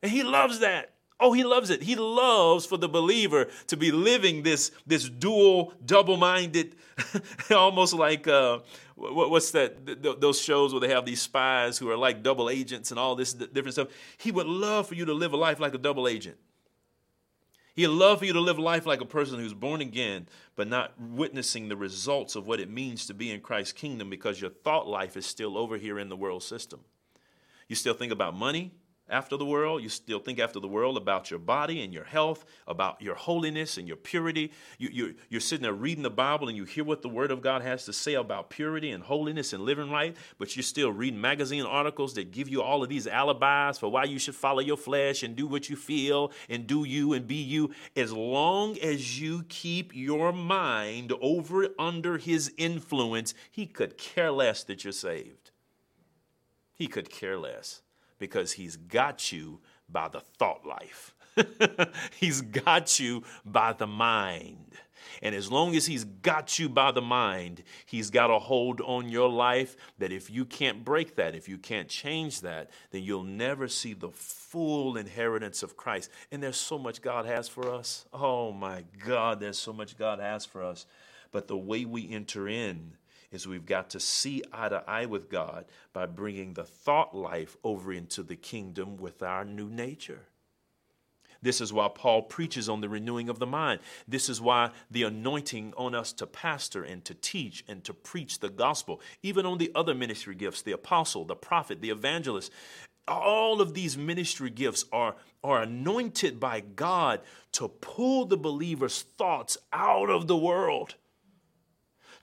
And 0.00 0.12
he 0.12 0.22
loves 0.22 0.60
that. 0.60 0.93
Oh, 1.24 1.32
he 1.32 1.42
loves 1.42 1.70
it. 1.70 1.82
He 1.82 1.96
loves 1.96 2.66
for 2.66 2.76
the 2.76 2.86
believer 2.86 3.48
to 3.68 3.78
be 3.78 3.90
living 3.90 4.42
this, 4.42 4.72
this 4.86 5.08
dual, 5.08 5.72
double 5.82 6.18
minded, 6.18 6.76
almost 7.50 7.94
like 7.94 8.28
uh, 8.28 8.58
what's 8.94 9.50
that? 9.52 10.20
those 10.20 10.38
shows 10.38 10.74
where 10.74 10.80
they 10.80 10.90
have 10.90 11.06
these 11.06 11.22
spies 11.22 11.78
who 11.78 11.90
are 11.90 11.96
like 11.96 12.22
double 12.22 12.50
agents 12.50 12.90
and 12.90 13.00
all 13.00 13.16
this 13.16 13.32
different 13.32 13.72
stuff. 13.72 13.88
He 14.18 14.32
would 14.32 14.46
love 14.46 14.86
for 14.86 14.96
you 14.96 15.06
to 15.06 15.14
live 15.14 15.32
a 15.32 15.38
life 15.38 15.58
like 15.60 15.72
a 15.72 15.78
double 15.78 16.06
agent. 16.06 16.36
He'd 17.74 17.86
love 17.86 18.18
for 18.18 18.26
you 18.26 18.34
to 18.34 18.40
live 18.40 18.58
life 18.58 18.84
like 18.84 19.00
a 19.00 19.06
person 19.06 19.38
who's 19.38 19.54
born 19.54 19.80
again, 19.80 20.28
but 20.56 20.68
not 20.68 20.92
witnessing 21.00 21.70
the 21.70 21.76
results 21.76 22.36
of 22.36 22.46
what 22.46 22.60
it 22.60 22.68
means 22.68 23.06
to 23.06 23.14
be 23.14 23.30
in 23.30 23.40
Christ's 23.40 23.72
kingdom 23.72 24.10
because 24.10 24.42
your 24.42 24.50
thought 24.50 24.86
life 24.86 25.16
is 25.16 25.24
still 25.24 25.56
over 25.56 25.78
here 25.78 25.98
in 25.98 26.10
the 26.10 26.16
world 26.16 26.42
system. 26.42 26.80
You 27.66 27.76
still 27.76 27.94
think 27.94 28.12
about 28.12 28.36
money, 28.36 28.72
after 29.08 29.36
the 29.36 29.44
world. 29.44 29.82
You 29.82 29.88
still 29.88 30.18
think 30.18 30.38
after 30.38 30.60
the 30.60 30.68
world 30.68 30.96
about 30.96 31.30
your 31.30 31.38
body 31.38 31.82
and 31.82 31.92
your 31.92 32.04
health, 32.04 32.44
about 32.66 33.00
your 33.02 33.14
holiness 33.14 33.76
and 33.76 33.86
your 33.86 33.96
purity. 33.96 34.52
You, 34.78 34.88
you, 34.92 35.14
you're 35.28 35.40
sitting 35.40 35.62
there 35.62 35.72
reading 35.72 36.02
the 36.02 36.10
Bible 36.10 36.48
and 36.48 36.56
you 36.56 36.64
hear 36.64 36.84
what 36.84 37.02
the 37.02 37.08
Word 37.08 37.30
of 37.30 37.42
God 37.42 37.62
has 37.62 37.84
to 37.84 37.92
say 37.92 38.14
about 38.14 38.50
purity 38.50 38.90
and 38.90 39.02
holiness 39.02 39.52
and 39.52 39.64
living 39.64 39.90
right, 39.90 40.16
but 40.38 40.56
you're 40.56 40.62
still 40.62 40.90
reading 40.90 41.20
magazine 41.20 41.64
articles 41.64 42.14
that 42.14 42.30
give 42.30 42.48
you 42.48 42.62
all 42.62 42.82
of 42.82 42.88
these 42.88 43.06
alibis 43.06 43.78
for 43.78 43.90
why 43.90 44.04
you 44.04 44.18
should 44.18 44.34
follow 44.34 44.60
your 44.60 44.76
flesh 44.76 45.22
and 45.22 45.36
do 45.36 45.46
what 45.46 45.68
you 45.68 45.76
feel 45.76 46.32
and 46.48 46.66
do 46.66 46.84
you 46.84 47.12
and 47.12 47.26
be 47.26 47.36
you. 47.36 47.70
As 47.96 48.12
long 48.12 48.78
as 48.78 49.20
you 49.20 49.44
keep 49.48 49.94
your 49.94 50.32
mind 50.32 51.12
over 51.20 51.68
under 51.78 52.18
His 52.18 52.52
influence, 52.56 53.34
He 53.50 53.66
could 53.66 53.98
care 53.98 54.30
less 54.30 54.64
that 54.64 54.84
you're 54.84 54.92
saved. 54.92 55.50
He 56.74 56.86
could 56.88 57.08
care 57.08 57.38
less 57.38 57.83
because 58.18 58.52
he's 58.52 58.76
got 58.76 59.32
you 59.32 59.60
by 59.88 60.08
the 60.08 60.20
thought 60.20 60.66
life. 60.66 61.14
he's 62.16 62.40
got 62.40 62.98
you 62.98 63.22
by 63.44 63.72
the 63.72 63.86
mind. 63.86 64.74
And 65.22 65.34
as 65.34 65.50
long 65.50 65.74
as 65.76 65.86
he's 65.86 66.04
got 66.04 66.58
you 66.58 66.68
by 66.68 66.92
the 66.92 67.02
mind, 67.02 67.62
he's 67.86 68.10
got 68.10 68.30
a 68.30 68.38
hold 68.38 68.80
on 68.80 69.08
your 69.08 69.28
life 69.28 69.76
that 69.98 70.12
if 70.12 70.30
you 70.30 70.44
can't 70.44 70.84
break 70.84 71.16
that, 71.16 71.34
if 71.34 71.48
you 71.48 71.58
can't 71.58 71.88
change 71.88 72.40
that, 72.40 72.70
then 72.90 73.02
you'll 73.02 73.24
never 73.24 73.68
see 73.68 73.92
the 73.92 74.10
full 74.10 74.96
inheritance 74.96 75.62
of 75.62 75.76
Christ. 75.76 76.10
And 76.30 76.42
there's 76.42 76.56
so 76.56 76.78
much 76.78 77.02
God 77.02 77.26
has 77.26 77.48
for 77.48 77.72
us. 77.72 78.06
Oh 78.12 78.52
my 78.52 78.84
God, 79.04 79.40
there's 79.40 79.58
so 79.58 79.72
much 79.72 79.96
God 79.98 80.20
has 80.20 80.44
for 80.44 80.62
us. 80.62 80.86
But 81.32 81.48
the 81.48 81.56
way 81.56 81.84
we 81.84 82.10
enter 82.10 82.48
in 82.48 82.92
is 83.34 83.46
we've 83.46 83.66
got 83.66 83.90
to 83.90 84.00
see 84.00 84.42
eye 84.52 84.68
to 84.68 84.82
eye 84.88 85.06
with 85.06 85.28
God 85.28 85.66
by 85.92 86.06
bringing 86.06 86.54
the 86.54 86.64
thought 86.64 87.14
life 87.14 87.56
over 87.64 87.92
into 87.92 88.22
the 88.22 88.36
kingdom 88.36 88.96
with 88.96 89.22
our 89.22 89.44
new 89.44 89.68
nature. 89.68 90.28
This 91.42 91.60
is 91.60 91.74
why 91.74 91.88
Paul 91.94 92.22
preaches 92.22 92.70
on 92.70 92.80
the 92.80 92.88
renewing 92.88 93.28
of 93.28 93.38
the 93.38 93.46
mind. 93.46 93.80
This 94.08 94.30
is 94.30 94.40
why 94.40 94.70
the 94.90 95.02
anointing 95.02 95.74
on 95.76 95.94
us 95.94 96.10
to 96.14 96.26
pastor 96.26 96.82
and 96.82 97.04
to 97.04 97.12
teach 97.12 97.64
and 97.68 97.84
to 97.84 97.92
preach 97.92 98.38
the 98.38 98.48
gospel, 98.48 99.02
even 99.22 99.44
on 99.44 99.58
the 99.58 99.70
other 99.74 99.94
ministry 99.94 100.34
gifts, 100.34 100.62
the 100.62 100.72
apostle, 100.72 101.26
the 101.26 101.36
prophet, 101.36 101.82
the 101.82 101.90
evangelist, 101.90 102.50
all 103.06 103.60
of 103.60 103.74
these 103.74 103.98
ministry 103.98 104.48
gifts 104.48 104.86
are, 104.90 105.16
are 105.42 105.62
anointed 105.62 106.40
by 106.40 106.60
God 106.60 107.20
to 107.52 107.68
pull 107.68 108.24
the 108.24 108.38
believer's 108.38 109.02
thoughts 109.02 109.58
out 109.72 110.08
of 110.08 110.26
the 110.26 110.36
world, 110.36 110.94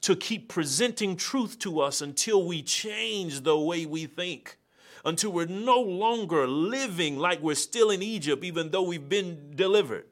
to 0.01 0.15
keep 0.15 0.49
presenting 0.49 1.15
truth 1.15 1.59
to 1.59 1.79
us 1.79 2.01
until 2.01 2.43
we 2.43 2.61
change 2.61 3.41
the 3.41 3.57
way 3.57 3.85
we 3.85 4.05
think 4.05 4.57
until 5.05 5.31
we're 5.31 5.45
no 5.45 5.79
longer 5.79 6.47
living 6.47 7.17
like 7.17 7.41
we're 7.41 7.55
still 7.55 7.89
in 7.89 8.01
Egypt, 8.01 8.43
even 8.43 8.69
though 8.71 8.83
we've 8.83 9.09
been 9.09 9.53
delivered. 9.55 10.05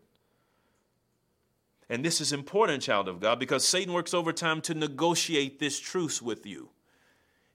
And 1.89 2.05
this 2.05 2.21
is 2.21 2.33
important, 2.33 2.83
child 2.83 3.07
of 3.07 3.19
God, 3.19 3.39
because 3.39 3.67
Satan 3.67 3.93
works 3.93 4.13
overtime 4.13 4.61
to 4.61 4.73
negotiate 4.73 5.59
this 5.59 5.79
truce 5.79 6.21
with 6.21 6.45
you. 6.45 6.69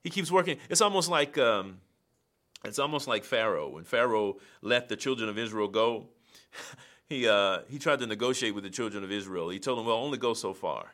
He 0.02 0.10
keeps 0.10 0.30
working. 0.30 0.58
It's 0.68 0.80
almost 0.80 1.08
like 1.08 1.38
um, 1.38 1.78
it's 2.64 2.78
almost 2.78 3.06
like 3.06 3.24
Pharaoh. 3.24 3.68
When 3.68 3.84
Pharaoh 3.84 4.36
let 4.60 4.88
the 4.88 4.96
children 4.96 5.28
of 5.28 5.38
Israel 5.38 5.68
go, 5.68 6.08
he 7.06 7.28
uh, 7.28 7.60
he 7.68 7.78
tried 7.78 8.00
to 8.00 8.06
negotiate 8.06 8.54
with 8.54 8.64
the 8.64 8.70
children 8.70 9.04
of 9.04 9.12
Israel. 9.12 9.48
He 9.50 9.60
told 9.60 9.78
them, 9.78 9.86
"Well, 9.86 9.96
only 9.96 10.18
go 10.18 10.34
so 10.34 10.52
far, 10.52 10.92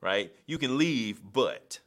right? 0.00 0.32
You 0.46 0.58
can 0.58 0.78
leave, 0.78 1.20
but." 1.32 1.80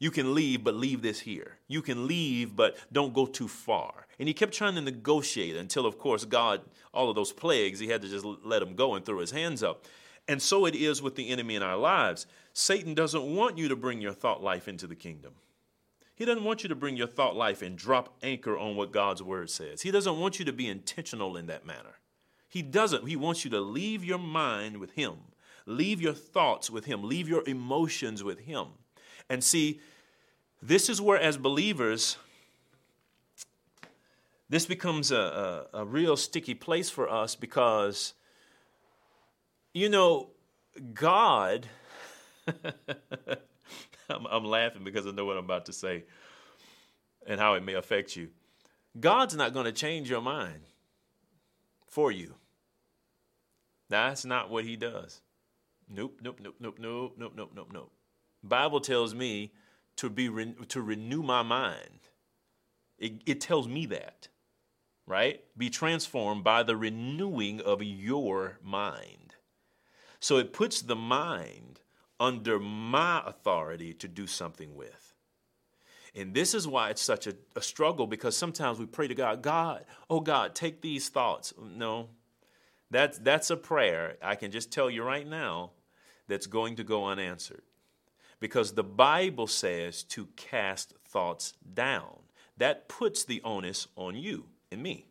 You 0.00 0.10
can 0.10 0.34
leave, 0.34 0.64
but 0.64 0.74
leave 0.74 1.02
this 1.02 1.20
here. 1.20 1.58
You 1.68 1.80
can 1.80 2.06
leave, 2.06 2.54
but 2.54 2.76
don't 2.92 3.14
go 3.14 3.26
too 3.26 3.48
far. 3.48 4.06
And 4.18 4.28
he 4.28 4.34
kept 4.34 4.52
trying 4.52 4.74
to 4.74 4.80
negotiate 4.80 5.56
until, 5.56 5.86
of 5.86 5.98
course, 5.98 6.24
God, 6.24 6.62
all 6.92 7.08
of 7.08 7.14
those 7.14 7.32
plagues, 7.32 7.78
he 7.78 7.88
had 7.88 8.02
to 8.02 8.08
just 8.08 8.24
let 8.24 8.58
them 8.58 8.74
go 8.74 8.94
and 8.94 9.04
throw 9.04 9.20
his 9.20 9.30
hands 9.30 9.62
up. 9.62 9.86
And 10.26 10.42
so 10.42 10.66
it 10.66 10.74
is 10.74 11.00
with 11.00 11.16
the 11.16 11.30
enemy 11.30 11.54
in 11.54 11.62
our 11.62 11.76
lives. 11.76 12.26
Satan 12.52 12.94
doesn't 12.94 13.34
want 13.34 13.56
you 13.56 13.68
to 13.68 13.76
bring 13.76 14.00
your 14.00 14.12
thought 14.12 14.42
life 14.42 14.68
into 14.68 14.86
the 14.86 14.96
kingdom. 14.96 15.34
He 16.14 16.24
doesn't 16.24 16.44
want 16.44 16.62
you 16.62 16.68
to 16.68 16.74
bring 16.74 16.96
your 16.96 17.08
thought 17.08 17.34
life 17.36 17.60
and 17.62 17.76
drop 17.76 18.16
anchor 18.22 18.56
on 18.56 18.76
what 18.76 18.92
God's 18.92 19.22
word 19.22 19.50
says. 19.50 19.82
He 19.82 19.90
doesn't 19.90 20.18
want 20.18 20.38
you 20.38 20.44
to 20.44 20.52
be 20.52 20.68
intentional 20.68 21.36
in 21.36 21.46
that 21.46 21.66
manner. 21.66 21.98
He 22.48 22.62
doesn't. 22.62 23.08
He 23.08 23.16
wants 23.16 23.44
you 23.44 23.50
to 23.50 23.60
leave 23.60 24.04
your 24.04 24.18
mind 24.18 24.78
with 24.78 24.92
Him, 24.92 25.14
leave 25.66 26.00
your 26.00 26.12
thoughts 26.12 26.70
with 26.70 26.84
Him, 26.84 27.02
leave 27.02 27.28
your 27.28 27.42
emotions 27.46 28.22
with 28.22 28.40
Him. 28.40 28.68
And 29.28 29.42
see, 29.42 29.80
this 30.62 30.88
is 30.88 31.00
where, 31.00 31.18
as 31.18 31.36
believers, 31.36 32.16
this 34.48 34.66
becomes 34.66 35.10
a, 35.10 35.66
a, 35.72 35.80
a 35.80 35.84
real 35.84 36.16
sticky 36.16 36.54
place 36.54 36.90
for 36.90 37.08
us 37.08 37.34
because, 37.34 38.14
you 39.72 39.88
know, 39.88 40.30
God, 40.92 41.66
I'm, 44.08 44.26
I'm 44.30 44.44
laughing 44.44 44.84
because 44.84 45.06
I 45.06 45.10
know 45.10 45.24
what 45.24 45.36
I'm 45.36 45.44
about 45.44 45.66
to 45.66 45.72
say 45.72 46.04
and 47.26 47.40
how 47.40 47.54
it 47.54 47.64
may 47.64 47.74
affect 47.74 48.16
you. 48.16 48.28
God's 48.98 49.34
not 49.34 49.52
going 49.52 49.64
to 49.66 49.72
change 49.72 50.08
your 50.10 50.20
mind 50.20 50.60
for 51.86 52.12
you. 52.12 52.34
That's 53.88 54.24
not 54.24 54.50
what 54.50 54.64
he 54.64 54.76
does. 54.76 55.20
Nope, 55.88 56.20
nope, 56.22 56.38
nope, 56.40 56.56
nope, 56.60 56.78
nope, 56.78 57.14
nope, 57.18 57.32
nope, 57.36 57.50
nope, 57.54 57.70
nope. 57.72 57.92
Bible 58.42 58.80
tells 58.80 59.14
me 59.14 59.52
to 59.96 60.10
be 60.10 60.28
re- 60.28 60.54
to 60.68 60.82
renew 60.82 61.22
my 61.22 61.42
mind. 61.42 62.08
It, 62.98 63.22
it 63.26 63.40
tells 63.40 63.68
me 63.68 63.86
that, 63.86 64.28
right? 65.06 65.42
Be 65.56 65.70
transformed 65.70 66.44
by 66.44 66.62
the 66.62 66.76
renewing 66.76 67.60
of 67.60 67.82
your 67.82 68.58
mind. 68.62 69.34
So 70.20 70.38
it 70.38 70.52
puts 70.52 70.80
the 70.80 70.96
mind 70.96 71.80
under 72.18 72.58
my 72.58 73.22
authority 73.26 73.92
to 73.94 74.08
do 74.08 74.26
something 74.26 74.74
with. 74.74 75.14
And 76.14 76.32
this 76.32 76.54
is 76.54 76.68
why 76.68 76.90
it's 76.90 77.02
such 77.02 77.26
a, 77.26 77.34
a, 77.56 77.60
struggle 77.60 78.06
because 78.06 78.36
sometimes 78.36 78.78
we 78.78 78.86
pray 78.86 79.08
to 79.08 79.14
God, 79.14 79.42
God, 79.42 79.84
oh 80.08 80.20
God, 80.20 80.54
take 80.54 80.80
these 80.80 81.08
thoughts. 81.08 81.52
No, 81.60 82.08
that's, 82.94 83.18
that's 83.18 83.50
a 83.50 83.56
prayer. 83.56 84.16
I 84.22 84.34
can 84.36 84.50
just 84.50 84.70
tell 84.70 84.90
you 84.90 85.02
right 85.02 85.26
now 85.26 85.72
that's 86.28 86.46
going 86.46 86.76
to 86.76 86.84
go 86.84 87.06
unanswered 87.06 87.62
because 88.40 88.72
the 88.72 88.84
Bible 88.84 89.46
says 89.46 90.02
to 90.02 90.26
cast 90.36 90.94
thoughts 91.08 91.54
down. 91.72 92.18
That 92.58 92.88
puts 92.88 93.24
the 93.24 93.40
onus 93.42 93.88
on 93.96 94.16
you 94.16 94.44
and 94.70 94.82
me, 94.82 95.06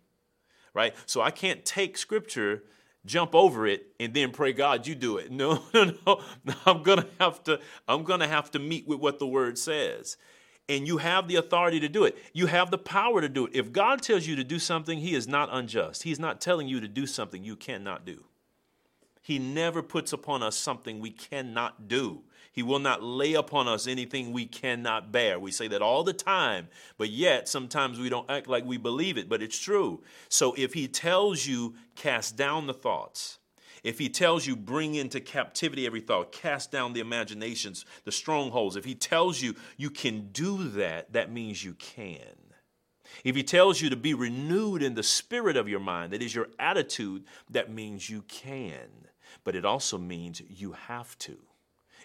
right? 0.73 0.95
So 1.05 1.21
I 1.21 1.31
can't 1.31 1.65
take 1.65 1.97
scripture, 1.97 2.63
jump 3.05 3.36
over 3.36 3.67
it, 3.67 3.88
and 3.99 4.13
then 4.13 4.31
pray, 4.31 4.53
God, 4.53 4.88
you 4.88 4.95
do 4.95 5.17
it. 5.17 5.31
No, 5.31 5.63
no, 5.73 5.93
no. 6.05 6.21
I'm 6.65 6.84
gonna 6.84 7.07
have 7.19 7.43
to. 7.45 7.59
I'm 7.88 8.03
gonna 8.03 8.27
have 8.27 8.51
to 8.51 8.59
meet 8.59 8.88
with 8.88 8.99
what 8.99 9.19
the 9.19 9.27
Word 9.27 9.57
says. 9.57 10.15
And 10.70 10.88
you 10.88 10.97
have 10.97 11.28
the 11.28 11.36
authority 11.36 11.80
to 11.82 11.89
do 11.89 12.05
it. 12.05 12.18
You 12.34 12.47
have 12.47 12.72
the 12.72 12.78
power 12.78 13.20
to 13.20 13.28
do 13.28 13.47
it. 13.47 13.51
If 13.53 13.74
God 13.74 14.01
tells 14.01 14.26
you 14.26 14.36
to 14.38 14.43
do 14.43 14.59
something, 14.59 14.99
He 14.99 15.14
is 15.14 15.28
not 15.28 15.49
unjust. 15.51 16.03
He's 16.03 16.20
not 16.20 16.39
telling 16.39 16.68
you 16.68 16.80
to 16.80 16.88
do 16.88 17.05
something 17.05 17.43
you 17.43 17.55
cannot 17.55 18.05
do. 18.05 18.24
He 19.22 19.39
never 19.39 19.82
puts 19.82 20.11
upon 20.14 20.43
us 20.43 20.57
something 20.57 20.99
we 20.99 21.11
cannot 21.11 21.88
do. 21.88 22.24
He 22.51 22.61
will 22.61 22.80
not 22.80 23.01
lay 23.01 23.34
upon 23.34 23.68
us 23.68 23.88
anything 23.88 24.32
we 24.32 24.45
cannot 24.45 25.11
bear. 25.11 25.39
We 25.39 25.51
say 25.51 25.68
that 25.70 25.82
all 25.82 26.03
the 26.03 26.14
time, 26.14 26.68
but 26.97 27.09
yet 27.09 27.49
sometimes 27.49 27.99
we 27.99 28.09
don't 28.09 28.30
act 28.30 28.47
like 28.47 28.64
we 28.64 28.78
believe 28.78 29.18
it, 29.18 29.28
but 29.28 29.41
it's 29.41 29.57
true. 29.57 30.03
So 30.30 30.53
if 30.57 30.74
He 30.74 30.88
tells 30.88 31.47
you, 31.47 31.74
cast 31.95 32.38
down 32.38 32.68
the 32.68 32.74
thoughts, 32.74 33.39
if 33.84 33.99
he 33.99 34.09
tells 34.09 34.47
you 34.47 34.55
bring 34.55 34.95
into 34.95 35.19
captivity 35.19 35.86
every 35.86 36.01
thought, 36.01 36.31
cast 36.31 36.71
down 36.71 36.93
the 36.93 37.01
imaginations, 37.01 37.86
the 38.05 38.11
strongholds, 38.11 38.75
if 38.75 38.86
he 38.86 38.95
tells 38.95 39.41
you 39.41 39.55
you 39.77 39.89
can 39.89 40.29
do 40.31 40.69
that, 40.69 41.13
that 41.13 41.31
means 41.31 41.63
you 41.63 41.73
can. 41.73 42.38
If 43.23 43.36
he 43.36 43.43
tells 43.43 43.81
you 43.81 43.89
to 43.89 43.95
be 43.95 44.13
renewed 44.13 44.81
in 44.81 44.95
the 44.95 45.03
spirit 45.03 45.57
of 45.57 45.69
your 45.69 45.79
mind, 45.79 46.13
that 46.13 46.23
is 46.23 46.34
your 46.34 46.47
attitude, 46.57 47.25
that 47.49 47.71
means 47.71 48.09
you 48.09 48.23
can. 48.23 48.89
But 49.43 49.55
it 49.55 49.65
also 49.65 49.97
means 49.97 50.41
you 50.49 50.71
have 50.71 51.17
to 51.19 51.38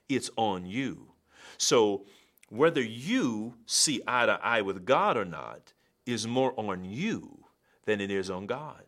it's 0.09 0.31
on 0.37 0.66
you. 0.66 1.12
So, 1.57 2.07
whether 2.51 2.83
you 2.83 3.55
see 3.66 4.01
eye 4.07 4.26
to 4.26 4.41
eye 4.43 4.62
with 4.62 4.87
God 4.87 5.16
or 5.16 5.24
not 5.24 5.74
is 6.07 6.26
more 6.26 6.59
on 6.59 6.85
you 6.85 7.45
than 7.85 8.01
it 8.01 8.11
is 8.11 8.31
on 8.31 8.47
God. 8.47 8.88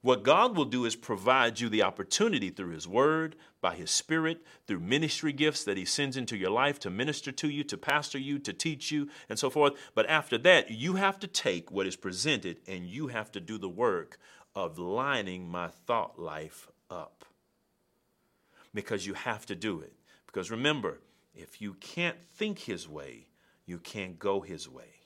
What 0.00 0.22
God 0.22 0.56
will 0.56 0.64
do 0.64 0.84
is 0.84 0.94
provide 0.94 1.58
you 1.58 1.68
the 1.68 1.82
opportunity 1.82 2.50
through 2.50 2.72
His 2.72 2.86
Word, 2.86 3.34
by 3.60 3.74
His 3.74 3.90
Spirit, 3.90 4.44
through 4.66 4.80
ministry 4.80 5.32
gifts 5.32 5.64
that 5.64 5.76
He 5.76 5.84
sends 5.84 6.16
into 6.16 6.36
your 6.36 6.50
life 6.50 6.78
to 6.80 6.90
minister 6.90 7.32
to 7.32 7.48
you, 7.48 7.64
to 7.64 7.76
pastor 7.76 8.18
you, 8.18 8.38
to 8.38 8.52
teach 8.52 8.92
you, 8.92 9.08
and 9.28 9.38
so 9.38 9.50
forth. 9.50 9.74
But 9.94 10.08
after 10.08 10.38
that, 10.38 10.70
you 10.70 10.94
have 10.94 11.18
to 11.20 11.26
take 11.26 11.72
what 11.72 11.86
is 11.86 11.96
presented 11.96 12.58
and 12.68 12.86
you 12.86 13.08
have 13.08 13.32
to 13.32 13.40
do 13.40 13.58
the 13.58 13.68
work 13.68 14.18
of 14.54 14.78
lining 14.78 15.48
my 15.48 15.68
thought 15.68 16.18
life 16.18 16.68
up. 16.90 17.24
Because 18.72 19.06
you 19.06 19.14
have 19.14 19.46
to 19.46 19.56
do 19.56 19.80
it. 19.80 19.94
Because 20.26 20.50
remember, 20.50 21.00
if 21.34 21.60
you 21.60 21.74
can't 21.74 22.22
think 22.22 22.60
His 22.60 22.88
way, 22.88 23.26
you 23.66 23.78
can't 23.78 24.18
go 24.18 24.40
His 24.40 24.68
way. 24.68 24.97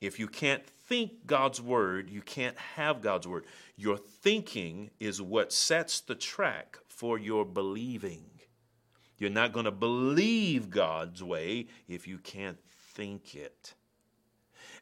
If 0.00 0.18
you 0.18 0.26
can't 0.28 0.66
think 0.66 1.26
God's 1.26 1.60
word, 1.60 2.10
you 2.10 2.22
can't 2.22 2.58
have 2.58 3.00
God's 3.00 3.26
word. 3.26 3.44
Your 3.76 3.96
thinking 3.96 4.90
is 5.00 5.22
what 5.22 5.52
sets 5.52 6.00
the 6.00 6.14
track 6.14 6.78
for 6.88 7.18
your 7.18 7.44
believing. 7.44 8.24
You're 9.18 9.30
not 9.30 9.52
going 9.52 9.66
to 9.66 9.70
believe 9.70 10.70
God's 10.70 11.22
way 11.22 11.66
if 11.88 12.08
you 12.08 12.18
can't 12.18 12.58
think 12.94 13.34
it. 13.34 13.74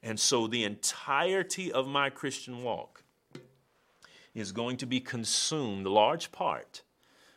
And 0.02 0.18
so 0.18 0.46
the 0.46 0.64
entirety 0.64 1.70
of 1.70 1.86
my 1.86 2.08
Christian 2.08 2.62
walk 2.62 3.04
is 4.34 4.52
going 4.52 4.76
to 4.78 4.86
be 4.86 5.00
consumed, 5.00 5.86
large 5.86 6.32
part, 6.32 6.82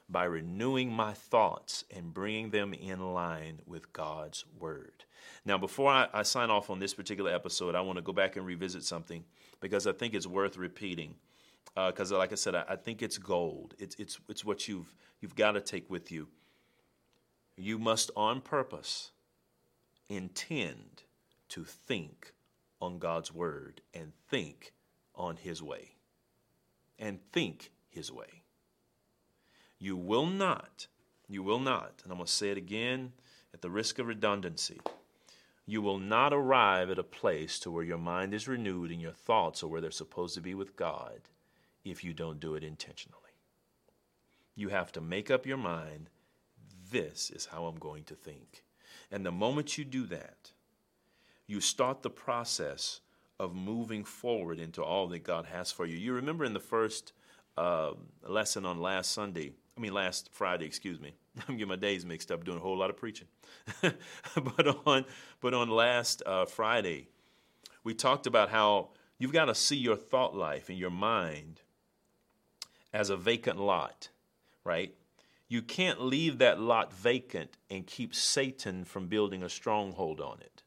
by 0.10 0.24
renewing 0.24 0.92
my 0.92 1.14
thoughts 1.14 1.84
and 1.92 2.14
bringing 2.14 2.52
them 2.52 2.74
in 2.74 3.14
line 3.14 3.60
with 3.66 3.92
God's 3.94 4.46
Word. 4.60 5.03
Now, 5.46 5.58
before 5.58 5.92
I, 5.92 6.08
I, 6.14 6.24
sign 6.24 6.50
off 6.50 6.70
on 6.70 6.80
this 6.80 6.94
particular 6.94 7.34
episode, 7.34 7.76
I 7.76 7.82
want 7.82 7.98
to 7.98 8.02
go 8.02 8.14
back 8.14 8.38
and 8.38 8.46
revisit 8.46 8.84
something 8.84 9.26
because 9.60 9.86
I 9.88 9.92
think 9.92 10.14
it's 10.14 10.28
worth 10.28 10.58
repeating. 10.58 11.16
because, 11.76 12.12
uh, 12.12 12.18
like 12.18 12.32
I 12.32 12.36
said, 12.36 12.56
I, 12.56 12.64
I, 12.70 12.76
think 12.78 13.02
it's 13.02 13.18
gold. 13.18 13.76
It's 13.78 13.96
it's 14.00 14.20
it's 14.30 14.46
what 14.46 14.68
you've 14.68 14.94
you've 15.20 15.36
got 15.36 15.52
to 15.52 15.62
take 15.62 15.90
with 15.90 16.12
you. 16.12 16.30
You 17.58 17.78
must, 17.78 18.10
on 18.16 18.42
purpose, 18.42 19.12
intend 20.10 21.04
to 21.50 21.64
think 21.64 22.34
on 22.82 22.98
God's 22.98 23.34
word 23.34 23.82
and 23.94 24.14
think 24.30 24.74
on 25.14 25.38
His 25.38 25.62
way, 25.62 25.96
and 26.98 27.20
think 27.32 27.72
His 27.90 28.12
way. 28.12 28.44
You 29.78 29.98
will 29.98 30.26
not, 30.26 30.88
you 31.28 31.44
will 31.44 31.60
not, 31.60 32.02
and 32.04 32.12
I'm 32.12 32.18
going 32.18 32.28
to 32.28 32.32
say 32.32 32.50
it 32.50 32.58
again 32.58 33.12
at 33.54 33.62
the 33.62 33.70
risk 33.70 34.00
of 34.00 34.08
redundancy. 34.08 34.80
You 35.66 35.82
will 35.82 36.00
not 36.00 36.34
arrive 36.34 36.90
at 36.90 37.00
a 37.00 37.04
place 37.04 37.58
to 37.60 37.72
where 37.72 37.84
your 37.84 37.98
mind 37.98 38.34
is 38.34 38.48
renewed 38.48 38.92
and 38.92 39.02
your 39.02 39.14
thoughts 39.14 39.64
are 39.64 39.68
where 39.68 39.82
they're 39.82 39.92
supposed 39.92 40.36
to 40.36 40.42
be 40.42 40.54
with 40.54 40.76
God 40.76 41.22
if 41.86 42.04
you 42.04 42.14
don't 42.14 42.40
do 42.40 42.56
it 42.56 42.64
intentionally. 42.64 43.20
You 44.56 44.70
have 44.70 44.92
to 44.94 45.02
make 45.02 45.32
up 45.32 45.46
your 45.46 45.58
mind 45.58 46.10
this 46.92 47.32
is 47.32 47.48
how 47.48 47.66
I'm 47.66 47.78
going 47.78 48.04
to 48.06 48.16
think. 48.16 48.64
And 49.12 49.26
the 49.26 49.32
moment 49.32 49.78
you 49.78 49.86
do 49.86 50.06
that, 50.08 50.52
you 51.48 51.60
start 51.60 52.02
the 52.02 52.10
process 52.10 53.02
of 53.40 53.56
moving 53.56 54.04
forward 54.04 54.60
into 54.60 54.84
all 54.84 55.08
that 55.08 55.24
God 55.24 55.46
has 55.46 55.72
for 55.72 55.86
you. 55.86 55.98
You 55.98 56.14
remember 56.14 56.46
in 56.46 56.54
the 56.54 56.60
first 56.60 57.14
uh, 57.58 57.92
lesson 58.28 58.66
on 58.66 58.80
last 58.80 59.12
Sunday, 59.12 59.54
I 59.78 59.82
mean, 59.82 59.94
last 59.94 60.30
Friday, 60.32 60.66
excuse 60.66 61.00
me. 61.00 61.14
I'm 61.48 61.58
getting 61.58 61.70
my 61.70 61.76
days 61.76 62.06
mixed 62.06 62.32
up 62.32 62.44
doing 62.44 62.58
a 62.58 62.62
whole 62.62 62.78
lot 62.78 62.90
of 62.90 62.98
preaching. 62.98 63.28
but 63.82 64.68
on 64.86 65.06
but 65.42 65.54
on 65.54 65.70
last 65.70 66.22
uh, 66.26 66.46
Friday, 66.46 67.08
we 67.84 67.94
talked 67.94 68.28
about 68.28 68.50
how 68.50 68.90
you've 69.18 69.34
got 69.34 69.46
to 69.46 69.56
see 69.56 69.78
your 69.78 69.96
thought 69.96 70.36
life 70.36 70.70
and 70.70 70.78
your 70.78 70.90
mind 70.90 71.62
as 72.94 73.10
a 73.10 73.18
vacant 73.18 73.60
lot, 73.60 74.10
right? 74.64 74.94
You 75.48 75.62
can't 75.62 76.02
leave 76.02 76.40
that 76.40 76.60
lot 76.60 76.94
vacant 76.94 77.58
and 77.70 77.86
keep 77.86 78.16
Satan 78.16 78.86
from 78.86 79.08
building 79.08 79.44
a 79.44 79.50
stronghold 79.50 80.20
on 80.22 80.40
it. 80.42 80.64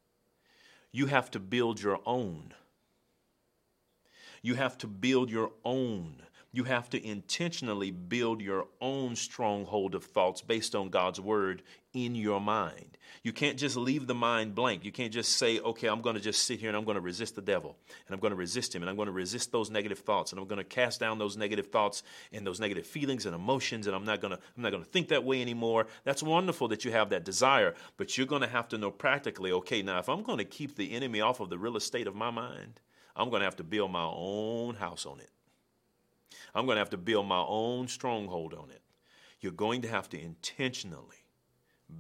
You 0.93 1.07
have 1.07 1.31
to 1.33 1.41
build 1.41 1.81
your 1.81 2.01
own. 2.07 2.55
You 4.43 4.55
have 4.55 4.79
to 4.79 4.87
build 4.87 5.31
your 5.31 5.53
own. 5.65 6.23
You 6.57 6.65
have 6.65 6.89
to 6.89 7.07
intentionally 7.07 7.91
build 7.91 8.41
your 8.41 8.69
own 8.81 9.15
stronghold 9.15 9.95
of 9.95 10.05
thoughts 10.05 10.41
based 10.41 10.75
on 10.75 10.89
God's 10.89 11.21
word 11.21 11.63
in 11.93 12.15
your 12.15 12.41
mind. 12.41 12.97
You 13.23 13.35
can't 13.35 13.59
just 13.59 13.77
leave 13.77 14.07
the 14.07 14.15
mind 14.15 14.55
blank. 14.55 14.83
You 14.83 14.91
can't 14.91 15.13
just 15.13 15.37
say, 15.37 15.61
okay, 15.61 15.87
I'm 15.87 16.01
going 16.01 16.17
to 16.17 16.21
just 16.23 16.45
sit 16.45 16.59
here 16.59 16.71
and 16.71 16.77
I'm 16.79 16.87
going 16.87 16.95
to 16.95 17.03
resist 17.03 17.35
the 17.35 17.43
devil 17.43 17.77
and 18.07 18.15
I'm 18.15 18.21
going 18.21 18.31
to 18.31 18.39
resist 18.39 18.75
him 18.75 18.83
and 18.83 18.89
I'm 18.89 18.97
going 18.97 19.05
to 19.05 19.13
resist 19.13 19.53
those 19.53 19.69
negative 19.69 19.99
thoughts 19.99 20.33
and 20.33 20.41
I'm 20.41 20.47
going 20.47 20.57
to 20.57 20.65
cast 20.65 20.99
down 20.99 21.19
those 21.19 21.37
negative 21.37 21.67
thoughts 21.67 22.03
and 22.33 22.47
those 22.47 22.59
negative 22.59 22.87
feelings 22.87 23.27
and 23.27 23.35
emotions 23.35 23.87
and 23.87 23.95
I'm 23.95 24.07
not 24.07 24.23
going 24.23 24.33
to 24.33 24.39
I'm 24.57 24.63
not 24.63 24.71
going 24.71 24.83
to 24.83 24.89
think 24.89 25.09
that 25.09 25.25
way 25.25 25.43
anymore. 25.43 25.89
That's 26.05 26.23
wonderful 26.23 26.69
that 26.69 26.87
you 26.87 26.91
have 26.91 27.11
that 27.11 27.27
desire, 27.27 27.75
but 27.99 28.17
you're 28.17 28.27
going 28.27 28.41
to 28.41 28.49
have 28.49 28.69
to 28.69 28.79
know 28.79 28.91
practically, 28.91 29.53
okay, 29.53 29.83
now 29.83 29.99
if 29.99 30.09
I'm 30.09 30.23
going 30.23 30.39
to 30.39 30.45
keep 30.47 30.75
the 30.75 30.93
enemy 30.93 31.21
off 31.21 31.41
of 31.41 31.51
the 31.51 31.59
real 31.59 31.77
estate 31.77 32.07
of 32.07 32.15
my 32.15 32.31
mind, 32.31 32.81
I'm 33.15 33.29
going 33.29 33.41
to 33.41 33.47
have 33.47 33.57
to 33.57 33.65
build 33.65 33.91
my 33.91 34.11
own 34.11 34.77
house 34.77 35.05
on 35.05 35.21
it. 35.21 35.29
I'm 36.57 36.65
going 36.65 36.77
to 36.77 36.81
have 36.81 36.91
to 36.91 36.97
build 36.97 37.27
my 37.27 37.45
own 37.47 37.87
stronghold 37.87 38.55
on 38.55 38.71
it. 38.71 38.81
You're 39.41 39.53
going 39.53 39.83
to 39.83 39.89
have 39.89 40.09
to 40.09 40.21
intentionally 40.21 41.27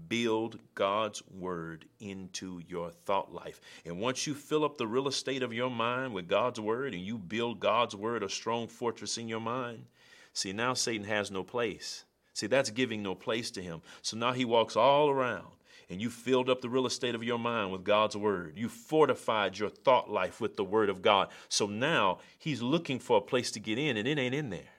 build 0.08 0.58
God's 0.74 1.22
word 1.28 1.84
into 2.00 2.62
your 2.66 2.90
thought 2.90 3.32
life. 3.32 3.60
And 3.84 4.00
once 4.00 4.26
you 4.26 4.34
fill 4.34 4.64
up 4.64 4.78
the 4.78 4.86
real 4.86 5.08
estate 5.08 5.42
of 5.42 5.52
your 5.52 5.70
mind 5.70 6.14
with 6.14 6.26
God's 6.26 6.58
word 6.58 6.94
and 6.94 7.02
you 7.02 7.18
build 7.18 7.60
God's 7.60 7.94
word 7.94 8.22
a 8.22 8.30
strong 8.30 8.66
fortress 8.66 9.18
in 9.18 9.28
your 9.28 9.40
mind, 9.40 9.84
see, 10.32 10.54
now 10.54 10.72
Satan 10.72 11.06
has 11.06 11.30
no 11.30 11.44
place. 11.44 12.04
See, 12.32 12.46
that's 12.46 12.70
giving 12.70 13.02
no 13.02 13.14
place 13.14 13.50
to 13.52 13.62
him. 13.62 13.82
So 14.00 14.16
now 14.16 14.32
he 14.32 14.46
walks 14.46 14.74
all 14.74 15.10
around 15.10 15.55
and 15.88 16.00
you 16.00 16.10
filled 16.10 16.50
up 16.50 16.60
the 16.60 16.68
real 16.68 16.86
estate 16.86 17.14
of 17.14 17.22
your 17.22 17.38
mind 17.38 17.72
with 17.72 17.84
God's 17.84 18.16
word. 18.16 18.54
You 18.56 18.68
fortified 18.68 19.58
your 19.58 19.68
thought 19.68 20.10
life 20.10 20.40
with 20.40 20.56
the 20.56 20.64
word 20.64 20.88
of 20.88 21.02
God. 21.02 21.28
So 21.48 21.66
now 21.66 22.18
he's 22.38 22.62
looking 22.62 22.98
for 22.98 23.18
a 23.18 23.22
place 23.22 23.50
to 23.52 23.60
get 23.60 23.78
in, 23.78 23.96
and 23.96 24.08
it 24.08 24.18
ain't 24.18 24.34
in 24.34 24.50
there. 24.50 24.70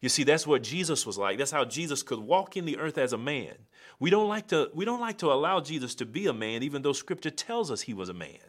You 0.00 0.08
see, 0.08 0.24
that's 0.24 0.46
what 0.46 0.64
Jesus 0.64 1.06
was 1.06 1.16
like. 1.16 1.38
That's 1.38 1.52
how 1.52 1.64
Jesus 1.64 2.02
could 2.02 2.18
walk 2.18 2.56
in 2.56 2.64
the 2.64 2.76
earth 2.78 2.98
as 2.98 3.12
a 3.12 3.18
man. 3.18 3.54
We 4.00 4.10
don't 4.10 4.28
like 4.28 4.48
to 4.48 4.68
we 4.74 4.84
don't 4.84 5.00
like 5.00 5.18
to 5.18 5.32
allow 5.32 5.60
Jesus 5.60 5.94
to 5.96 6.04
be 6.04 6.26
a 6.26 6.32
man, 6.32 6.64
even 6.64 6.82
though 6.82 6.92
scripture 6.92 7.30
tells 7.30 7.70
us 7.70 7.82
he 7.82 7.94
was 7.94 8.08
a 8.08 8.14
man. 8.14 8.40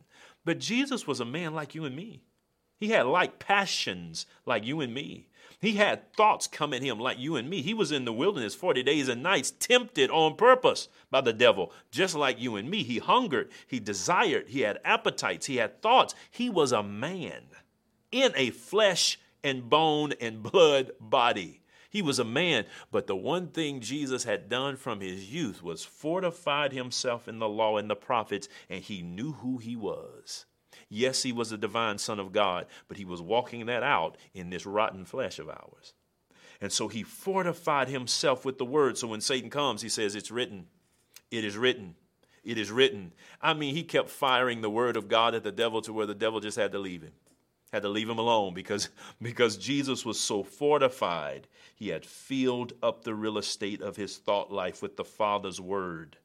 But 0.46 0.60
Jesus 0.60 1.06
was 1.06 1.20
a 1.20 1.26
man 1.26 1.54
like 1.54 1.76
you 1.76 1.86
and 1.86 1.96
me. 1.96 2.24
He 2.80 2.89
had 2.89 3.06
like 3.06 3.38
passions 3.38 4.26
like 4.48 4.66
you 4.66 4.82
and 4.82 4.94
me. 4.94 5.28
He 5.64 5.76
had 5.76 6.11
thoughts 6.11 6.45
come 6.45 6.74
at 6.74 6.82
him 6.82 6.99
like 6.99 7.18
you 7.18 7.38
and 7.38 7.49
me. 7.49 7.61
He 7.61 7.74
was 7.74 7.93
in 7.93 8.03
the 8.03 8.11
wilderness 8.11 8.53
40 8.53 8.84
days 8.84 9.07
and 9.07 9.24
nights, 9.24 9.49
tempted 9.49 10.09
on 10.09 10.36
purpose 10.36 10.89
by 11.09 11.22
the 11.22 11.32
devil, 11.32 11.72
just 11.89 12.16
like 12.16 12.38
you 12.38 12.57
and 12.57 12.70
me. 12.70 12.84
He 12.84 12.97
hungered, 12.97 13.49
he 13.66 13.80
desired, 13.80 14.49
he 14.49 14.59
had 14.59 14.82
appetites, 14.84 15.45
he 15.45 15.55
had 15.55 15.82
thoughts. 15.82 16.16
He 16.30 16.49
was 16.49 16.74
a 16.74 16.84
man 16.84 17.43
in 18.11 18.34
a 18.36 18.49
flesh 18.49 19.18
and 19.41 19.70
bone 19.70 20.11
and 20.20 20.43
blood 20.43 20.91
body. 20.99 21.61
He 21.89 22.01
was 22.01 22.20
a 22.20 22.26
man, 22.26 22.66
but 22.91 23.07
the 23.07 23.16
one 23.16 23.47
thing 23.47 23.80
Jesus 23.80 24.26
had 24.26 24.49
done 24.49 24.76
from 24.76 24.99
his 24.99 25.32
youth 25.32 25.64
was 25.64 25.86
fortified 25.86 26.74
himself 26.74 27.30
in 27.30 27.39
the 27.39 27.47
law 27.47 27.78
and 27.78 27.89
the 27.89 27.95
prophets, 27.95 28.49
and 28.70 28.84
he 28.84 29.01
knew 29.01 29.32
who 29.32 29.59
he 29.59 29.78
was. 29.78 30.45
Yes, 30.96 31.24
he 31.24 31.32
was 31.32 31.50
the 31.50 31.58
divine 31.58 31.98
Son 31.98 32.20
of 32.20 32.32
God, 32.32 32.68
but 32.88 32.98
he 32.98 33.04
was 33.04 33.20
walking 33.20 33.66
that 33.66 33.82
out 33.82 34.16
in 34.36 34.52
this 34.52 34.64
rotten 34.64 35.06
flesh 35.06 35.39
of 35.39 35.50
ours. 35.50 35.96
And 36.62 36.72
so 36.72 36.88
he 36.88 37.02
fortified 37.02 37.88
himself 37.88 38.46
with 38.46 38.60
the 38.60 38.66
word. 38.66 39.00
So 39.00 39.08
when 39.08 39.20
Satan 39.20 39.50
comes, 39.50 39.82
he 39.82 39.89
says, 39.89 40.14
It's 40.14 40.30
written, 40.30 40.68
it 41.32 41.44
is 41.44 41.58
written, 41.58 41.96
it 42.44 42.60
is 42.60 42.70
written. 42.70 43.12
I 43.41 43.56
mean, 43.56 43.74
he 43.74 43.82
kept 43.82 44.12
firing 44.12 44.62
the 44.62 44.70
word 44.70 44.96
of 44.96 45.08
God 45.08 45.34
at 45.34 45.44
the 45.44 45.52
devil 45.52 45.82
to 45.82 45.91
where 45.91 46.06
the 46.06 46.14
devil 46.14 46.39
just 46.39 46.58
had 46.58 46.74
to 46.74 46.80
leave 46.80 47.02
him. 47.02 47.14
Had 47.72 47.82
to 47.82 47.89
leave 47.89 48.08
him 48.08 48.20
alone 48.20 48.54
because, 48.54 48.89
because 49.22 49.58
Jesus 49.58 50.06
was 50.06 50.20
so 50.20 50.44
fortified. 50.44 51.48
He 51.74 51.88
had 51.88 52.06
filled 52.06 52.74
up 52.84 53.04
the 53.04 53.16
real 53.16 53.39
estate 53.39 53.82
of 53.82 53.96
his 53.96 54.16
thought 54.18 54.52
life 54.52 54.84
with 54.84 54.96
the 54.96 55.06
Father's 55.06 55.60
word 55.60 56.18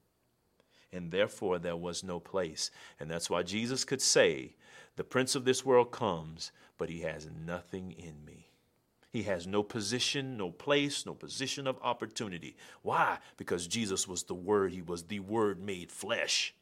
and 0.92 1.10
therefore 1.10 1.58
there 1.58 1.76
was 1.76 2.02
no 2.02 2.20
place. 2.20 2.70
And 2.98 3.10
that's 3.10 3.28
why 3.28 3.42
Jesus 3.42 3.84
could 3.84 4.00
say, 4.00 4.54
The 4.98 5.04
prince 5.04 5.36
of 5.36 5.44
this 5.44 5.64
world 5.64 5.92
comes, 5.92 6.50
but 6.76 6.88
he 6.88 7.02
has 7.02 7.28
nothing 7.46 7.92
in 7.92 8.24
me. 8.24 8.48
He 9.12 9.22
has 9.22 9.46
no 9.46 9.62
position, 9.62 10.36
no 10.36 10.50
place, 10.50 11.06
no 11.06 11.14
position 11.14 11.68
of 11.68 11.78
opportunity. 11.82 12.56
Why? 12.82 13.18
Because 13.36 13.68
Jesus 13.68 14.08
was 14.08 14.24
the 14.24 14.34
Word. 14.34 14.72
He 14.72 14.82
was 14.82 15.04
the 15.04 15.20
Word 15.20 15.62
made 15.62 15.92
flesh, 15.92 16.52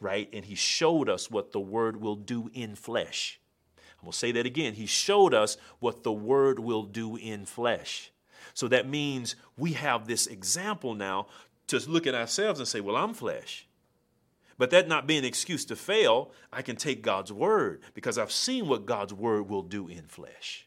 right? 0.00 0.28
And 0.32 0.44
He 0.44 0.56
showed 0.56 1.08
us 1.08 1.30
what 1.30 1.52
the 1.52 1.60
Word 1.60 2.00
will 2.00 2.16
do 2.16 2.50
in 2.52 2.74
flesh. 2.74 3.38
I'm 3.76 4.06
going 4.06 4.12
to 4.12 4.18
say 4.18 4.32
that 4.32 4.44
again. 4.44 4.74
He 4.74 4.86
showed 4.86 5.32
us 5.32 5.56
what 5.78 6.02
the 6.02 6.10
Word 6.10 6.58
will 6.58 6.82
do 6.82 7.14
in 7.14 7.46
flesh. 7.46 8.10
So 8.54 8.66
that 8.66 8.88
means 8.88 9.36
we 9.56 9.74
have 9.74 10.08
this 10.08 10.26
example 10.26 10.96
now 10.96 11.28
to 11.68 11.78
look 11.88 12.08
at 12.08 12.16
ourselves 12.16 12.58
and 12.58 12.66
say, 12.66 12.80
well, 12.80 12.96
I'm 12.96 13.14
flesh. 13.14 13.67
But 14.58 14.70
that 14.70 14.88
not 14.88 15.06
being 15.06 15.20
an 15.20 15.24
excuse 15.24 15.64
to 15.66 15.76
fail, 15.76 16.32
I 16.52 16.62
can 16.62 16.76
take 16.76 17.00
God's 17.00 17.32
word 17.32 17.80
because 17.94 18.18
I've 18.18 18.32
seen 18.32 18.66
what 18.66 18.86
God's 18.86 19.14
word 19.14 19.48
will 19.48 19.62
do 19.62 19.86
in 19.88 20.02
flesh. 20.02 20.66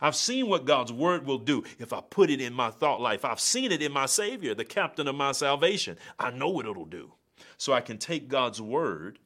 I've 0.00 0.16
seen 0.16 0.48
what 0.48 0.64
God's 0.64 0.92
word 0.92 1.26
will 1.26 1.38
do 1.38 1.64
if 1.78 1.92
I 1.92 2.00
put 2.00 2.30
it 2.30 2.40
in 2.40 2.54
my 2.54 2.70
thought 2.70 3.00
life. 3.00 3.24
I've 3.24 3.40
seen 3.40 3.72
it 3.72 3.82
in 3.82 3.92
my 3.92 4.06
Savior, 4.06 4.54
the 4.54 4.64
captain 4.64 5.08
of 5.08 5.16
my 5.16 5.32
salvation. 5.32 5.98
I 6.18 6.30
know 6.30 6.48
what 6.48 6.66
it'll 6.66 6.84
do. 6.84 7.12
So 7.58 7.72
I 7.72 7.80
can 7.80 7.98
take 7.98 8.28
God's 8.28 8.60
word 8.60 9.18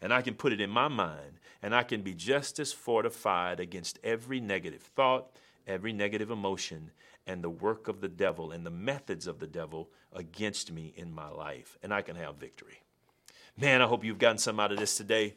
and 0.00 0.12
I 0.12 0.22
can 0.22 0.34
put 0.34 0.52
it 0.52 0.60
in 0.60 0.70
my 0.70 0.88
mind 0.88 1.40
and 1.62 1.74
I 1.74 1.82
can 1.82 2.02
be 2.02 2.14
just 2.14 2.58
as 2.58 2.72
fortified 2.72 3.58
against 3.58 3.98
every 4.04 4.38
negative 4.38 4.82
thought, 4.82 5.30
every 5.66 5.92
negative 5.92 6.30
emotion, 6.30 6.90
and 7.26 7.42
the 7.42 7.50
work 7.50 7.88
of 7.88 8.00
the 8.00 8.08
devil 8.08 8.52
and 8.52 8.64
the 8.64 8.70
methods 8.70 9.26
of 9.26 9.40
the 9.40 9.46
devil 9.46 9.90
against 10.12 10.70
me 10.70 10.92
in 10.96 11.12
my 11.12 11.28
life, 11.28 11.76
and 11.82 11.92
I 11.92 12.02
can 12.02 12.14
have 12.14 12.36
victory. 12.36 12.82
Man, 13.58 13.80
I 13.80 13.86
hope 13.86 14.04
you've 14.04 14.18
gotten 14.18 14.36
some 14.36 14.60
out 14.60 14.70
of 14.70 14.78
this 14.78 14.98
today. 14.98 15.34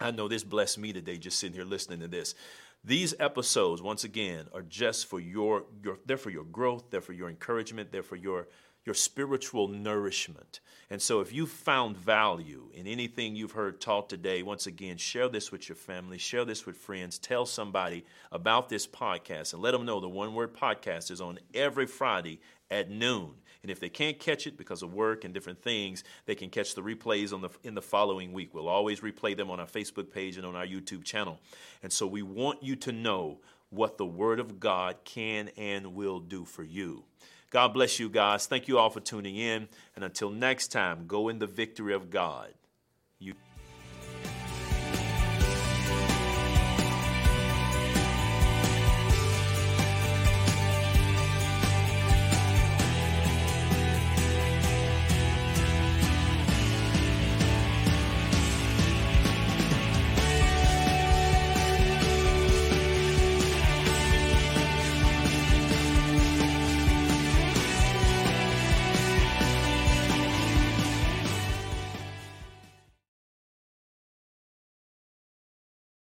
I 0.00 0.10
know 0.10 0.26
this 0.26 0.42
blessed 0.42 0.78
me 0.78 0.94
today 0.94 1.18
just 1.18 1.38
sitting 1.38 1.54
here 1.54 1.66
listening 1.66 2.00
to 2.00 2.08
this. 2.08 2.34
These 2.82 3.14
episodes, 3.20 3.82
once 3.82 4.04
again, 4.04 4.46
are 4.54 4.62
just 4.62 5.06
for 5.06 5.20
your, 5.20 5.64
your 5.84 5.98
they're 6.06 6.16
for 6.16 6.30
your 6.30 6.44
growth, 6.44 6.84
they're 6.88 7.02
for 7.02 7.12
your 7.12 7.28
encouragement, 7.28 7.92
they're 7.92 8.02
for 8.02 8.16
your 8.16 8.48
your 8.86 8.94
spiritual 8.94 9.68
nourishment. 9.68 10.60
And 10.88 11.02
so, 11.02 11.20
if 11.20 11.30
you 11.30 11.46
found 11.46 11.98
value 11.98 12.70
in 12.72 12.86
anything 12.86 13.36
you've 13.36 13.52
heard 13.52 13.82
taught 13.82 14.08
today, 14.08 14.42
once 14.42 14.66
again, 14.66 14.96
share 14.96 15.28
this 15.28 15.52
with 15.52 15.68
your 15.68 15.76
family, 15.76 16.16
share 16.16 16.46
this 16.46 16.64
with 16.64 16.76
friends, 16.76 17.18
tell 17.18 17.44
somebody 17.44 18.06
about 18.32 18.70
this 18.70 18.86
podcast, 18.86 19.52
and 19.52 19.60
let 19.60 19.72
them 19.72 19.84
know 19.84 20.00
the 20.00 20.08
One 20.08 20.34
Word 20.34 20.54
Podcast 20.54 21.10
is 21.10 21.20
on 21.20 21.38
every 21.52 21.86
Friday 21.86 22.40
at 22.70 22.88
noon. 22.88 23.34
And 23.66 23.70
if 23.72 23.80
they 23.80 23.88
can't 23.88 24.20
catch 24.20 24.46
it 24.46 24.56
because 24.56 24.84
of 24.84 24.94
work 24.94 25.24
and 25.24 25.34
different 25.34 25.60
things, 25.60 26.04
they 26.24 26.36
can 26.36 26.50
catch 26.50 26.76
the 26.76 26.82
replays 26.82 27.32
on 27.32 27.40
the, 27.40 27.48
in 27.64 27.74
the 27.74 27.82
following 27.82 28.32
week. 28.32 28.54
We'll 28.54 28.68
always 28.68 29.00
replay 29.00 29.36
them 29.36 29.50
on 29.50 29.58
our 29.58 29.66
Facebook 29.66 30.12
page 30.12 30.36
and 30.36 30.46
on 30.46 30.54
our 30.54 30.64
YouTube 30.64 31.02
channel. 31.02 31.40
And 31.82 31.92
so 31.92 32.06
we 32.06 32.22
want 32.22 32.62
you 32.62 32.76
to 32.76 32.92
know 32.92 33.40
what 33.70 33.98
the 33.98 34.06
Word 34.06 34.38
of 34.38 34.60
God 34.60 34.98
can 35.04 35.50
and 35.56 35.96
will 35.96 36.20
do 36.20 36.44
for 36.44 36.62
you. 36.62 37.02
God 37.50 37.74
bless 37.74 37.98
you 37.98 38.08
guys. 38.08 38.46
Thank 38.46 38.68
you 38.68 38.78
all 38.78 38.88
for 38.88 39.00
tuning 39.00 39.34
in. 39.34 39.66
And 39.96 40.04
until 40.04 40.30
next 40.30 40.68
time, 40.68 41.08
go 41.08 41.28
in 41.28 41.40
the 41.40 41.48
victory 41.48 41.92
of 41.92 42.08
God. 42.08 42.54